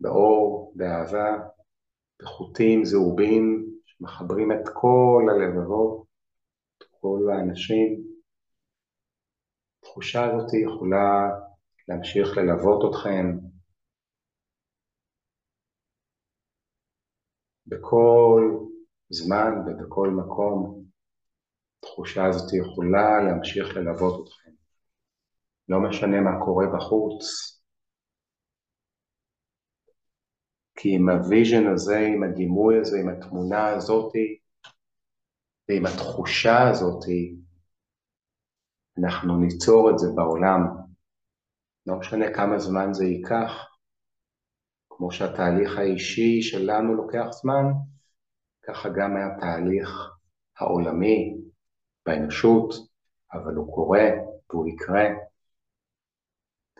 באור, 0.00 0.72
באהבה, 0.76 1.48
בחוטים 2.22 2.84
זהובים 2.84 3.66
שמחברים 3.86 4.52
את 4.52 4.68
כל 4.74 5.22
הלבבות, 5.30 6.06
את 6.78 6.86
כל 6.90 7.20
האנשים. 7.32 8.02
התחושה 9.78 10.24
הזאת 10.24 10.50
יכולה 10.54 11.30
להמשיך 11.88 12.36
ללוות 12.36 12.90
אתכם 12.90 13.47
בכל 17.68 18.58
זמן 19.10 19.52
ובכל 19.66 20.10
מקום. 20.10 20.84
התחושה 21.78 22.26
הזאת 22.26 22.52
יכולה 22.52 23.22
להמשיך 23.22 23.76
ללוות 23.76 24.28
אתכם. 24.28 24.50
לא 25.68 25.80
משנה 25.80 26.20
מה 26.20 26.44
קורה 26.44 26.66
בחוץ, 26.76 27.24
כי 30.76 30.94
עם 30.94 31.08
ה 31.08 31.17
vision 31.17 31.72
הזה, 31.72 31.98
עם 31.98 32.22
הדימוי 32.22 32.80
הזה, 32.80 32.98
עם 33.00 33.08
התמונה 33.08 33.68
הזאתי, 33.68 34.38
ועם 35.68 35.86
התחושה 35.86 36.68
הזאתי, 36.70 37.36
אנחנו 38.98 39.36
ניצור 39.36 39.90
את 39.90 39.98
זה 39.98 40.06
בעולם. 40.14 40.60
לא 41.86 41.98
משנה 41.98 42.34
כמה 42.34 42.58
זמן 42.58 42.92
זה 42.92 43.04
ייקח, 43.04 43.52
כמו 44.98 45.12
שהתהליך 45.12 45.78
האישי 45.78 46.42
שלנו 46.42 46.94
לוקח 46.94 47.26
זמן, 47.30 47.64
ככה 48.62 48.88
גם 48.88 49.16
התהליך 49.16 49.88
העולמי 50.58 51.36
באנושות, 52.06 52.74
אבל 53.32 53.54
הוא 53.54 53.74
קורה 53.74 54.08
והוא 54.50 54.68
יקרה. 54.68 55.04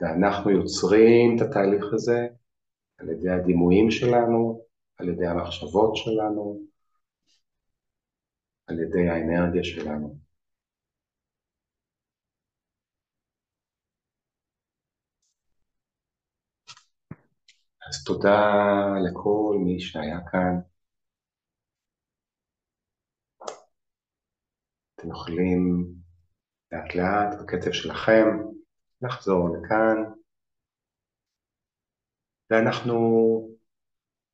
ואנחנו 0.00 0.50
יוצרים 0.50 1.36
את 1.36 1.42
התהליך 1.42 1.84
הזה 1.92 2.26
על 2.98 3.08
ידי 3.08 3.30
הדימויים 3.30 3.90
שלנו, 3.90 4.62
על 4.98 5.08
ידי 5.08 5.26
המחשבות 5.26 5.96
שלנו, 5.96 6.60
על 8.66 8.80
ידי 8.80 9.08
האנרגיה 9.08 9.64
שלנו. 9.64 10.27
אז 17.88 18.04
תודה 18.04 18.40
לכל 19.08 19.56
מי 19.64 19.80
שהיה 19.80 20.20
כאן. 20.30 20.60
אתם 24.94 25.10
יכולים 25.10 25.92
לאט 26.72 26.94
לאט 26.94 27.40
בקצב 27.42 27.72
שלכם 27.72 28.24
לחזור 29.02 29.48
לכאן, 29.56 30.12
ואנחנו 32.50 32.98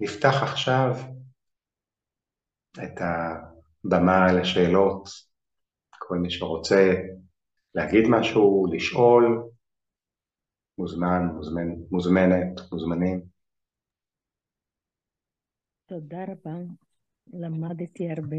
נפתח 0.01 0.43
עכשיו 0.43 0.91
את 2.75 3.01
הבמה 3.01 4.33
לשאלות. 4.41 5.09
כל 5.99 6.17
מי 6.17 6.31
שרוצה 6.31 6.93
להגיד 7.75 8.05
משהו, 8.11 8.67
לשאול, 8.73 9.51
מוזמן, 10.79 11.23
מוזמן, 11.35 11.69
מוזמנת, 11.91 12.73
מוזמנים. 12.73 13.34
תודה 15.95 16.25
רבה, 16.29 16.55
למדתי 17.33 18.11
הרבה. 18.11 18.37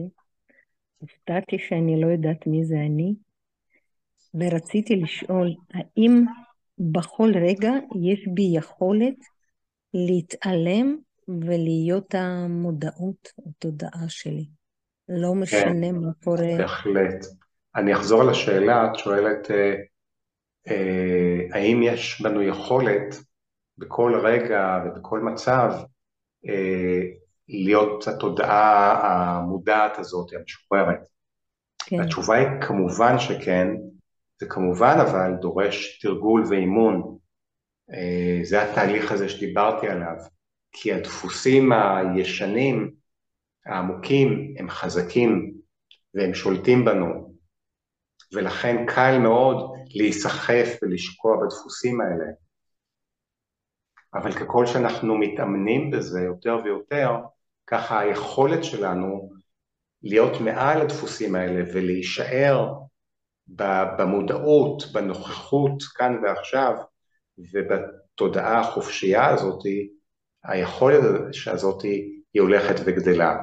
הופתעתי 0.97 1.59
שאני 1.59 2.01
לא 2.01 2.07
יודעת 2.07 2.47
מי 2.47 2.65
זה 2.65 2.75
אני, 2.75 3.13
ורציתי 4.33 4.95
לשאול, 4.95 5.55
האם 5.73 6.23
בכל 6.77 7.31
רגע 7.35 7.71
יש 8.09 8.27
בי 8.33 8.51
יכולת 8.53 9.15
להתעלם 9.93 10.97
ולהיות 11.27 12.15
המודעות, 12.15 13.29
התודעה 13.47 14.09
שלי? 14.09 14.45
לא 15.09 15.31
כן. 15.33 15.39
משנה 15.39 15.89
כן, 15.91 15.95
מה 15.95 16.11
קורה. 16.23 16.57
בהחלט. 16.57 17.25
אני 17.75 17.93
אחזור 17.93 18.21
על 18.21 18.29
השאלה, 18.29 18.91
את 18.91 18.99
שואלת, 18.99 19.51
אה, 19.51 19.75
אה, 20.67 21.47
האם 21.51 21.83
יש 21.83 22.21
בנו 22.21 22.41
יכולת 22.41 23.15
בכל 23.77 24.21
רגע 24.23 24.83
ובכל 24.85 25.19
מצב 25.19 25.71
אה, 26.47 27.01
להיות 27.49 28.07
התודעה 28.07 29.01
המודעת 29.03 29.97
הזאת, 29.97 30.33
המשוחררת? 30.33 31.07
כן. 31.85 31.99
התשובה 31.99 32.35
היא 32.35 32.61
כמובן 32.61 33.19
שכן, 33.19 33.67
זה 34.39 34.45
כמובן 34.49 34.97
אבל 35.01 35.31
דורש 35.41 35.99
תרגול 36.01 36.43
ואימון. 36.49 37.17
אה, 37.93 38.39
זה 38.43 38.63
התהליך 38.63 39.11
הזה 39.11 39.29
שדיברתי 39.29 39.87
עליו, 39.87 40.15
כי 40.71 40.93
הדפוסים 40.93 41.71
הישנים, 41.71 42.91
העמוקים, 43.65 44.55
הם 44.59 44.69
חזקים 44.69 45.53
והם 46.13 46.33
שולטים 46.33 46.85
בנו, 46.85 47.35
ולכן 48.33 48.85
קל 48.87 49.17
מאוד 49.19 49.73
להיסחף 49.95 50.67
ולשקוע 50.81 51.37
בדפוסים 51.43 52.01
האלה. 52.01 52.25
אבל 54.13 54.31
ככל 54.31 54.65
שאנחנו 54.65 55.17
מתאמנים 55.17 55.91
בזה 55.91 56.21
יותר 56.21 56.57
ויותר, 56.63 57.11
ככה 57.67 57.99
היכולת 57.99 58.63
שלנו 58.63 59.29
להיות 60.03 60.41
מעל 60.41 60.81
הדפוסים 60.81 61.35
האלה 61.35 61.63
ולהישאר 61.73 62.73
במודעות, 63.47 64.83
בנוכחות 64.93 65.83
כאן 65.95 66.23
ועכשיו 66.23 66.73
ובתודעה 67.53 68.59
החופשייה 68.59 69.27
הזאת, 69.27 69.63
היכולת 70.43 70.99
הזאת 71.53 71.81
היא 72.33 72.41
הולכת 72.41 72.75
וגדלה. 72.85 73.37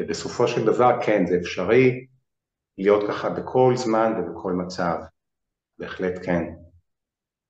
ובסופו 0.00 0.48
של 0.48 0.66
דבר 0.66 0.90
כן, 1.06 1.26
זה 1.26 1.36
אפשרי 1.40 2.06
להיות 2.78 3.04
ככה 3.08 3.30
בכל 3.30 3.72
זמן 3.76 4.12
ובכל 4.18 4.52
מצב. 4.52 4.96
בהחלט 5.78 6.26
כן. 6.26 6.42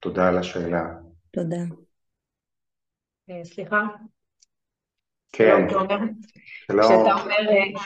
תודה 0.01 0.29
על 0.29 0.39
השאלה. 0.39 0.85
תודה. 1.31 1.63
אה, 3.31 3.45
סליחה, 3.45 3.81
כן. 5.33 5.68
שלום. 5.68 6.83
כשאתה 6.83 7.22
אומר, 7.22 7.37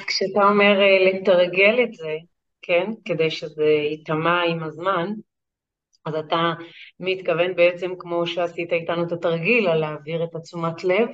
כשאתה 0.06 0.48
אומר 0.48 0.80
אה, 0.80 1.12
לתרגל 1.12 1.82
את 1.82 1.92
זה, 1.92 2.16
כן, 2.62 2.90
כדי 3.04 3.30
שזה 3.30 3.64
ייטמע 3.64 4.42
עם 4.42 4.62
הזמן, 4.62 5.12
אז 6.06 6.14
אתה 6.14 6.52
מתכוון 7.00 7.56
בעצם, 7.56 7.90
כמו 7.98 8.26
שעשית 8.26 8.72
איתנו 8.72 9.06
את 9.06 9.12
התרגיל, 9.12 9.68
על 9.68 9.78
להעביר 9.78 10.24
את 10.24 10.34
התשומת 10.34 10.84
לב, 10.84 11.08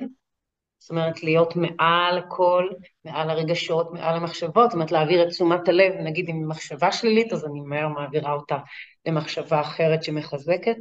זאת 0.79 0.89
אומרת, 0.89 1.23
להיות 1.23 1.53
מעל 1.55 2.17
הכל, 2.17 2.69
מעל 3.05 3.29
הרגשות, 3.29 3.93
מעל 3.93 4.15
המחשבות, 4.15 4.69
זאת 4.69 4.73
אומרת, 4.73 4.91
להעביר 4.91 5.23
את 5.23 5.27
תשומת 5.29 5.67
הלב, 5.67 5.93
נגיד 5.93 6.29
אם 6.29 6.47
מחשבה 6.47 6.91
שלילית, 6.91 7.33
אז 7.33 7.45
אני 7.45 7.59
מהר 7.59 7.87
מעבירה 7.87 8.33
אותה 8.33 8.57
למחשבה 9.05 9.61
אחרת 9.61 10.03
שמחזקת. 10.03 10.77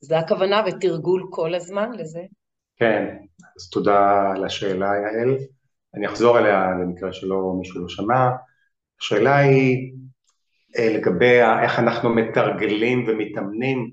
זה 0.00 0.18
הכוונה 0.18 0.62
ותרגול 0.66 1.26
כל 1.30 1.54
הזמן 1.54 1.92
לזה? 1.92 2.20
כן, 2.76 3.16
אז 3.56 3.70
תודה 3.70 4.32
על 4.36 4.44
השאלה, 4.44 4.86
יעל. 4.86 5.36
אני 5.94 6.06
אחזור 6.06 6.36
עליה 6.36 6.70
למקרה 6.80 7.12
שלא 7.12 7.54
מישהו 7.58 7.80
לא 7.80 7.88
שמע. 7.88 8.30
השאלה 9.00 9.36
היא 9.36 9.92
אה, 10.78 10.92
לגבי 10.94 11.40
איך 11.62 11.78
אנחנו 11.78 12.14
מתרגלים 12.14 13.04
ומתאמנים 13.08 13.90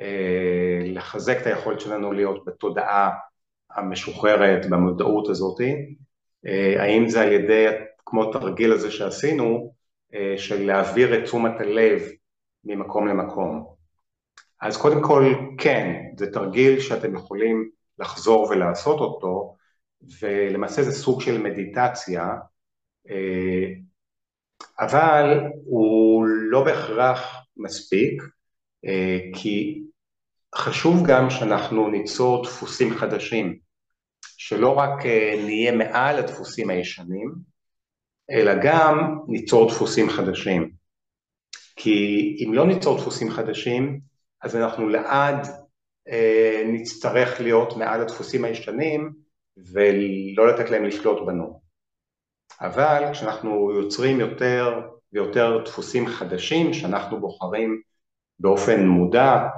אה, 0.00 0.80
לחזק 0.84 1.40
את 1.40 1.46
היכולת 1.46 1.80
שלנו 1.80 2.12
להיות 2.12 2.44
בתודעה 2.44 3.10
המשוחררת, 3.70 4.66
במודעות 4.70 5.28
הזאת, 5.28 5.60
אה, 6.46 6.82
האם 6.82 7.08
זה 7.08 7.20
על 7.20 7.32
ידי, 7.32 7.66
כמו 8.06 8.30
התרגיל 8.30 8.72
הזה 8.72 8.90
שעשינו, 8.90 9.72
של 10.36 10.66
להעביר 10.66 11.18
את 11.18 11.24
תשומת 11.24 11.60
הלב 11.60 12.02
ממקום 12.64 13.08
למקום. 13.08 13.66
אז 14.60 14.76
קודם 14.76 15.02
כל, 15.02 15.34
כן, 15.58 16.02
זה 16.16 16.32
תרגיל 16.32 16.80
שאתם 16.80 17.14
יכולים 17.14 17.70
לחזור 17.98 18.48
ולעשות 18.50 19.00
אותו, 19.00 19.56
ולמעשה 20.20 20.82
זה 20.82 20.92
סוג 20.92 21.20
של 21.20 21.38
מדיטציה, 21.38 22.28
אבל 24.78 25.40
הוא 25.64 26.26
לא 26.26 26.64
בהכרח 26.64 27.46
מספיק, 27.56 28.22
אה, 28.84 29.18
כי 29.34 29.82
חשוב 30.54 31.06
גם 31.06 31.30
שאנחנו 31.30 31.88
ניצור 31.88 32.44
דפוסים 32.44 32.94
חדשים, 32.94 33.58
שלא 34.36 34.78
רק 34.78 35.06
אה, 35.06 35.42
נהיה 35.44 35.72
מעל 35.72 36.18
הדפוסים 36.18 36.70
הישנים, 36.70 37.34
אלא 38.30 38.52
גם 38.64 39.18
ניצור 39.28 39.68
דפוסים 39.68 40.10
חדשים. 40.10 40.70
כי 41.76 42.36
אם 42.44 42.54
לא 42.54 42.66
ניצור 42.66 42.98
דפוסים 42.98 43.30
חדשים, 43.30 44.00
אז 44.42 44.56
אנחנו 44.56 44.88
לעד 44.88 45.46
אה, 45.46 45.61
נצטרך 46.66 47.40
להיות 47.40 47.76
מעל 47.76 48.00
הדפוסים 48.00 48.44
הישנים 48.44 49.12
ולא 49.56 50.48
לתת 50.48 50.70
להם 50.70 50.84
לשלוט 50.84 51.26
בנו. 51.26 51.60
אבל 52.60 53.04
כשאנחנו 53.12 53.70
יוצרים 53.72 54.20
יותר 54.20 54.80
ויותר 55.12 55.62
דפוסים 55.64 56.06
חדשים 56.06 56.72
שאנחנו 56.72 57.20
בוחרים 57.20 57.80
באופן 58.38 58.86
מודע, 58.86 59.48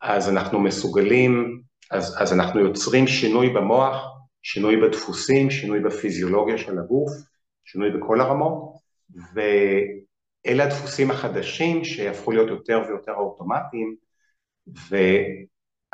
אז 0.00 0.28
אנחנו 0.28 0.60
מסוגלים, 0.60 1.60
אז, 1.90 2.16
אז 2.22 2.32
אנחנו 2.32 2.60
יוצרים 2.60 3.06
שינוי 3.06 3.48
במוח, 3.48 4.04
שינוי 4.42 4.76
בדפוסים, 4.76 5.50
שינוי 5.50 5.80
בפיזיולוגיה 5.80 6.58
של 6.58 6.78
הגוף, 6.78 7.10
שינוי 7.64 7.90
בכל 7.90 8.20
הרמות, 8.20 8.72
ואלה 9.34 10.64
הדפוסים 10.64 11.10
החדשים 11.10 11.84
שיהפכו 11.84 12.30
להיות 12.32 12.48
יותר 12.48 12.82
ויותר 12.88 13.12
אוטומטיים, 13.12 13.96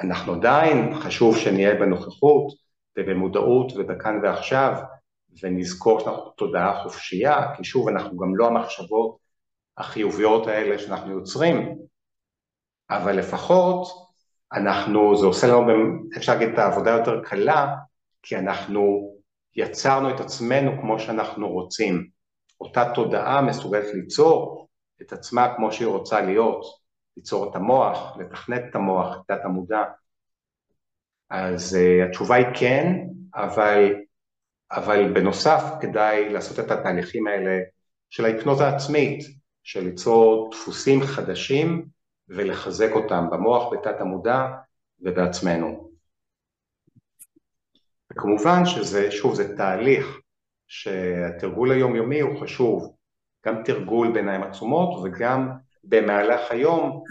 ואנחנו 0.00 0.34
עדיין, 0.34 0.94
חשוב 0.94 1.36
שנהיה 1.36 1.74
בנוכחות 1.74 2.46
ובמודעות 2.98 3.72
ובכאן 3.76 4.20
ועכשיו, 4.22 4.72
ונזכור 5.42 6.00
שאנחנו 6.00 6.30
תודעה 6.30 6.82
חופשייה, 6.82 7.54
כי 7.56 7.64
שוב, 7.64 7.88
אנחנו 7.88 8.18
גם 8.18 8.36
לא 8.36 8.46
המחשבות 8.46 9.18
החיוביות 9.78 10.46
האלה 10.46 10.78
שאנחנו 10.78 11.12
יוצרים, 11.12 11.78
אבל 12.90 13.18
לפחות 13.18 13.88
אנחנו, 14.52 15.16
זה 15.16 15.26
עושה 15.26 15.46
לנו, 15.46 15.72
אפשר 16.16 16.32
להגיד, 16.32 16.48
את 16.48 16.58
העבודה 16.58 16.90
יותר 16.90 17.22
קלה, 17.24 17.74
כי 18.22 18.36
אנחנו 18.36 19.12
יצרנו 19.56 20.10
את 20.10 20.20
עצמנו 20.20 20.80
כמו 20.80 20.98
שאנחנו 20.98 21.48
רוצים. 21.48 22.08
אותה 22.60 22.92
תודעה 22.94 23.42
מסוגלת 23.42 23.94
ליצור 23.94 24.68
את 25.02 25.12
עצמה 25.12 25.54
כמו 25.56 25.72
שהיא 25.72 25.88
רוצה 25.88 26.20
להיות, 26.20 26.64
ליצור 27.16 27.50
את 27.50 27.56
המוח, 27.56 28.16
לתכנת 28.16 28.62
את 28.70 28.74
המוח, 28.74 29.16
את 29.32 29.44
המודע. 29.44 29.82
אז 31.30 31.76
uh, 31.76 32.08
התשובה 32.08 32.34
היא 32.34 32.46
כן, 32.54 33.06
אבל 33.34 33.94
אבל 34.72 35.12
בנוסף 35.12 35.62
כדאי 35.80 36.28
לעשות 36.28 36.58
את 36.58 36.70
התהליכים 36.70 37.26
האלה 37.26 37.58
של 38.10 38.24
ההיפנוזה 38.24 38.66
העצמית, 38.66 39.24
של 39.62 39.84
ליצור 39.84 40.50
דפוסים 40.52 41.02
חדשים 41.02 41.88
ולחזק 42.28 42.90
אותם 42.92 43.30
במוח, 43.30 43.72
בתת 43.72 44.00
המודע 44.00 44.46
ובעצמנו. 45.00 45.90
וכמובן 48.12 48.64
שזה, 48.64 49.10
שוב, 49.10 49.34
זה 49.34 49.56
תהליך 49.56 50.20
שהתרגול 50.66 51.72
היומיומי 51.72 52.20
הוא 52.20 52.40
חשוב, 52.40 52.96
גם 53.46 53.62
תרגול 53.64 54.12
בעיניים 54.12 54.42
עצומות 54.42 55.04
וגם 55.04 55.50
במהלך 55.88 56.50
היום, 56.50 57.02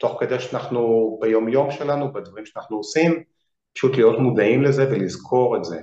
תוך 0.00 0.20
כדי 0.20 0.40
שאנחנו 0.40 0.78
ביום 1.20 1.48
יום 1.48 1.70
שלנו, 1.70 2.12
בדברים 2.12 2.46
שאנחנו 2.46 2.76
עושים, 2.76 3.22
פשוט 3.74 3.96
להיות 3.96 4.18
מודעים 4.18 4.62
לזה 4.62 4.90
ולזכור 4.90 5.56
את 5.56 5.64
זה. 5.64 5.80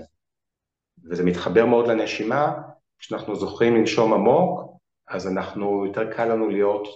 וזה 1.10 1.24
מתחבר 1.24 1.66
מאוד 1.66 1.88
לנשימה, 1.88 2.54
כשאנחנו 3.00 3.36
זוכרים 3.36 3.76
לנשום 3.76 4.14
עמוק, 4.14 4.76
אז 5.08 5.28
אנחנו, 5.28 5.86
יותר 5.86 6.14
קל 6.14 6.26
לנו 6.26 6.50
להיות 6.50 6.88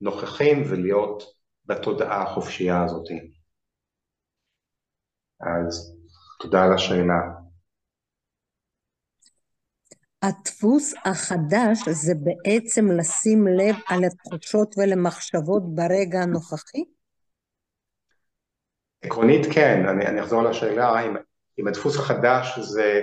נוכחים 0.00 0.62
ולהיות 0.70 1.22
בתודעה 1.64 2.22
החופשייה 2.22 2.84
הזאת. 2.84 3.06
אז 5.40 5.96
תודה 6.40 6.64
על 6.64 6.72
השאלה. 6.74 7.35
הדפוס 10.26 10.94
החדש 11.04 11.88
זה 11.88 12.12
בעצם 12.14 12.90
לשים 12.90 13.46
לב 13.46 13.76
על 13.88 14.04
התחושות 14.04 14.74
ולמחשבות 14.78 15.74
ברגע 15.74 16.20
הנוכחי? 16.20 16.84
עקרונית 19.02 19.46
כן, 19.52 19.88
אני, 19.88 20.06
אני 20.06 20.20
אחזור 20.20 20.42
לשאלה 20.42 21.06
אם, 21.06 21.16
אם 21.58 21.68
הדפוס 21.68 21.96
החדש 21.96 22.58
זה 22.58 23.00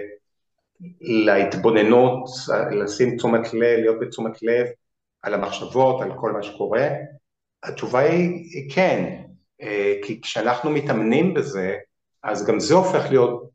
להתבוננות, 1.02 2.30
לשים 2.72 3.18
תשומת 3.18 3.54
לב, 3.54 3.80
להיות 3.80 4.00
בתשומת 4.00 4.44
לב 4.44 4.68
על 5.22 5.34
המחשבות, 5.34 6.02
על 6.02 6.12
כל 6.20 6.32
מה 6.32 6.44
שקורה? 6.44 6.90
התשובה 7.64 8.00
היא 8.00 8.72
כן, 8.72 9.24
אה, 9.62 9.94
כי 10.04 10.22
כשאנחנו 10.22 10.72
מתאמנים 10.72 11.34
בזה, 11.34 11.78
אז 12.24 12.48
גם 12.48 12.60
זה 12.60 12.74
הופך 12.74 13.10
להיות, 13.10 13.50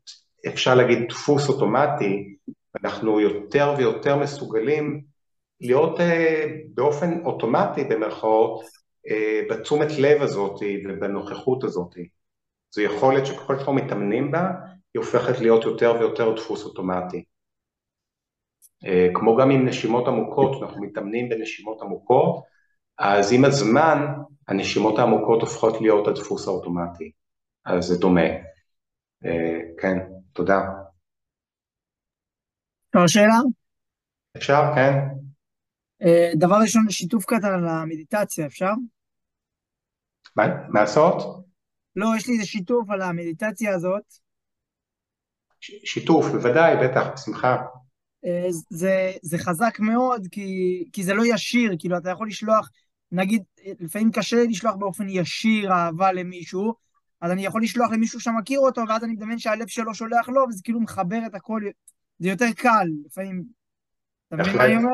אפשר 0.47 0.75
להגיד, 0.75 0.99
דפוס 1.09 1.49
אוטומטי, 1.49 2.35
אנחנו 2.75 3.19
יותר 3.19 3.73
ויותר 3.77 4.15
מסוגלים 4.15 5.01
להיות 5.61 5.99
אה, 5.99 6.45
באופן 6.73 7.25
אוטומטי 7.25 7.83
במרכאות 7.83 8.63
אה, 9.09 9.41
בתשומת 9.49 9.87
לב 9.99 10.21
הזאת 10.21 10.59
ובנוכחות 10.85 11.63
הזאת. 11.63 11.95
זו 12.71 12.81
יכולת 12.81 13.25
שככל 13.25 13.55
שאנחנו 13.55 13.73
מתאמנים 13.73 14.31
בה, 14.31 14.51
היא 14.93 14.99
הופכת 14.99 15.39
להיות 15.39 15.63
יותר 15.63 15.95
ויותר 15.99 16.35
דפוס 16.35 16.65
אוטומטי. 16.65 17.23
אה, 18.85 19.07
כמו 19.13 19.37
גם 19.37 19.49
עם 19.51 19.67
נשימות 19.67 20.07
עמוקות, 20.07 20.63
אנחנו 20.63 20.81
מתאמנים 20.81 21.29
בנשימות 21.29 21.81
עמוקות, 21.81 22.43
אז 22.97 23.33
עם 23.33 23.45
הזמן 23.45 24.05
הנשימות 24.47 24.99
העמוקות 24.99 25.41
הופכות 25.41 25.81
להיות 25.81 26.07
הדפוס 26.07 26.47
האוטומטי, 26.47 27.11
אז 27.65 27.85
זה 27.85 27.99
דומה. 27.99 28.29
אה, 29.25 29.59
כן, 29.77 29.97
תודה. 30.33 30.88
אפשר 32.89 33.07
שאלה? 33.07 33.39
אפשר, 34.37 34.61
כן. 34.75 34.93
אה, 36.01 36.31
דבר 36.35 36.55
ראשון, 36.61 36.89
שיתוף 36.89 37.25
קטן 37.25 37.53
על 37.53 37.67
המדיטציה, 37.67 38.45
אפשר? 38.45 38.71
מה 40.35 40.45
לעשות? 40.73 41.45
לא, 41.95 42.07
יש 42.17 42.27
לי 42.27 42.33
איזה 42.33 42.45
שיתוף 42.45 42.89
על 42.89 43.01
המדיטציה 43.01 43.75
הזאת. 43.75 44.03
שיתוף, 45.61 46.25
בוודאי, 46.25 46.75
בטח, 46.83 47.07
בשמחה. 47.13 47.57
אה, 48.25 48.47
זה, 48.69 49.11
זה 49.21 49.37
חזק 49.37 49.79
מאוד, 49.79 50.27
כי, 50.31 50.83
כי 50.93 51.03
זה 51.03 51.13
לא 51.13 51.23
ישיר, 51.25 51.75
כאילו, 51.79 51.97
אתה 51.97 52.09
יכול 52.09 52.27
לשלוח, 52.27 52.69
נגיד, 53.11 53.43
לפעמים 53.79 54.11
קשה 54.11 54.43
לשלוח 54.49 54.75
באופן 54.75 55.09
ישיר 55.09 55.71
אהבה 55.71 56.11
למישהו, 56.11 56.73
אז 57.21 57.31
אני 57.31 57.45
יכול 57.45 57.63
לשלוח 57.63 57.91
למישהו 57.91 58.19
שמכיר 58.19 58.59
אותו, 58.59 58.81
ואז 58.89 59.03
אני 59.03 59.13
מדמיין 59.13 59.39
שהלב 59.39 59.67
שלו 59.67 59.93
שולח 59.93 60.29
לו, 60.29 60.45
וזה 60.49 60.61
כאילו 60.63 60.79
מחבר 60.79 61.19
את 61.25 61.35
הכל, 61.35 61.61
זה 62.19 62.29
יותר 62.29 62.51
קל, 62.57 62.87
לפעמים. 63.05 63.43
אתה 64.27 64.35
מבין 64.35 64.57
מה 64.57 64.65
אני 64.65 64.75
אומר? 64.75 64.89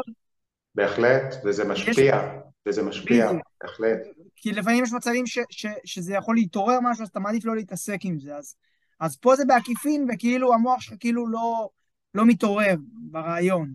בהחלט, 0.75 1.35
וזה 1.45 1.65
משפיע, 1.65 1.93
יש... 1.95 2.41
וזה 2.67 2.83
משפיע, 2.83 3.31
בהחלט. 3.63 3.99
כי 4.35 4.51
לפעמים 4.51 4.83
יש 4.83 4.93
מצבים 4.93 5.27
ש, 5.27 5.39
ש, 5.49 5.65
שזה 5.85 6.13
יכול 6.13 6.35
להתעורר 6.35 6.79
משהו, 6.81 7.03
אז 7.03 7.09
אתה 7.09 7.19
מעדיף 7.19 7.45
לא 7.45 7.55
להתעסק 7.55 7.99
עם 8.03 8.19
זה, 8.19 8.35
אז... 8.35 8.55
אז 8.99 9.17
פה 9.17 9.35
זה 9.35 9.43
בעקיפין, 9.45 10.07
וכאילו 10.13 10.53
המוח 10.53 10.81
שלך 10.81 10.93
כאילו 10.99 11.27
לא, 11.27 11.69
לא 12.13 12.25
מתעורר 12.25 12.75
ברעיון. 13.11 13.73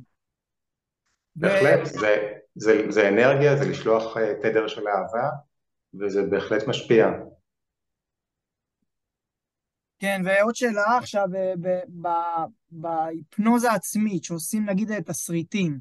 בהחלט, 1.36 1.80
ו... 1.80 1.98
זה, 1.98 2.32
זה, 2.54 2.82
זה 2.88 3.08
אנרגיה, 3.08 3.56
זה 3.56 3.70
לשלוח 3.70 4.16
אה, 4.16 4.34
תדר 4.42 4.68
של 4.68 4.88
אהבה, 4.88 5.28
וזה 6.00 6.22
בהחלט 6.22 6.68
משפיע. 6.68 7.06
כן, 10.00 10.22
ועוד 10.24 10.54
שאלה 10.54 10.96
עכשיו, 10.98 11.26
אה, 11.36 11.52
בהיפנוזה 12.70 13.72
עצמית, 13.72 14.24
שעושים 14.24 14.64
נגיד 14.68 15.00
תסריטים, 15.00 15.78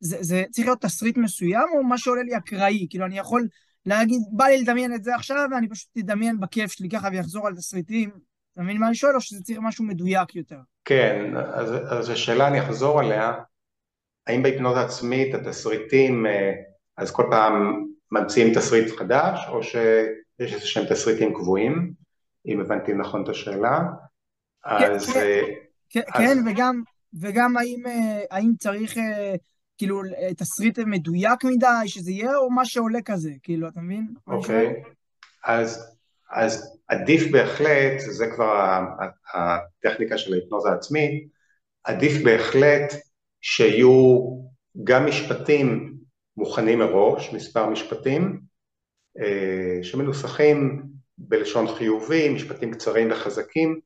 זה, 0.00 0.16
זה 0.20 0.44
צריך 0.50 0.66
להיות 0.66 0.80
תסריט 0.80 1.16
מסוים, 1.16 1.68
או 1.74 1.82
מה 1.82 1.98
שעולה 1.98 2.22
לי 2.22 2.36
אקראי? 2.36 2.86
כאילו, 2.90 3.06
אני 3.06 3.18
יכול 3.18 3.48
להגיד, 3.86 4.20
בא 4.32 4.44
לי 4.44 4.62
לדמיין 4.62 4.94
את 4.94 5.04
זה 5.04 5.14
עכשיו, 5.14 5.48
ואני 5.52 5.68
פשוט 5.68 5.88
אדמיין 5.98 6.40
בכיף 6.40 6.72
שלי 6.72 6.88
ככה 6.88 7.08
ויחזור 7.12 7.46
על 7.46 7.54
תסריטים. 7.56 8.10
אתה 8.52 8.62
מבין 8.62 8.78
מה 8.78 8.86
אני 8.86 8.94
שואל, 8.94 9.14
או 9.14 9.20
שזה 9.20 9.42
צריך 9.42 9.58
משהו 9.62 9.84
מדויק 9.84 10.36
יותר? 10.36 10.58
כן, 10.84 11.36
אז, 11.36 11.74
אז 11.88 12.10
השאלה, 12.10 12.48
אני 12.48 12.60
אחזור 12.60 13.00
עליה, 13.00 13.32
האם 14.26 14.42
בהיפנוזה 14.42 14.80
עצמית 14.80 15.34
התסריטים, 15.34 16.26
אה, 16.26 16.52
אז 16.96 17.10
כל 17.10 17.24
פעם 17.30 17.84
ממציאים 18.12 18.54
תסריט 18.54 18.98
חדש, 18.98 19.40
או 19.48 19.62
שיש 19.62 20.52
איזה 20.52 20.66
שהם 20.66 20.84
תסריטים 20.90 21.34
קבועים, 21.34 21.92
אם 22.48 22.60
הבנתי 22.60 22.92
נכון 22.94 23.22
את 23.22 23.28
השאלה, 23.28 23.80
אז... 24.64 25.06
כן, 25.06 25.20
אה, 25.20 25.40
כן, 25.90 26.00
אז... 26.14 26.20
כן 26.20 26.38
וגם, 26.46 26.82
וגם 27.20 27.56
האם, 27.56 27.86
אה, 27.86 28.20
האם 28.30 28.52
צריך 28.58 28.94
כאילו 29.78 30.02
תסריט 30.36 30.78
מדויק 30.78 31.44
מדי, 31.44 31.86
שזה 31.86 32.10
יהיה, 32.10 32.36
או 32.36 32.50
מה 32.50 32.64
שעולה 32.64 33.02
כזה, 33.04 33.30
כאילו, 33.42 33.68
אתה 33.68 33.80
מבין? 33.80 34.14
אוקיי, 34.26 34.82
אז, 35.44 35.96
אז 36.30 36.78
עדיף 36.88 37.30
בהחלט, 37.32 38.00
זה 38.00 38.26
כבר 38.34 38.80
הטכניקה 39.34 40.18
של 40.18 40.32
ההיפנוזה 40.32 40.68
העצמית, 40.68 41.28
עדיף 41.84 42.24
בהחלט 42.24 42.94
שיהיו 43.40 44.18
גם 44.84 45.06
משפטים 45.06 45.94
מוכנים 46.36 46.78
מראש, 46.78 47.34
מספר 47.34 47.70
משפטים, 47.70 48.40
אה, 49.20 49.78
שמנוסחים 49.82 50.82
בלשון 51.18 51.74
חיובי, 51.74 52.28
משפטים 52.28 52.72
קצרים 52.72 53.10
וחזקים, 53.12 53.80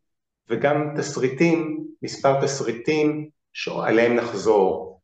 וגם 0.49 0.95
תסריטים, 0.97 1.87
מספר 2.03 2.45
תסריטים 2.45 3.29
שעליהם 3.53 4.17
נחזור. 4.17 5.01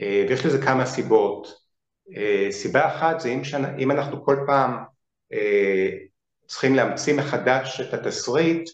אה, 0.00 0.24
ויש 0.28 0.46
לזה 0.46 0.62
כמה 0.62 0.86
סיבות. 0.86 1.48
אה, 2.16 2.48
סיבה 2.50 2.86
אחת 2.86 3.20
זה 3.20 3.28
אם, 3.28 3.44
שנה, 3.44 3.76
אם 3.76 3.90
אנחנו 3.90 4.24
כל 4.24 4.36
פעם 4.46 4.76
צריכים 6.46 6.74
להמציא 6.74 7.14
מחדש 7.14 7.80
את 7.80 7.94
התסריט, 7.94 8.70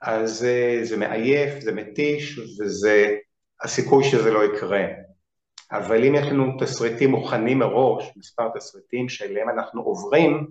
אז 0.00 0.46
זה 0.82 0.96
מעייף, 0.96 1.60
זה 1.60 1.72
מתיש, 1.72 2.38
וזה 2.38 3.16
הסיכוי 3.62 4.04
שזה 4.04 4.30
לא 4.30 4.44
יקרה. 4.44 4.84
אבל 5.72 6.04
אם 6.04 6.14
יש 6.14 6.26
לנו 6.26 6.44
תסריטים 6.58 7.10
מוכנים 7.10 7.58
מראש, 7.58 8.10
מספר 8.16 8.48
תסריטים 8.54 9.08
שאליהם 9.08 9.48
אנחנו 9.48 9.82
עוברים 9.82 10.46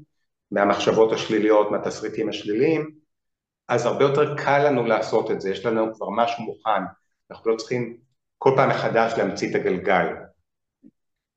מהמחשבות 0.52 1.12
השליליות, 1.12 1.72
מהתסריטים 1.72 2.30
השליליים, 2.30 2.92
אז 3.68 3.86
הרבה 3.86 4.04
יותר 4.04 4.36
קל 4.38 4.70
לנו 4.70 4.84
לעשות 4.84 5.32
את 5.32 5.42
זה, 5.42 5.50
יש 5.50 5.66
לנו 5.66 5.96
כבר 5.96 6.08
משהו 6.10 6.44
מוכן, 6.44 6.82
אנחנו 7.32 7.52
לא 7.52 7.56
צריכים 7.58 7.98
כל 8.38 8.54
פעם 8.56 8.70
מחדש 8.70 9.14
להמציא 9.18 9.50
את 9.50 9.56
הגלגל. 9.56 10.06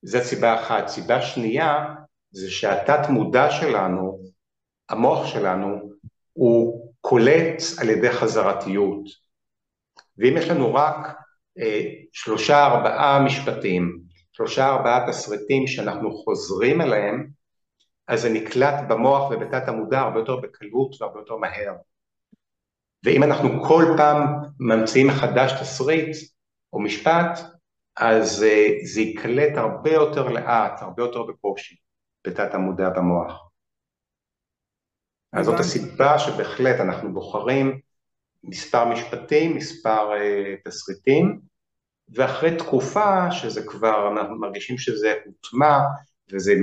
זו 0.03 0.19
סיבה 0.23 0.61
אחת. 0.61 0.89
סיבה 0.89 1.23
שנייה, 1.23 1.95
זה 2.31 2.51
שהתת 2.51 3.09
מודע 3.09 3.51
שלנו, 3.51 4.19
המוח 4.89 5.27
שלנו, 5.27 5.93
הוא 6.33 6.91
קולט 7.01 7.63
על 7.81 7.91
ידי 7.91 8.11
חזרתיות. 8.11 9.05
ואם 10.19 10.37
יש 10.37 10.49
לנו 10.49 10.75
רק 10.75 11.17
אה, 11.59 11.81
שלושה 12.13 12.67
ארבעה 12.67 13.25
משפטים, 13.25 14.01
שלושה 14.33 14.69
ארבעה 14.69 15.07
תסריטים 15.09 15.67
שאנחנו 15.67 16.13
חוזרים 16.13 16.81
אליהם, 16.81 17.29
אז 18.13 18.21
זה 18.21 18.29
נקלט 18.29 18.75
במוח 18.89 19.31
ובתת 19.31 19.69
המודע 19.69 20.01
הרבה 20.01 20.21
יותר 20.21 20.37
בקלות 20.37 21.01
והרבה 21.01 21.21
יותר 21.21 21.37
מהר. 21.37 21.75
ואם 23.05 23.23
אנחנו 23.23 23.65
כל 23.65 23.85
פעם 23.97 24.19
ממציאים 24.61 25.07
מחדש 25.07 25.53
תסריט 25.61 26.17
או 26.73 26.81
משפט, 26.81 27.39
אז 27.97 28.43
אה, 28.43 28.69
זה 28.85 29.01
ייקלט 29.01 29.57
הרבה 29.57 29.91
יותר 29.91 30.29
לאט, 30.29 30.83
הרבה 30.83 31.03
יותר 31.03 31.23
בקושי, 31.23 31.77
בתת 32.27 32.55
המודע 32.55 32.89
במוח. 32.89 33.49
אז 35.33 35.47
זאת 35.47 35.61
הסיבה 35.61 36.19
שבהחלט 36.19 36.81
אנחנו 36.81 37.15
בוחרים 37.15 37.81
מספר 38.45 38.85
משפטים, 38.85 39.57
מספר 39.57 40.11
uh, 40.13 40.69
תסריטים, 40.69 41.41
ואחרי 42.15 42.57
תקופה 42.57 43.31
שזה 43.31 43.67
כבר, 43.67 44.13
אנחנו 44.13 44.41
מרגישים 44.41 44.79
שזה 44.79 45.15
הוטמע 45.25 45.79
וזה 46.33 46.55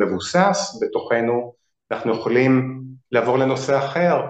מבוסס 0.00 0.78
בתוכנו, 0.82 1.54
אנחנו 1.90 2.12
יכולים 2.12 2.82
לעבור 3.12 3.38
לנושא 3.38 3.78
אחר 3.78 4.26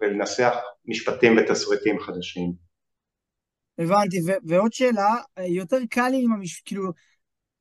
ולנסח 0.00 0.54
משפטים 0.86 1.36
ותסריטים 1.36 2.00
חדשים. 2.00 2.52
הבנתי, 3.78 4.16
ועוד 4.44 4.72
שאלה, 4.72 5.14
יותר 5.38 5.76
קל 5.90 6.08
לי 6.08 6.24
עם 6.24 6.32
המשפט, 6.32 6.62
כאילו, 6.64 6.92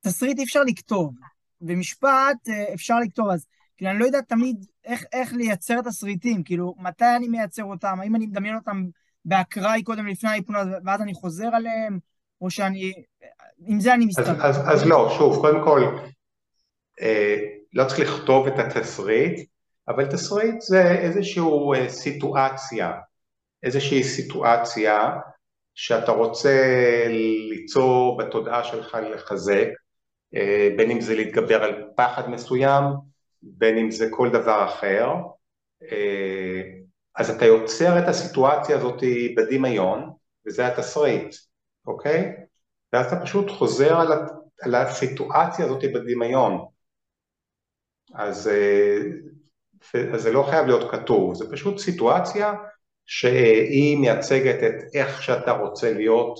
תסריט 0.01 0.39
אי 0.39 0.43
אפשר 0.43 0.63
לכתוב, 0.63 1.15
ומשפט 1.61 2.49
אה, 2.49 2.73
אפשר 2.73 2.99
לכתוב, 2.99 3.29
אז 3.29 3.45
כאילו, 3.77 3.91
אני 3.91 3.99
לא 3.99 4.05
יודע 4.05 4.21
תמיד 4.21 4.65
איך, 4.85 5.03
איך 5.13 5.33
לייצר 5.33 5.81
תסריטים, 5.81 6.43
כאילו, 6.43 6.75
מתי 6.77 7.15
אני 7.17 7.27
מייצר 7.27 7.63
אותם, 7.63 7.97
האם 8.01 8.15
אני 8.15 8.25
מדמיין 8.25 8.55
אותם 8.55 8.85
באקראי 9.25 9.83
קודם 9.83 10.07
לפני 10.07 10.29
ההיפנוזה, 10.29 10.71
ואז 10.85 11.01
אני 11.01 11.13
חוזר 11.13 11.47
עליהם, 11.53 11.99
או 12.43 12.49
שאני... 12.49 12.93
עם 13.65 13.79
זה 13.79 13.93
אני 13.93 14.05
מסתכל. 14.05 14.31
אז, 14.31 14.57
אז, 14.57 14.73
אז 14.73 14.87
לא, 14.87 15.15
שוב, 15.17 15.41
קודם 15.41 15.63
כל, 15.63 15.97
אה, 17.01 17.35
לא 17.73 17.85
צריך 17.85 17.99
לכתוב 17.99 18.47
את 18.47 18.59
התסריט, 18.59 19.49
אבל 19.87 20.05
תסריט 20.05 20.61
זה 20.61 20.91
איזושהי 20.91 21.43
אה, 21.75 21.89
סיטואציה, 21.89 22.91
איזושהי 23.63 24.03
סיטואציה 24.03 25.09
שאתה 25.75 26.11
רוצה 26.11 26.57
ליצור 27.49 28.17
בתודעה 28.17 28.63
שלך 28.63 28.97
לחזק, 29.11 29.67
אה, 30.35 30.69
בין 30.77 30.91
אם 30.91 31.01
זה 31.01 31.15
להתגבר 31.15 31.63
על 31.63 31.83
פחד 31.95 32.29
מסוים, 32.29 32.83
בין 33.41 33.77
אם 33.77 33.91
זה 33.91 34.07
כל 34.09 34.29
דבר 34.29 34.65
אחר, 34.65 35.07
אה, 35.91 36.61
אז 37.15 37.29
אתה 37.29 37.45
יוצר 37.45 37.99
את 37.99 38.07
הסיטואציה 38.07 38.77
הזאת 38.77 39.03
בדמיון, 39.37 40.09
וזה 40.47 40.67
התסריט, 40.67 41.35
אוקיי? 41.87 42.33
ואז 42.93 43.05
אתה 43.05 43.21
פשוט 43.21 43.49
חוזר 43.49 43.95
על, 43.95 44.07
על 44.61 44.75
הסיטואציה 44.75 45.65
הזאת 45.65 45.83
בדמיון. 45.93 46.65
אז, 48.13 48.47
אה, 48.47 48.99
אז 50.13 50.21
זה 50.21 50.31
לא 50.31 50.47
חייב 50.49 50.65
להיות 50.65 50.91
כתוב, 50.91 51.35
זה 51.35 51.51
פשוט 51.51 51.77
סיטואציה 51.77 52.53
שהיא 53.05 53.97
מייצגת 53.97 54.63
את 54.63 54.95
איך 54.95 55.23
שאתה 55.23 55.51
רוצה 55.51 55.93
להיות 55.93 56.39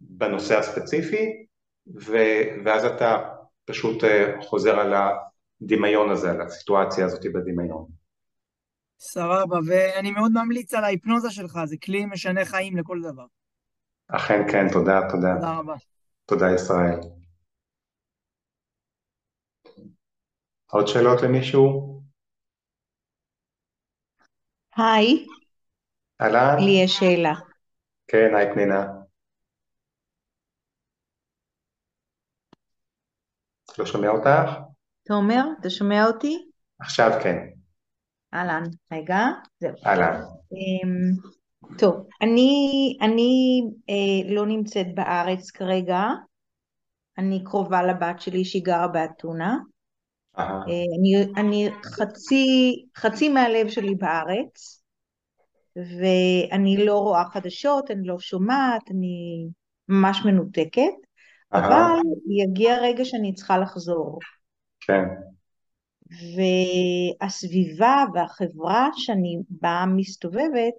בנושא 0.00 0.58
הספציפי, 0.58 1.46
ואז 2.64 2.84
אתה 2.84 3.28
פשוט 3.64 4.04
אה, 4.04 4.34
חוזר 4.42 4.80
על 4.80 4.94
הדמיון 4.94 6.10
הזה, 6.10 6.30
על 6.30 6.40
הסיטואציה 6.40 7.04
הזאת 7.04 7.26
בדמיון. 7.34 7.86
סבבה, 8.98 9.58
ואני 9.66 10.10
מאוד 10.10 10.32
ממליץ 10.32 10.74
על 10.74 10.84
ההיפנוזה 10.84 11.30
שלך, 11.30 11.58
זה 11.64 11.76
כלי 11.84 12.06
משנה 12.06 12.44
חיים 12.44 12.76
לכל 12.76 13.00
דבר. 13.02 13.26
אכן 14.08 14.52
כן, 14.52 14.66
תודה, 14.72 15.00
תודה. 15.10 15.34
תודה 15.34 15.58
רבה. 15.58 15.74
תודה 16.24 16.46
ישראל. 16.54 17.00
עוד 20.66 20.86
שאלות 20.86 21.22
למישהו? 21.22 21.94
היי. 24.76 25.26
אהלן? 26.20 26.56
לי 26.58 26.82
יש 26.84 26.96
שאלה. 26.98 27.34
כן, 28.08 28.34
היי 28.36 28.54
פנינה. 28.54 28.86
לא 33.78 33.86
שומע 33.86 34.08
אותך? 34.08 34.50
תומר, 35.06 35.42
אתה 35.60 35.70
שומע 35.70 36.06
אותי? 36.06 36.50
עכשיו 36.80 37.10
כן. 37.22 37.36
אהלן, 38.34 38.62
רגע, 38.92 39.18
זהו. 39.60 39.72
אהלן. 39.86 40.20
טוב, 41.78 42.06
אני, 42.22 42.58
אני 43.00 43.60
אה, 43.90 44.34
לא 44.34 44.46
נמצאת 44.46 44.94
בארץ 44.94 45.50
כרגע, 45.50 46.02
אני 47.18 47.44
קרובה 47.44 47.82
לבת 47.82 48.20
שלי 48.20 48.44
שהיא 48.44 48.64
גרה 48.64 48.88
באתונה. 48.88 49.56
אה, 50.38 50.44
אני, 50.98 51.32
אני 51.36 51.68
חצי, 51.84 52.46
חצי 52.96 53.28
מהלב 53.28 53.68
שלי 53.68 53.94
בארץ, 53.94 54.82
ואני 55.76 56.86
לא 56.86 56.98
רואה 56.98 57.24
חדשות, 57.24 57.90
אני 57.90 58.06
לא 58.06 58.18
שומעת, 58.18 58.90
אני 58.90 59.46
ממש 59.88 60.20
מנותקת, 60.24 60.94
אבל 61.52 62.00
יגיע 62.44 62.78
רגע 62.82 63.04
שאני 63.04 63.34
צריכה 63.34 63.58
לחזור. 63.58 64.18
כן. 64.80 65.04
והסביבה 67.20 68.04
והחברה 68.14 68.88
שאני 68.96 69.38
בה 69.50 69.84
מסתובבת, 69.96 70.74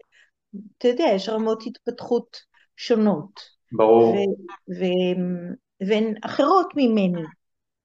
אתה 0.78 0.88
יודע, 0.88 1.06
יש 1.16 1.30
רמות 1.30 1.64
התפתחות 1.66 2.38
שונות. 2.78 3.40
ברור. 3.72 4.16
והן 5.88 6.14
אחרות 6.26 6.68
ממני. 6.76 7.24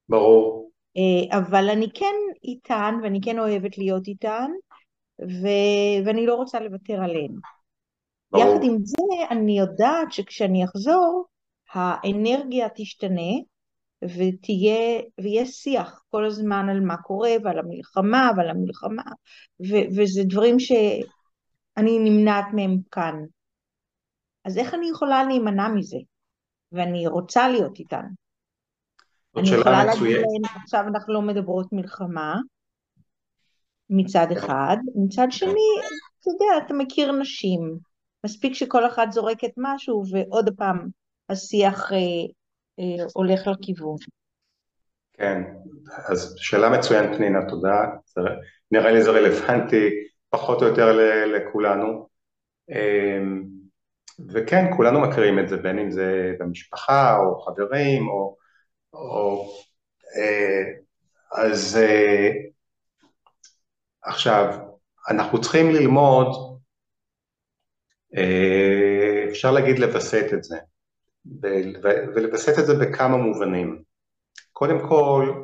ברור. 0.09 0.71
אה, 0.97 1.37
אבל 1.37 1.69
אני 1.69 1.87
כן 1.93 2.15
איתן, 2.43 2.95
ואני 3.03 3.19
כן 3.21 3.39
אוהבת 3.39 3.77
להיות 3.77 4.07
איתן, 4.07 4.51
ו... 5.21 5.47
ואני 6.05 6.25
לא 6.25 6.35
רוצה 6.35 6.59
לוותר 6.59 7.03
עליהן. 7.03 7.31
ברור. 8.31 8.45
יחד 8.45 8.63
עם 8.63 8.77
זה, 8.83 9.25
אני 9.31 9.59
יודעת 9.59 10.11
שכשאני 10.11 10.65
אחזור, 10.65 11.25
האנרגיה 11.73 12.67
תשתנה, 12.75 13.31
ותהיה, 14.03 15.01
ויהיה 15.21 15.45
שיח 15.45 16.03
כל 16.09 16.25
הזמן 16.25 16.69
על 16.69 16.79
מה 16.79 16.97
קורה, 16.97 17.31
ועל 17.43 17.59
המלחמה, 17.59 18.31
ועל 18.37 18.49
המלחמה, 18.49 19.03
ו... 19.69 19.73
וזה 19.95 20.23
דברים 20.23 20.59
שאני 21.79 21.99
נמנעת 21.99 22.45
מהם 22.53 22.77
כאן. 22.91 23.15
אז 24.45 24.57
איך 24.57 24.73
אני 24.73 24.89
יכולה 24.89 25.23
להימנע 25.23 25.67
מזה? 25.67 25.97
ואני 26.71 27.07
רוצה 27.07 27.49
להיות 27.49 27.79
איתן. 27.79 28.05
אני 29.37 29.49
יכולה 29.49 29.85
להגיד. 29.85 30.17
להן, 30.17 30.61
עכשיו 30.63 30.83
אנחנו 30.87 31.13
לא 31.13 31.21
מדברות 31.21 31.67
מלחמה, 31.71 32.35
מצד 33.89 34.27
אחד, 34.31 34.77
מצד 34.95 35.27
שני, 35.29 35.69
אתה 36.19 36.29
יודע, 36.29 36.65
אתה 36.65 36.73
מכיר 36.73 37.11
נשים, 37.11 37.77
מספיק 38.25 38.53
שכל 38.53 38.87
אחת 38.87 39.11
זורקת 39.11 39.51
משהו 39.57 40.03
ועוד 40.11 40.49
פעם 40.57 40.87
השיח 41.29 41.91
אה, 41.91 41.97
אה, 42.79 43.05
הולך 43.13 43.47
לכיוון. 43.47 43.95
כן, 45.13 45.41
אז 46.09 46.35
שאלה 46.37 46.69
מצוינת 46.69 47.17
פנינה, 47.17 47.39
תודה. 47.49 47.85
נראה 48.71 48.91
לי 48.91 49.03
זה 49.03 49.11
רלוונטי 49.11 49.89
פחות 50.31 50.61
או 50.61 50.67
יותר 50.67 50.97
לכולנו. 51.25 52.07
אמ, 52.69 53.43
וכן, 54.29 54.65
כולנו 54.75 55.01
מכירים 55.01 55.39
את 55.39 55.49
זה, 55.49 55.57
בין 55.57 55.79
אם 55.79 55.91
זה 55.91 56.33
במשפחה 56.39 57.17
או 57.17 57.41
חברים 57.41 58.07
או... 58.07 58.37
או 58.93 59.45
אה, 60.17 60.63
אז 61.31 61.77
אה, 61.77 62.29
עכשיו, 64.03 64.53
אנחנו 65.09 65.41
צריכים 65.41 65.69
ללמוד, 65.71 66.27
אה, 68.17 69.25
אפשר 69.29 69.51
להגיד 69.51 69.79
לווסת 69.79 70.25
את 70.33 70.43
זה, 70.43 70.57
ולווסת 72.15 72.59
את 72.59 72.65
זה 72.65 72.73
בכמה 72.73 73.17
מובנים. 73.17 73.83
קודם 74.53 74.87
כל, 74.89 75.43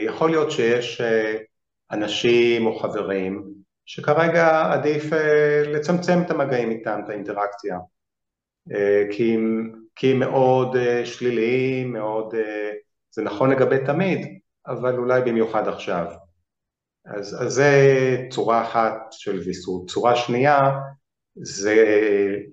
יכול 0.00 0.30
להיות 0.30 0.50
שיש 0.50 1.00
אנשים 1.92 2.66
או 2.66 2.78
חברים 2.78 3.54
שכרגע 3.86 4.72
עדיף 4.72 5.12
אה, 5.12 5.62
לצמצם 5.66 6.22
את 6.26 6.30
המגעים 6.30 6.70
איתם, 6.70 7.00
את 7.04 7.08
האינטראקציה, 7.08 7.78
אה, 8.72 9.04
כי 9.10 9.36
כי 9.96 10.14
מאוד 10.14 10.76
אה, 10.76 11.06
שליליים, 11.06 11.92
מאוד, 11.92 12.34
זה 13.10 13.22
נכון 13.22 13.50
לגבי 13.50 13.84
תמיד, 13.86 14.38
אבל 14.66 14.98
אולי 14.98 15.22
במיוחד 15.22 15.68
עכשיו. 15.68 16.06
אז, 17.06 17.42
אז 17.42 17.52
זה 17.52 17.72
צורה 18.30 18.62
אחת 18.62 18.94
של 19.10 19.38
ויסות. 19.38 19.90
צורה 19.90 20.16
שנייה 20.16 20.58
זה 21.36 21.84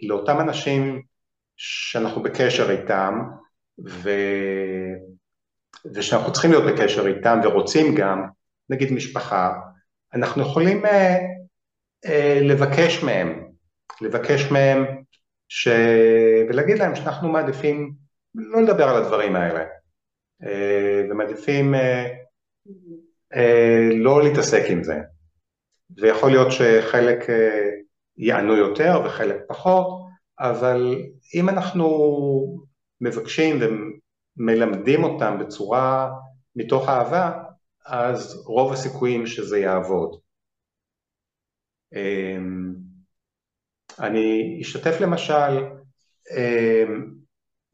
לאותם 0.01 0.39
אנשים 0.39 1.01
שאנחנו 1.57 2.23
בקשר 2.23 2.71
איתם, 2.71 3.19
ו... 3.87 4.09
ושאנחנו 5.93 6.33
צריכים 6.33 6.51
להיות 6.51 6.63
בקשר 6.73 7.07
איתם 7.07 7.39
ורוצים 7.43 7.95
גם, 7.95 8.27
נגיד 8.69 8.91
משפחה, 8.93 9.53
אנחנו 10.13 10.41
יכולים 10.41 10.85
אה, 10.85 11.17
אה, 12.05 12.39
לבקש 12.41 13.03
מהם, 13.03 13.47
לבקש 14.01 14.51
מהם 14.51 14.85
ש... 15.49 15.67
ולהגיד 16.49 16.79
להם 16.79 16.95
שאנחנו 16.95 17.29
מעדיפים 17.29 17.93
לא 18.35 18.61
לדבר 18.61 18.89
על 18.89 19.03
הדברים 19.03 19.35
האלה, 19.35 19.63
אה, 20.43 21.03
ומעדיפים 21.09 21.75
אה, 21.75 22.07
אה, 23.35 23.89
לא 23.93 24.23
להתעסק 24.23 24.63
עם 24.69 24.83
זה. 24.83 24.99
ויכול 25.97 26.31
להיות 26.31 26.51
שחלק 26.51 27.29
אה, 27.29 27.69
יענו 28.17 28.55
יותר 28.55 29.01
וחלק 29.05 29.37
פחות, 29.47 30.07
אבל 30.39 30.95
אם 31.35 31.49
אנחנו 31.49 31.87
מבקשים 33.01 33.59
ומלמדים 34.37 35.03
אותם 35.03 35.37
בצורה 35.39 36.11
מתוך 36.55 36.89
אהבה, 36.89 37.43
אז 37.87 38.43
רוב 38.45 38.73
הסיכויים 38.73 39.27
שזה 39.27 39.59
יעבוד. 39.59 40.19
אמ, 41.93 42.73
אני 43.99 44.59
אשתף 44.61 45.01
למשל 45.01 45.63
אמ, 46.37 47.11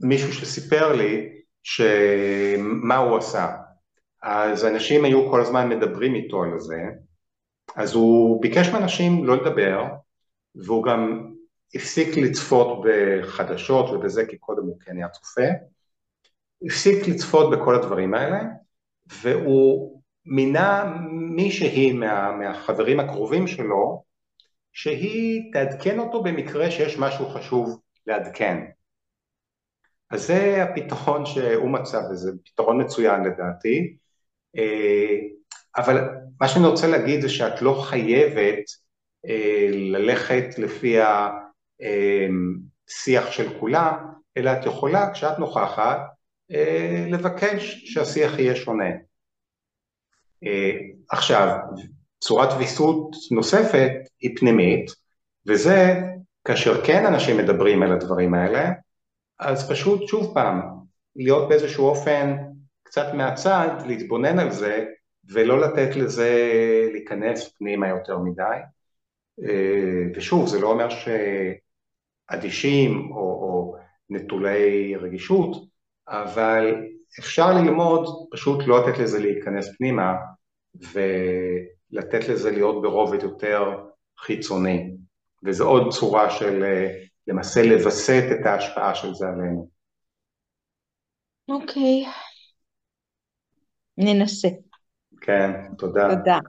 מישהו 0.02 0.34
שסיפר 0.34 0.96
לי 0.96 1.42
שמה 1.64 2.98
הוא 2.98 3.18
עשה. 3.18 3.56
אז 4.22 4.66
אנשים 4.66 5.06
היו 5.06 5.32
כל 5.32 5.42
הזמן 5.42 5.70
מדברים 5.70 6.16
איתו 6.16 6.44
על 6.44 6.60
זה, 6.60 6.84
אז 7.76 7.94
הוא 7.94 8.42
ביקש 8.42 8.68
מאנשים 8.68 9.26
לא 9.26 9.36
לדבר, 9.36 9.84
והוא 10.56 10.84
גם 10.84 11.32
הפסיק 11.76 12.18
לצפות 12.18 12.86
בחדשות 12.86 13.90
ובזה, 13.90 14.26
כי 14.26 14.38
קודם 14.38 14.64
הוא 14.64 14.80
כן 14.80 14.98
היה 14.98 15.10
צופה, 15.10 15.48
הפסיק 16.66 17.08
לצפות 17.08 17.52
בכל 17.52 17.76
הדברים 17.76 18.14
האלה, 18.14 18.40
והוא 19.22 19.93
מינה 20.26 20.98
מישהי 21.12 21.94
מה, 21.94 22.32
מהחברים 22.32 23.00
הקרובים 23.00 23.48
שלו, 23.48 24.04
שהיא 24.74 25.54
תעדכן 25.54 26.00
אותו 26.00 26.24
במקרה 26.24 26.72
שיש 26.72 27.00
משהו 27.00 27.30
חשוב 27.30 27.80
לעדכן. 28.08 28.64
אז 30.10 30.28
זה 30.28 30.64
הפתרון 30.64 31.26
שהוא 31.26 31.70
מצא, 31.70 32.02
וזה 32.12 32.32
פתרון 32.46 32.82
מצוין 32.82 33.24
לדעתי, 33.24 33.98
אבל 35.78 36.10
מה 36.42 36.48
שאני 36.48 36.68
רוצה 36.68 36.88
להגיד 36.88 37.22
זה 37.22 37.30
שאת 37.30 37.62
לא 37.62 37.84
חייבת 37.90 38.64
ללכת 39.72 40.46
לפי 40.58 40.98
השיח 42.90 43.32
של 43.32 43.60
כולם, 43.60 43.94
אלא 44.38 44.52
את 44.52 44.66
יכולה, 44.66 45.14
כשאת 45.14 45.40
נוכחת, 45.40 46.00
לבקש 47.12 47.82
שהשיח 47.86 48.40
יהיה 48.40 48.56
שונה. 48.56 48.90
עכשיו, 51.10 51.58
צורת 52.22 52.50
ויסות 52.60 53.16
נוספת 53.32 53.92
היא 54.20 54.38
פנימית, 54.38 54.92
וזה 55.48 56.02
כאשר 56.46 56.86
כן 56.86 57.06
אנשים 57.06 57.38
מדברים 57.38 57.84
על 57.84 57.92
הדברים 57.92 58.34
האלה, 58.34 58.72
אז 59.40 59.70
פשוט 59.72 60.08
שוב 60.08 60.34
פעם, 60.34 60.62
להיות 61.16 61.50
באיזשהו 61.50 61.86
אופן 61.86 62.36
קצת 62.84 63.14
מהצד, 63.14 63.68
להתבונן 63.86 64.40
על 64.40 64.52
זה, 64.52 64.86
ולא 65.30 65.62
לתת 65.62 65.96
לזה 65.96 66.32
להיכנס 66.92 67.54
פנימה 67.58 67.90
יותר 67.90 68.18
מדי. 68.20 68.58
ושוב, 70.16 70.48
זה 70.48 70.60
לא 70.60 70.72
אומר 70.72 70.88
שאדישים 72.30 73.12
או, 73.12 73.18
או 73.18 73.76
נטולי 74.10 74.96
רגישות, 74.96 75.66
אבל 76.08 76.86
אפשר 77.20 77.54
ללמוד 77.54 78.28
פשוט 78.32 78.64
לא 78.68 78.88
לתת 78.88 79.00
לזה 79.00 79.20
להיכנס 79.20 79.78
פנימה 79.78 80.14
ולתת 80.76 82.30
לזה 82.30 82.52
להיות 82.52 82.82
ברובד 82.82 83.24
יותר 83.24 83.62
חיצוני, 84.20 84.96
וזו 85.44 85.68
עוד 85.68 85.94
צורה 85.94 86.30
של 86.30 86.64
למעשה 87.28 87.64
לווסת 87.64 88.24
את 88.32 88.46
ההשפעה 88.46 88.96
של 88.96 89.14
זה 89.14 89.26
עלינו. 89.28 89.70
אוקיי, 91.50 92.06
ננסה. 93.98 94.48
כן, 95.22 95.52
תודה. 95.78 96.08
תודה. 96.16 96.40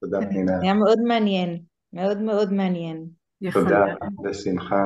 תודה 0.00 0.18
פנינה. 0.30 0.52
היה 0.62 0.74
מאוד 0.74 0.98
מעניין, 1.08 1.62
מאוד 1.92 2.18
מאוד 2.18 2.52
מעניין. 2.52 3.06
תודה, 3.52 3.84
בשמחה. 4.24 4.84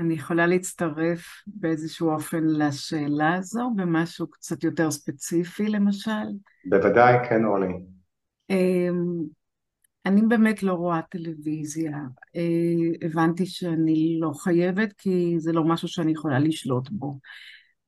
אני 0.00 0.14
יכולה 0.14 0.46
להצטרף 0.46 1.26
באיזשהו 1.46 2.10
אופן 2.10 2.44
לשאלה 2.44 3.34
הזו, 3.34 3.70
במשהו 3.76 4.30
קצת 4.30 4.64
יותר 4.64 4.90
ספציפי 4.90 5.68
למשל? 5.68 6.24
בוודאי, 6.70 7.28
כן 7.28 7.44
אורלי. 7.44 7.74
אני 10.06 10.22
באמת 10.28 10.62
לא 10.62 10.72
רואה 10.72 11.00
טלוויזיה. 11.02 11.98
הבנתי 13.02 13.46
שאני 13.46 14.18
לא 14.20 14.32
חייבת, 14.32 14.92
כי 14.92 15.34
זה 15.38 15.52
לא 15.52 15.64
משהו 15.64 15.88
שאני 15.88 16.12
יכולה 16.12 16.38
לשלוט 16.38 16.88
בו. 16.90 17.18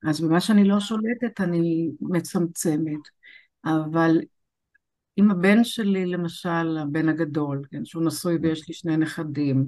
אז 0.07 0.21
במה 0.21 0.39
שאני 0.39 0.63
לא 0.63 0.79
שולטת 0.79 1.41
אני 1.41 1.89
מצמצמת. 2.01 3.01
אבל 3.65 4.21
עם 5.15 5.31
הבן 5.31 5.63
שלי, 5.63 6.05
למשל, 6.05 6.77
הבן 6.77 7.09
הגדול, 7.09 7.61
כן, 7.71 7.85
שהוא 7.85 8.03
נשוי 8.03 8.37
ויש 8.41 8.67
לי 8.67 8.73
שני 8.73 8.97
נכדים, 8.97 9.67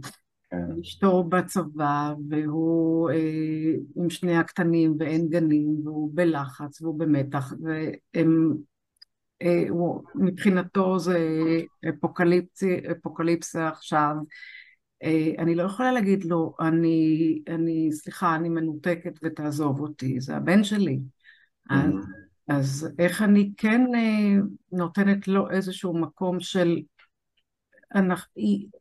כן. 0.51 0.79
אשתו 0.81 1.23
בצבא, 1.23 2.13
והוא 2.29 3.09
אה, 3.09 3.73
עם 3.95 4.09
שני 4.09 4.37
הקטנים 4.37 4.95
ואין 4.99 5.29
גנים, 5.29 5.75
והוא 5.83 6.11
בלחץ 6.13 6.81
והוא 6.81 6.99
במתח, 6.99 7.53
והם, 7.63 8.53
אה, 9.41 9.63
הוא, 9.69 10.03
מבחינתו 10.15 10.99
זה 10.99 11.19
אפוקליפסה 12.89 13.67
עכשיו. 13.67 14.15
אה, 15.03 15.31
אני 15.39 15.55
לא 15.55 15.63
יכולה 15.63 15.91
להגיד 15.91 16.23
לו, 16.23 16.55
אני, 16.59 17.41
אני, 17.47 17.91
סליחה, 17.91 18.35
אני 18.35 18.49
מנותקת 18.49 19.19
ותעזוב 19.23 19.79
אותי, 19.79 20.19
זה 20.19 20.35
הבן 20.35 20.63
שלי. 20.63 20.99
אז 21.69 21.93
אז 22.49 22.89
איך 22.99 23.21
אני 23.21 23.51
כן 23.57 23.81
אה, 23.95 24.41
נותנת 24.71 25.27
לו 25.27 25.49
איזשהו 25.49 25.99
מקום 25.99 26.39
של 26.39 26.81
אנחנו, 27.95 28.25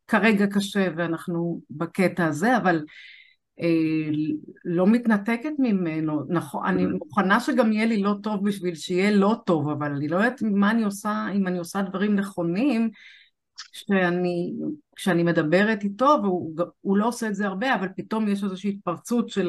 כרגע 0.08 0.46
קשה 0.46 0.88
ואנחנו 0.96 1.60
בקטע 1.70 2.26
הזה, 2.26 2.56
אבל 2.56 2.84
אה, 3.60 4.10
לא 4.64 4.86
מתנתקת 4.86 5.52
ממנו, 5.58 6.24
נכון, 6.28 6.66
אני 6.66 6.86
מוכנה 6.86 7.40
שגם 7.40 7.72
יהיה 7.72 7.86
לי 7.86 8.02
לא 8.02 8.14
טוב 8.22 8.44
בשביל 8.48 8.74
שיהיה 8.74 9.10
לא 9.10 9.36
טוב, 9.46 9.68
אבל 9.68 9.92
אני 9.92 10.08
לא 10.08 10.16
יודעת 10.16 10.42
מה 10.42 10.70
אני 10.70 10.82
עושה, 10.82 11.26
אם 11.34 11.46
אני 11.46 11.58
עושה 11.58 11.82
דברים 11.82 12.14
נכונים, 12.14 12.90
שאני, 13.72 14.52
כשאני 14.96 15.22
מדברת 15.22 15.82
איתו, 15.84 16.16
והוא 16.22 16.96
לא 16.96 17.08
עושה 17.08 17.28
את 17.28 17.34
זה 17.34 17.46
הרבה, 17.46 17.74
אבל 17.74 17.88
פתאום 17.96 18.28
יש 18.28 18.44
איזושהי 18.44 18.70
התפרצות 18.70 19.28
של 19.28 19.48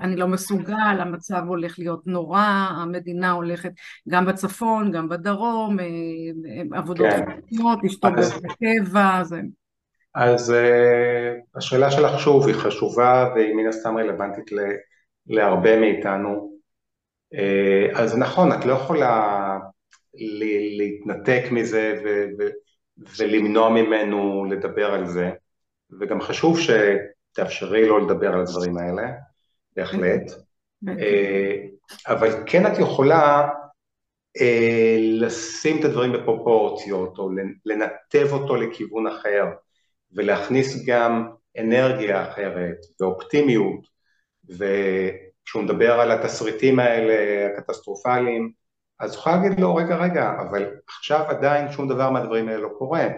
אני 0.00 0.16
לא 0.16 0.28
מסוגל, 0.28 1.00
המצב 1.00 1.42
הולך 1.46 1.78
להיות 1.78 2.06
נורא, 2.06 2.68
המדינה 2.70 3.30
הולכת 3.30 3.72
גם 4.08 4.26
בצפון, 4.26 4.92
גם 4.92 5.08
בדרום, 5.08 5.80
אה, 5.80 6.78
עבודות 6.78 7.06
כן. 7.10 7.24
חוקיות, 7.40 7.78
אשתו 7.86 8.08
בקבע, 8.10 9.24
זה... 9.24 9.40
אז 10.14 10.50
uh, 10.50 11.56
השאלה 11.58 11.90
שלך 11.90 12.20
שוב 12.20 12.46
היא 12.46 12.54
חשובה 12.54 13.32
והיא 13.34 13.54
מן 13.54 13.68
הסתם 13.68 13.98
רלוונטית 13.98 14.52
ל, 14.52 14.58
להרבה 15.26 15.80
מאיתנו. 15.80 16.58
Uh, 17.34 17.98
אז 17.98 18.18
נכון, 18.18 18.52
את 18.52 18.64
לא 18.64 18.72
יכולה 18.72 19.58
ל, 20.14 20.44
להתנתק 20.78 21.42
מזה 21.50 22.00
ו, 22.04 22.24
ו, 22.38 22.42
ולמנוע 23.18 23.70
ממנו 23.70 24.44
לדבר 24.44 24.94
על 24.94 25.06
זה, 25.06 25.30
וגם 26.00 26.20
חשוב 26.20 26.58
שתאפשרי 26.60 27.88
לו 27.88 27.98
לדבר 27.98 28.32
על 28.32 28.40
הדברים 28.40 28.76
האלה. 28.78 29.02
בהחלט. 29.76 30.32
אה, 30.88 31.56
אבל 32.06 32.42
כן 32.46 32.66
את 32.66 32.78
יכולה 32.78 33.48
אה, 34.40 34.96
לשים 35.00 35.80
את 35.80 35.84
הדברים 35.84 36.12
בפרופורציות, 36.12 37.18
או 37.18 37.30
לנתב 37.66 38.32
אותו 38.32 38.56
לכיוון 38.56 39.06
אחר, 39.06 39.44
ולהכניס 40.12 40.86
גם 40.86 41.30
אנרגיה 41.58 42.30
אחרת, 42.30 42.76
ואופטימיות, 43.00 43.86
וכשהוא 44.44 45.62
מדבר 45.62 46.00
על 46.00 46.10
התסריטים 46.10 46.78
האלה, 46.78 47.46
הקטסטרופליים, 47.46 48.52
אז 49.00 49.14
יכולה 49.14 49.36
להגיד 49.36 49.60
לו, 49.60 49.74
רגע, 49.74 49.96
רגע, 49.96 50.32
אבל 50.40 50.70
עכשיו 50.88 51.24
עדיין 51.28 51.72
שום 51.72 51.88
דבר 51.88 52.10
מהדברים 52.10 52.48
האלה 52.48 52.60
לא 52.60 52.68
קורה. 52.78 53.08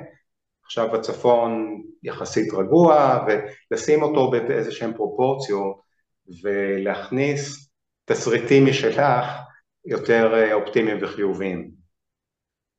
עכשיו 0.64 0.89
בצפון 0.93 1.82
יחסית 2.02 2.52
רגוע, 2.52 3.18
ולשים 3.26 4.02
אותו 4.02 4.31
באיזה 4.31 4.72
שהן 4.72 4.93
פרופורציות, 4.93 5.84
ולהכניס 6.42 7.70
תסריטים 8.05 8.66
משלך 8.66 9.26
יותר 9.84 10.34
אה, 10.34 10.55
אופטימיים 10.55 10.98
וחיוביים. 11.02 11.70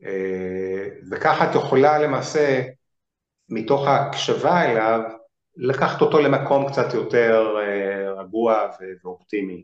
אה, 0.04 0.88
וככה 1.12 1.50
את 1.50 1.56
יכולה 1.56 2.00
למעשה, 2.00 2.62
מתוך 3.50 3.88
ההקשבה 3.88 4.62
אליו, 4.62 5.02
לקחת 5.58 6.02
אותו 6.02 6.20
למקום 6.20 6.70
קצת 6.70 6.94
יותר 6.94 7.56
אה, 7.60 8.12
רגוע 8.12 8.68
ואופטימי. 9.04 9.64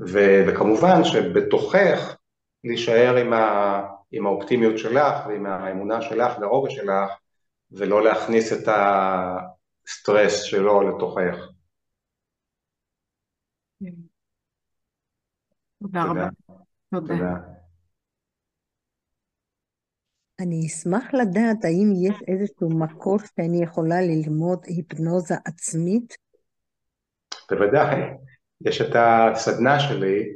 ו- 0.00 0.44
וכמובן 0.48 1.04
שבתוכך 1.04 2.16
להישאר 2.64 3.16
עם, 3.16 3.32
ה- 3.32 3.82
עם 4.12 4.26
האופטימיות 4.26 4.78
שלך 4.78 5.26
ועם 5.28 5.46
האמונה 5.46 6.02
שלך 6.02 6.38
והרוגע 6.38 6.70
שלך 6.70 7.10
ולא 7.72 8.04
להכניס 8.04 8.52
את, 8.52 8.68
ה- 8.68 9.38
סטרס 9.90 10.42
שלו 10.42 10.88
לתוכך. 10.88 11.36
תודה 15.82 16.04
רבה. 16.04 16.28
תודה. 16.90 17.36
אני 20.40 20.66
אשמח 20.66 21.04
לדעת 21.14 21.64
האם 21.64 21.92
יש 22.02 22.16
איזשהו 22.28 22.78
מקור 22.78 23.18
שאני 23.18 23.62
יכולה 23.62 24.00
ללמוד 24.00 24.58
היפנוזה 24.66 25.34
עצמית? 25.44 26.14
בוודאי. 27.50 28.00
יש 28.60 28.80
את 28.80 28.96
הסדנה 28.96 29.80
שלי, 29.80 30.32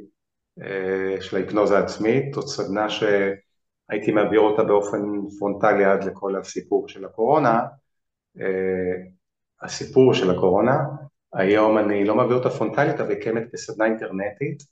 אה, 0.61 1.21
של 1.21 1.35
ההיפנוזה 1.35 1.79
עצמית, 1.79 2.33
זאת 2.33 2.47
סדנה 2.47 2.89
שהייתי 2.89 4.11
מעביר 4.11 4.39
אותה 4.39 4.63
באופן 4.63 5.01
פרונטלי 5.39 5.85
עד 5.85 6.03
לכל 6.03 6.35
הסיפור 6.35 6.87
של 6.87 7.05
הקורונה. 7.05 7.59
הסיפור 9.61 10.13
של 10.13 10.31
הקורונה, 10.31 10.77
היום 11.33 11.77
אני 11.77 12.05
לא 12.05 12.15
מעביר 12.15 12.37
אותה 12.37 12.49
פרונטלית, 12.49 12.99
אבל 12.99 13.15
קיימת 13.15 13.43
כסדנה 13.53 13.85
אינטרנטית, 13.85 14.63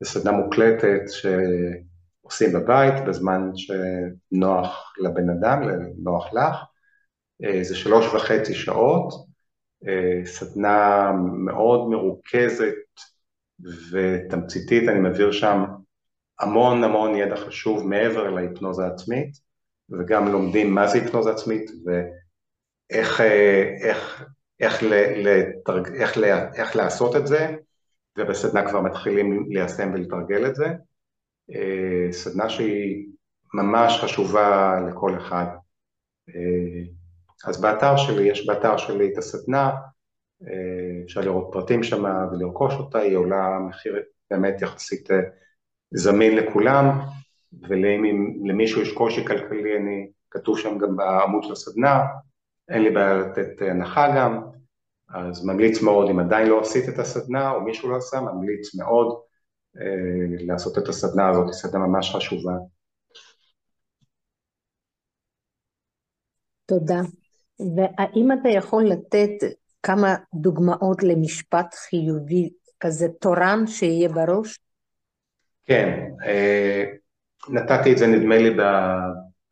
זו 0.00 0.10
סדנה 0.10 0.32
מוקלטת 0.32 1.00
שעושים 1.06 2.52
בבית 2.52 3.04
בזמן 3.08 3.50
שנוח 3.54 4.94
לבן 4.98 5.30
אדם, 5.30 5.62
נוח 5.98 6.34
לך, 6.34 6.56
אה, 7.44 7.64
זה 7.64 7.76
שלוש 7.76 8.14
וחצי 8.14 8.54
שעות, 8.54 9.12
אה, 9.88 10.26
סדנה 10.26 11.12
מאוד 11.44 11.90
מרוכזת 11.90 12.74
ותמציתית, 13.92 14.88
אני 14.88 14.98
מעביר 14.98 15.32
שם 15.32 15.64
המון 16.40 16.84
המון 16.84 17.14
ידע 17.14 17.36
חשוב 17.36 17.86
מעבר 17.86 18.30
להיפנוזה 18.30 18.86
עצמית, 18.86 19.30
וגם 19.90 20.28
לומדים 20.28 20.74
מה 20.74 20.86
זה 20.86 20.98
היפנוזה 20.98 21.30
עצמית, 21.30 21.70
ו... 21.86 21.90
איך, 22.90 23.20
אה, 23.20 23.76
איך, 23.80 24.24
איך, 24.60 24.82
לתרג, 25.16 25.94
איך, 25.94 26.18
איך 26.54 26.76
לעשות 26.76 27.16
את 27.16 27.26
זה, 27.26 27.56
ובסדנה 28.18 28.68
כבר 28.68 28.80
מתחילים 28.80 29.46
ליישם 29.48 29.90
ולתרגל 29.94 30.46
את 30.46 30.54
זה. 30.54 30.66
אה, 31.54 32.12
סדנה 32.12 32.48
שהיא 32.48 33.06
ממש 33.54 34.00
חשובה 34.00 34.78
לכל 34.88 35.16
אחד. 35.16 35.46
אה, 36.28 36.84
אז 37.44 37.60
באתר 37.60 37.96
שלי, 37.96 38.22
יש 38.22 38.46
באתר 38.46 38.76
שלי 38.76 39.12
את 39.12 39.18
הסדנה, 39.18 39.70
אפשר 41.04 41.20
לראות 41.20 41.48
פרטים 41.52 41.82
שם 41.82 42.04
ולרכוש 42.04 42.74
אותה, 42.74 42.98
היא 42.98 43.16
עולה 43.16 43.58
מחיר 43.68 44.02
באמת 44.30 44.62
יחסית 44.62 45.08
זמין 45.94 46.36
לכולם, 46.36 47.00
ולמישהו 47.68 48.82
יש 48.82 48.92
קושי 48.92 49.26
כלכלי, 49.26 49.76
אני, 49.76 50.10
כתוב 50.30 50.58
שם 50.58 50.78
גם 50.78 50.96
בעמוד 50.96 51.42
של 51.44 51.52
הסדנה, 51.52 52.04
אין 52.70 52.82
לי 52.82 52.90
בעיה 52.90 53.14
לתת 53.14 53.62
הנחה 53.70 54.06
גם, 54.16 54.40
אז 55.14 55.44
ממליץ 55.44 55.82
מאוד, 55.82 56.10
אם 56.10 56.18
עדיין 56.18 56.48
לא 56.48 56.60
עשית 56.60 56.88
את 56.88 56.98
הסדנה 56.98 57.50
או 57.50 57.60
מישהו 57.60 57.90
לא 57.90 57.96
עשה, 57.96 58.20
ממליץ 58.20 58.74
מאוד 58.74 59.20
אה, 59.76 60.44
לעשות 60.46 60.78
את 60.78 60.88
הסדנה 60.88 61.28
הזאת, 61.28 61.44
היא 61.44 61.52
סדנה 61.52 61.86
ממש 61.86 62.14
חשובה. 62.16 62.52
תודה. 66.66 67.00
והאם 67.76 68.32
אתה 68.32 68.48
יכול 68.48 68.84
לתת 68.84 69.30
כמה 69.82 70.14
דוגמאות 70.34 71.02
למשפט 71.02 71.74
חיובי, 71.74 72.50
כזה 72.80 73.08
תורן 73.20 73.66
שיהיה 73.66 74.08
בראש? 74.08 74.58
כן, 75.64 76.10
אה, 76.26 76.84
נתתי 77.48 77.92
את 77.92 77.98
זה 77.98 78.06
נדמה 78.06 78.38
לי 78.38 78.56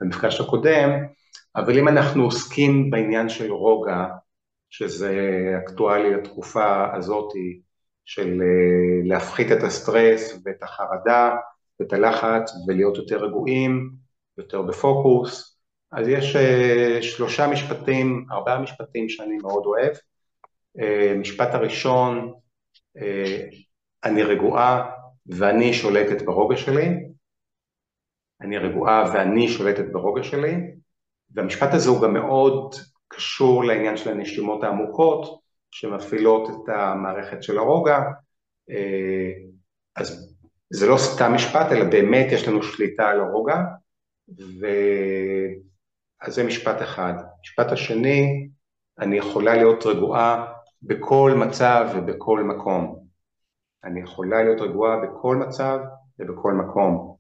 במפגש 0.00 0.40
הקודם, 0.40 0.90
אבל 1.56 1.78
אם 1.78 1.88
אנחנו 1.88 2.24
עוסקים 2.24 2.90
בעניין 2.90 3.28
של 3.28 3.52
רוגע, 3.52 4.06
שזה 4.70 5.20
אקטואלי 5.58 6.14
לתקופה 6.14 6.96
הזאתי, 6.96 7.60
של 8.08 8.40
אה, 8.42 9.08
להפחית 9.08 9.52
את 9.52 9.62
הסטרס 9.62 10.40
ואת 10.44 10.62
החרדה 10.62 11.36
ואת 11.80 11.92
הלחץ 11.92 12.52
ולהיות 12.66 12.96
יותר 12.96 13.24
רגועים, 13.24 13.90
יותר 14.38 14.62
בפוקוס, 14.62 15.58
אז 15.92 16.08
יש 16.08 16.36
אה, 16.36 16.98
שלושה 17.02 17.46
משפטים, 17.46 18.26
ארבעה 18.30 18.58
משפטים 18.58 19.08
שאני 19.08 19.36
מאוד 19.36 19.66
אוהב. 19.66 19.96
אה, 20.80 21.14
משפט 21.18 21.54
הראשון, 21.54 22.32
אני 24.04 24.22
רגועה 24.22 24.90
ואני 25.26 25.74
שולטת 25.74 26.22
ברוגע 26.22 26.56
שלי. 26.56 26.88
אני 28.40 28.58
רגועה 28.58 29.10
ואני 29.12 29.48
שולטת 29.48 29.84
ברוגע 29.92 30.22
שלי. 30.22 30.77
והמשפט 31.30 31.74
הזה 31.74 31.90
הוא 31.90 32.02
גם 32.02 32.14
מאוד 32.14 32.74
קשור 33.08 33.64
לעניין 33.64 33.96
של 33.96 34.10
הנשימות 34.10 34.64
העמוקות 34.64 35.40
שמפעילות 35.70 36.48
את 36.50 36.68
המערכת 36.68 37.42
של 37.42 37.58
הרוגע, 37.58 37.98
אה, 38.70 39.32
אז 39.96 40.36
זה 40.70 40.86
לא 40.86 40.96
סתם 40.96 41.32
משפט, 41.34 41.72
אלא 41.72 41.84
באמת 41.84 42.26
יש 42.32 42.48
לנו 42.48 42.62
שליטה 42.62 43.08
על 43.08 43.20
הרוגע, 43.20 43.56
ו... 44.38 44.66
אז 46.20 46.34
זה 46.34 46.44
משפט 46.44 46.82
אחד. 46.82 47.14
משפט 47.42 47.72
השני, 47.72 48.48
אני 48.98 49.18
יכולה 49.18 49.54
להיות 49.54 49.86
רגועה 49.86 50.52
בכל 50.82 51.32
מצב 51.36 51.88
ובכל 51.94 52.42
מקום. 52.42 53.04
אני 53.84 54.00
יכולה 54.00 54.42
להיות 54.42 54.60
רגועה 54.60 54.96
בכל 54.96 55.36
מצב 55.36 55.78
ובכל 56.18 56.52
מקום. 56.52 57.16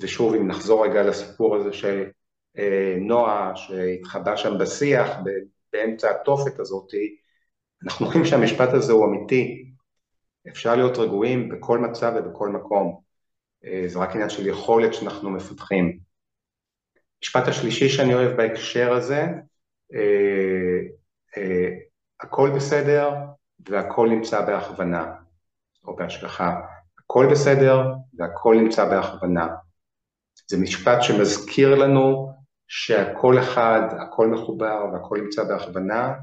ושוב, 0.00 0.34
אם 0.34 0.48
נחזור 0.48 0.84
רגע 0.84 1.02
לסיפור 1.02 1.56
הזה 1.56 1.72
של 1.72 2.08
נועה 3.00 3.56
שהתחבא 3.56 4.36
שם 4.36 4.58
בשיח 4.60 5.08
באמצע 5.72 6.10
התופת 6.10 6.60
הזאת, 6.60 6.90
אנחנו 7.84 8.06
רואים 8.06 8.24
שהמשפט 8.24 8.68
הזה 8.72 8.92
הוא 8.92 9.06
אמיתי. 9.06 9.70
אפשר 10.48 10.76
להיות 10.76 10.98
רגועים 10.98 11.48
בכל 11.48 11.78
מצב 11.78 12.12
ובכל 12.16 12.48
מקום. 12.48 13.00
אה, 13.64 13.82
זה 13.86 13.98
רק 13.98 14.10
עניין 14.10 14.30
של 14.30 14.46
יכולת 14.46 14.94
שאנחנו 14.94 15.30
מפתחים. 15.30 15.98
המשפט 17.18 17.48
השלישי 17.48 17.88
שאני 17.88 18.14
אוהב 18.14 18.36
בהקשר 18.36 18.92
הזה, 18.92 19.26
אה, 19.94 20.78
אה, 21.36 21.70
הכל 22.20 22.50
בסדר 22.56 23.10
והכל 23.68 24.08
נמצא 24.08 24.46
בהכוונה 24.46 25.12
או 25.84 25.96
בהשגחה. 25.96 26.60
הכל 26.98 27.26
בסדר 27.30 27.82
והכל 28.14 28.56
נמצא 28.60 28.84
בהכוונה. 28.84 29.48
זה 30.46 30.58
משפט 30.58 31.02
שמזכיר 31.02 31.74
לנו 31.74 32.32
שהכל 32.72 33.38
אחד, 33.38 33.80
הכל 34.00 34.26
מחובר 34.26 34.84
והכל 34.92 35.20
נמצא 35.20 35.44
בהכוונה, 35.44 36.14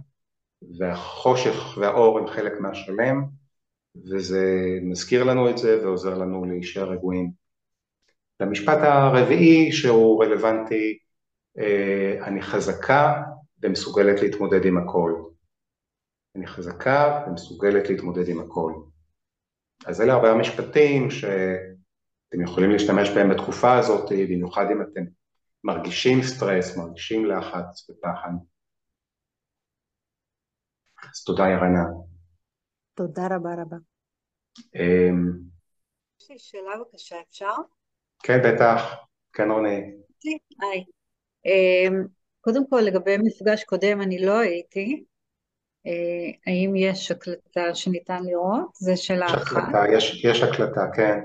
והחושך 0.79 1.77
והאור 1.77 2.19
הם 2.19 2.27
חלק 2.27 2.53
מהשלם, 2.59 3.25
וזה 3.95 4.43
מזכיר 4.81 5.23
לנו 5.23 5.49
את 5.49 5.57
זה 5.57 5.85
ועוזר 5.85 6.17
לנו 6.17 6.45
להישאר 6.45 6.91
רגועים. 6.91 7.31
והמשפט 8.39 8.77
הרביעי 8.81 9.71
שהוא 9.71 10.23
רלוונטי, 10.23 10.97
אה, 11.59 12.27
אני 12.27 12.41
חזקה 12.41 13.23
ומסוגלת 13.63 14.21
להתמודד 14.21 14.65
עם 14.65 14.77
הכל. 14.77 15.13
אני 16.35 16.47
חזקה 16.47 17.23
ומסוגלת 17.27 17.89
להתמודד 17.89 18.29
עם 18.29 18.39
הכל. 18.39 18.73
אז 19.85 20.01
אלה 20.01 20.13
ארבעה 20.13 20.37
משפטים 20.37 21.09
שאתם 21.09 22.41
יכולים 22.43 22.71
להשתמש 22.71 23.09
בהם 23.09 23.29
בתקופה 23.29 23.77
הזאת, 23.77 24.11
במיוחד 24.11 24.65
אם 24.71 24.81
אתם 24.81 25.01
מרגישים 25.63 26.23
סטרס, 26.23 26.77
מרגישים 26.77 27.25
לחץ 27.25 27.89
ופחד. 27.89 28.31
אז 31.03 31.23
תודה 31.23 31.43
ירנה. 31.43 31.83
תודה 32.93 33.27
רבה 33.31 33.49
רבה. 33.61 33.77
אמ, 34.75 35.31
יש 36.21 36.29
לי 36.29 36.39
שאלה 36.39 36.71
בבקשה, 36.79 37.15
אפשר? 37.29 37.53
כן, 38.23 38.37
בטח. 38.45 38.81
כן, 39.33 39.51
רוני. 39.51 39.91
היי. 40.61 40.83
אמ, 41.45 42.07
קודם 42.41 42.69
כל, 42.69 42.79
לגבי 42.79 43.17
מפגש 43.17 43.63
קודם, 43.63 44.01
אני 44.01 44.25
לא 44.25 44.39
הייתי. 44.39 45.03
אה, 45.85 46.51
האם 46.51 46.75
יש 46.75 47.11
הקלטה 47.11 47.75
שניתן 47.75 48.23
לראות? 48.23 48.75
זו 48.75 49.03
שאלה 49.03 49.25
יש 49.25 49.33
אחת. 49.33 49.57
הקלטה, 49.57 49.83
יש, 49.93 50.23
יש 50.23 50.43
הקלטה, 50.43 50.81
כן. 50.95 51.19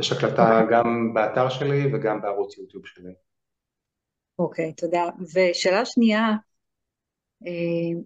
יש 0.00 0.12
הקלטה 0.12 0.60
גם 0.70 1.14
באתר 1.14 1.48
שלי 1.48 1.94
וגם 1.94 2.20
בערוץ 2.22 2.58
יוטיוב 2.58 2.86
שלי. 2.86 3.12
אוקיי, 4.38 4.72
תודה. 4.72 5.04
ושאלה 5.34 5.84
שנייה, 5.84 6.28
אה, 7.46 8.00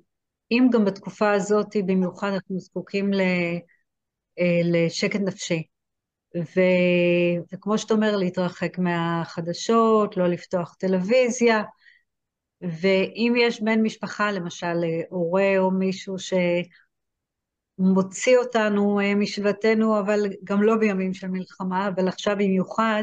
אם 0.51 0.69
גם 0.73 0.85
בתקופה 0.85 1.33
הזאת 1.33 1.77
במיוחד 1.87 2.29
אנחנו 2.33 2.61
זקוקים 2.61 3.13
ל, 3.13 3.21
אה, 4.39 4.61
לשקט 4.65 5.21
נפשי, 5.21 5.63
ו, 6.37 6.61
וכמו 7.53 7.79
שאתה 7.79 7.95
אומר, 7.95 8.17
להתרחק 8.17 8.79
מהחדשות, 8.79 10.17
לא 10.17 10.27
לפתוח 10.29 10.75
טלוויזיה, 10.79 11.63
ואם 12.61 13.35
יש 13.39 13.63
בן 13.63 13.83
משפחה, 13.83 14.33
למשל 14.33 14.85
הורה 15.11 15.59
או 15.59 15.71
מישהו 15.71 16.17
שמוציא 17.79 18.39
אותנו 18.39 19.01
אה, 19.01 19.15
משבטנו, 19.15 19.99
אבל 20.01 20.21
גם 20.45 20.63
לא 20.63 20.77
בימים 20.77 21.15
של 21.15 21.29
מלחמה, 21.29 21.89
אבל 21.89 22.09
עכשיו 22.09 22.37
במיוחד, 22.37 23.03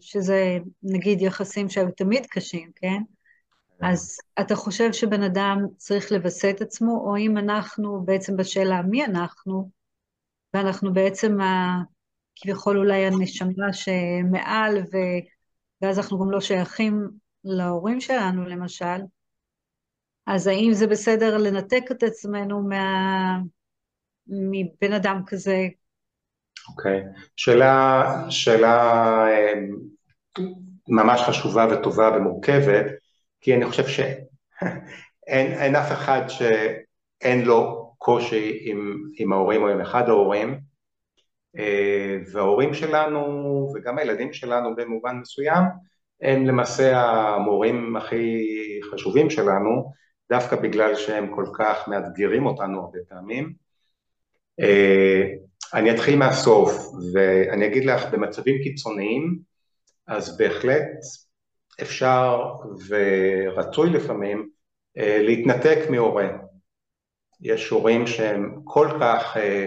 שזה 0.00 0.58
נגיד 0.82 1.22
יחסים 1.22 1.68
שהיו 1.68 1.90
תמיד 1.90 2.26
קשים, 2.26 2.70
כן? 2.74 3.02
אז 3.80 4.18
אתה 4.40 4.56
חושב 4.56 4.92
שבן 4.92 5.22
אדם 5.22 5.58
צריך 5.76 6.12
לווסת 6.12 6.56
עצמו, 6.60 7.04
או 7.06 7.16
אם 7.16 7.38
אנחנו 7.38 8.02
בעצם 8.04 8.36
בשאלה 8.36 8.82
מי 8.82 9.04
אנחנו, 9.04 9.70
ואנחנו 10.54 10.92
בעצם 10.92 11.40
ה... 11.40 11.76
כביכול 12.36 12.78
אולי 12.78 13.06
הנשמה 13.06 13.72
שמעל, 13.72 14.78
ו... 14.78 14.96
ואז 15.82 15.98
אנחנו 15.98 16.18
גם 16.18 16.30
לא 16.30 16.40
שייכים 16.40 17.08
להורים 17.44 18.00
שלנו 18.00 18.44
למשל, 18.44 19.00
אז 20.26 20.46
האם 20.46 20.70
זה 20.72 20.86
בסדר 20.86 21.36
לנתק 21.36 21.82
את 21.90 22.02
עצמנו 22.02 22.68
מה... 22.68 23.38
מבן 24.26 24.92
אדם 24.92 25.22
כזה? 25.26 25.68
אוקיי. 26.68 27.00
Okay. 27.00 27.20
שאלה, 27.36 28.12
שאלה 28.30 28.76
אה, 29.28 29.52
ממש 30.88 31.20
חשובה 31.20 31.66
וטובה 31.70 32.10
ומורכבת. 32.16 32.86
כי 33.40 33.54
אני 33.54 33.66
חושב 33.66 33.86
שאין 35.26 35.76
אף 35.76 35.92
אחד 35.92 36.22
שאין 36.28 37.44
לו 37.44 37.92
קושי 37.98 38.58
עם, 38.60 38.96
עם 39.18 39.32
ההורים 39.32 39.62
או 39.62 39.68
עם 39.68 39.80
אחד 39.80 40.08
ההורים, 40.08 40.60
אה, 41.58 42.16
וההורים 42.32 42.74
שלנו 42.74 43.22
וגם 43.74 43.98
הילדים 43.98 44.32
שלנו 44.32 44.76
במובן 44.76 45.16
מסוים 45.16 45.64
הם 46.22 46.46
למעשה 46.46 47.00
המורים 47.00 47.96
הכי 47.96 48.46
חשובים 48.90 49.30
שלנו, 49.30 49.92
דווקא 50.30 50.56
בגלל 50.56 50.94
שהם 50.94 51.34
כל 51.34 51.46
כך 51.58 51.88
מאתגרים 51.88 52.46
אותנו 52.46 52.80
הרבה 52.80 52.98
פעמים. 53.08 53.52
אני 55.74 55.90
אתחיל 55.94 56.18
מהסוף 56.18 56.72
ואני 57.14 57.66
אגיד 57.66 57.84
לך, 57.84 58.04
במצבים 58.12 58.62
קיצוניים, 58.62 59.38
אז 60.06 60.36
בהחלט 60.36 60.88
אפשר 61.82 62.52
ורצוי 62.88 63.90
לפעמים 63.90 64.48
אה, 64.98 65.18
להתנתק 65.22 65.78
מהורה. 65.90 66.28
יש 67.40 67.68
הורים 67.68 68.06
שהם 68.06 68.60
כל 68.64 68.88
כך 69.00 69.36
אה, 69.36 69.66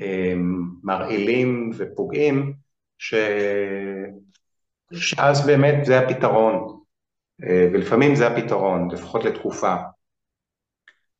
אה, 0.00 0.34
מרעילים 0.82 1.70
ופוגעים, 1.76 2.52
ש... 2.98 3.14
שאז 4.92 5.46
באמת 5.46 5.84
זה 5.84 5.98
הפתרון, 5.98 6.78
ולפעמים 7.72 8.14
זה 8.14 8.26
הפתרון, 8.26 8.90
לפחות 8.90 9.24
לתקופה. 9.24 9.74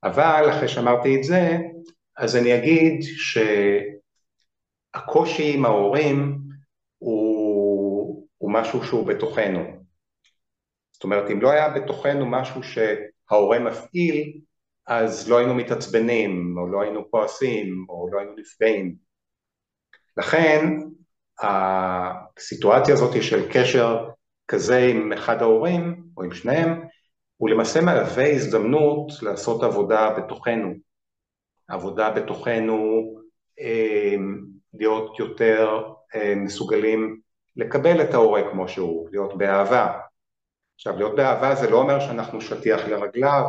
אבל 0.03 0.51
אחרי 0.51 0.69
שאמרתי 0.69 1.17
את 1.17 1.25
זה, 1.25 1.59
אז 2.17 2.37
אני 2.37 2.59
אגיד 2.59 3.03
שהקושי 4.97 5.55
עם 5.55 5.65
ההורים 5.65 6.39
הוא, 6.99 8.27
הוא 8.39 8.53
משהו 8.53 8.85
שהוא 8.85 9.07
בתוכנו. 9.07 9.61
זאת 10.93 11.05
אומרת, 11.05 11.31
אם 11.31 11.41
לא 11.41 11.51
היה 11.51 11.69
בתוכנו 11.69 12.27
משהו 12.27 12.61
שההורה 12.63 13.59
מפעיל, 13.59 14.41
אז 14.87 15.31
לא 15.31 15.39
היינו 15.39 15.55
מתעצבנים, 15.55 16.55
או 16.59 16.67
לא 16.67 16.83
היינו 16.83 17.11
כועסים, 17.11 17.87
או 17.89 18.09
לא 18.13 18.19
היינו 18.19 18.35
נפגעים. 18.37 18.95
לכן, 20.17 20.77
הסיטואציה 21.41 22.95
הזאת 22.95 23.23
של 23.23 23.53
קשר 23.53 24.09
כזה 24.49 24.79
עם 24.79 25.13
אחד 25.13 25.43
ההורים, 25.43 26.05
או 26.17 26.23
עם 26.23 26.33
שניהם, 26.33 26.81
הוא 27.37 27.51
למעשה 27.51 27.81
מהווה 27.81 28.31
הזדמנות 28.31 29.13
לעשות 29.23 29.63
עבודה 29.63 30.15
בתוכנו. 30.19 30.75
עבודה 31.69 32.11
בתוכנו, 32.11 33.05
אה, 33.61 34.17
להיות 34.75 35.19
יותר 35.19 35.83
אה, 36.15 36.35
מסוגלים 36.37 37.21
לקבל 37.57 38.03
את 38.03 38.15
ההורה 38.15 38.51
כמו 38.51 38.69
שהוא, 38.69 39.09
להיות 39.13 39.39
באהבה. 39.39 40.01
עכשיו, 40.75 40.97
להיות 40.97 41.17
באהבה 41.17 41.55
זה 41.55 41.71
לא 41.71 41.81
אומר 41.81 42.01
שאנחנו 42.01 42.41
שטיח 42.41 42.89
לרגליו 42.89 43.45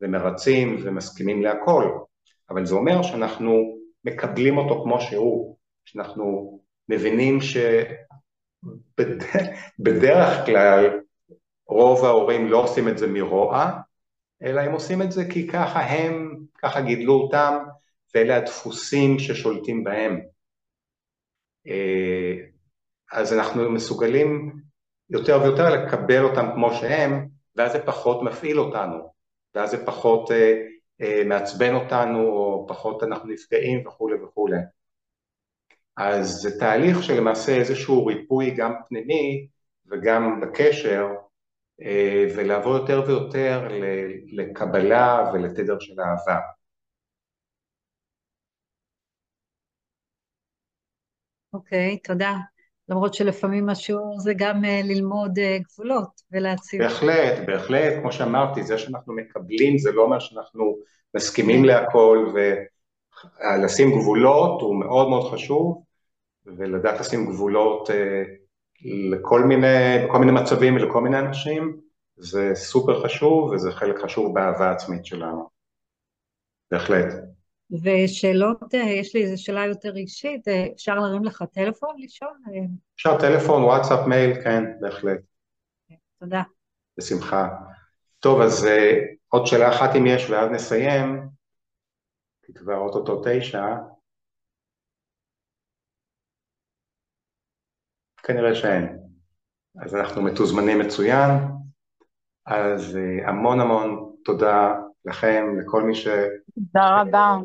ומרצים 0.00 0.76
ומסכימים 0.84 1.42
להכל, 1.42 1.98
אבל 2.50 2.66
זה 2.66 2.74
אומר 2.74 3.02
שאנחנו 3.02 3.78
מקבלים 4.04 4.58
אותו 4.58 4.82
כמו 4.82 5.00
שהוא, 5.00 5.56
שאנחנו 5.84 6.58
מבינים 6.88 7.38
שבדרך 8.98 10.38
כלל 10.46 11.00
רוב 11.66 12.04
ההורים 12.04 12.48
לא 12.48 12.62
עושים 12.62 12.88
את 12.88 12.98
זה 12.98 13.06
מרוע, 13.06 13.70
אלא 14.42 14.60
הם 14.60 14.72
עושים 14.72 15.02
את 15.02 15.12
זה 15.12 15.24
כי 15.30 15.48
ככה 15.48 15.80
הם, 15.80 16.38
ככה 16.58 16.80
גידלו 16.80 17.14
אותם, 17.14 17.58
ואלה 18.14 18.36
הדפוסים 18.36 19.18
ששולטים 19.18 19.84
בהם. 19.84 20.20
אה, 21.66 22.34
אז 23.12 23.32
אנחנו 23.32 23.70
מסוגלים 23.70 24.52
יותר 25.10 25.40
ויותר 25.42 25.70
לקבל 25.70 26.24
אותם 26.24 26.46
כמו 26.54 26.74
שהם, 26.74 27.28
ואז 27.56 27.72
זה 27.72 27.78
פחות 27.78 28.22
מפעיל 28.22 28.60
אותנו, 28.60 29.12
ואז 29.54 29.70
זה 29.70 29.86
פחות 29.86 30.30
אה, 30.30 30.62
אה, 31.00 31.22
מעצבן 31.24 31.74
אותנו, 31.74 32.18
או 32.20 32.66
פחות 32.68 33.02
אנחנו 33.02 33.28
נפגעים 33.28 33.86
וכולי 33.86 34.22
וכולי. 34.22 34.58
אז 35.96 36.28
זה 36.28 36.58
תהליך 36.60 37.02
שלמעשה 37.02 37.56
איזשהו 37.56 38.06
ריפוי 38.06 38.50
גם 38.50 38.74
פנימי 38.88 39.48
וגם 39.90 40.40
בקשר, 40.40 41.06
ולעבור 42.36 42.72
יותר 42.74 43.02
ויותר 43.06 43.68
לקבלה 44.32 45.30
ולתדר 45.32 45.78
של 45.78 46.00
אהבה. 46.00 46.40
אוקיי, 51.52 51.94
okay, 51.94 52.08
תודה. 52.08 52.36
למרות 52.88 53.14
שלפעמים 53.14 53.68
השיעור 53.68 54.20
זה 54.20 54.32
גם 54.36 54.64
אה, 54.64 54.80
ללמוד 54.84 55.38
אה, 55.38 55.58
גבולות 55.58 56.20
ולהציב. 56.32 56.82
בהחלט, 56.82 57.46
בהחלט, 57.46 57.92
כמו 58.00 58.12
שאמרתי, 58.12 58.62
זה 58.62 58.78
שאנחנו 58.78 59.14
מקבלים 59.16 59.78
זה 59.78 59.92
לא 59.92 60.02
אומר 60.02 60.18
שאנחנו 60.18 60.78
מסכימים 61.14 61.64
להכל 61.64 62.32
לשים 63.64 63.90
גבולות 63.90 64.60
הוא 64.60 64.80
מאוד 64.80 65.08
מאוד 65.08 65.32
חשוב, 65.32 65.84
ולדעת 66.46 67.00
לשים 67.00 67.26
גבולות 67.26 67.90
לכל 69.10 69.44
מיני, 69.44 70.06
בכל 70.06 70.18
מיני 70.18 70.32
מצבים 70.32 70.76
ולכל 70.76 71.00
מיני 71.00 71.18
אנשים, 71.18 71.80
זה 72.16 72.50
סופר 72.54 73.04
חשוב 73.04 73.50
וזה 73.50 73.72
חלק 73.72 73.98
חשוב 73.98 74.34
באהבה 74.34 74.72
עצמית 74.72 75.06
שלנו, 75.06 75.48
בהחלט. 76.70 77.37
ושאלות, 77.70 78.74
יש 78.74 79.14
לי 79.14 79.22
איזו 79.22 79.42
שאלה 79.42 79.66
יותר 79.66 79.96
אישית, 79.96 80.48
אפשר 80.74 80.94
להרים 80.94 81.24
לך 81.24 81.44
טלפון 81.52 81.96
לשאול? 81.98 82.32
אפשר 82.94 83.18
טלפון, 83.20 83.62
וואטסאפ, 83.62 84.06
מייל, 84.06 84.44
כן, 84.44 84.64
בהחלט. 84.80 85.20
תודה. 86.20 86.42
בשמחה. 86.98 87.48
טוב, 88.18 88.40
אז 88.40 88.64
uh, 88.64 88.68
עוד 89.28 89.46
שאלה 89.46 89.68
אחת 89.68 89.96
אם 89.98 90.06
יש, 90.06 90.30
ואז 90.30 90.50
נסיים, 90.50 91.28
כי 92.42 92.54
כבר 92.54 92.76
אוטוטו 92.76 93.22
תשע. 93.24 93.64
כנראה 98.22 98.54
שאין. 98.54 98.98
אז 99.82 99.94
אנחנו 99.94 100.22
מתוזמנים 100.22 100.78
מצוין. 100.78 101.30
אז 102.46 102.98
המון 103.26 103.60
המון 103.60 104.14
תודה 104.24 104.74
לכם, 105.04 105.44
לכל 105.60 105.82
מי 105.82 105.94
ש... 105.94 106.08
תודה 106.54 107.00
רבה. 107.00 107.36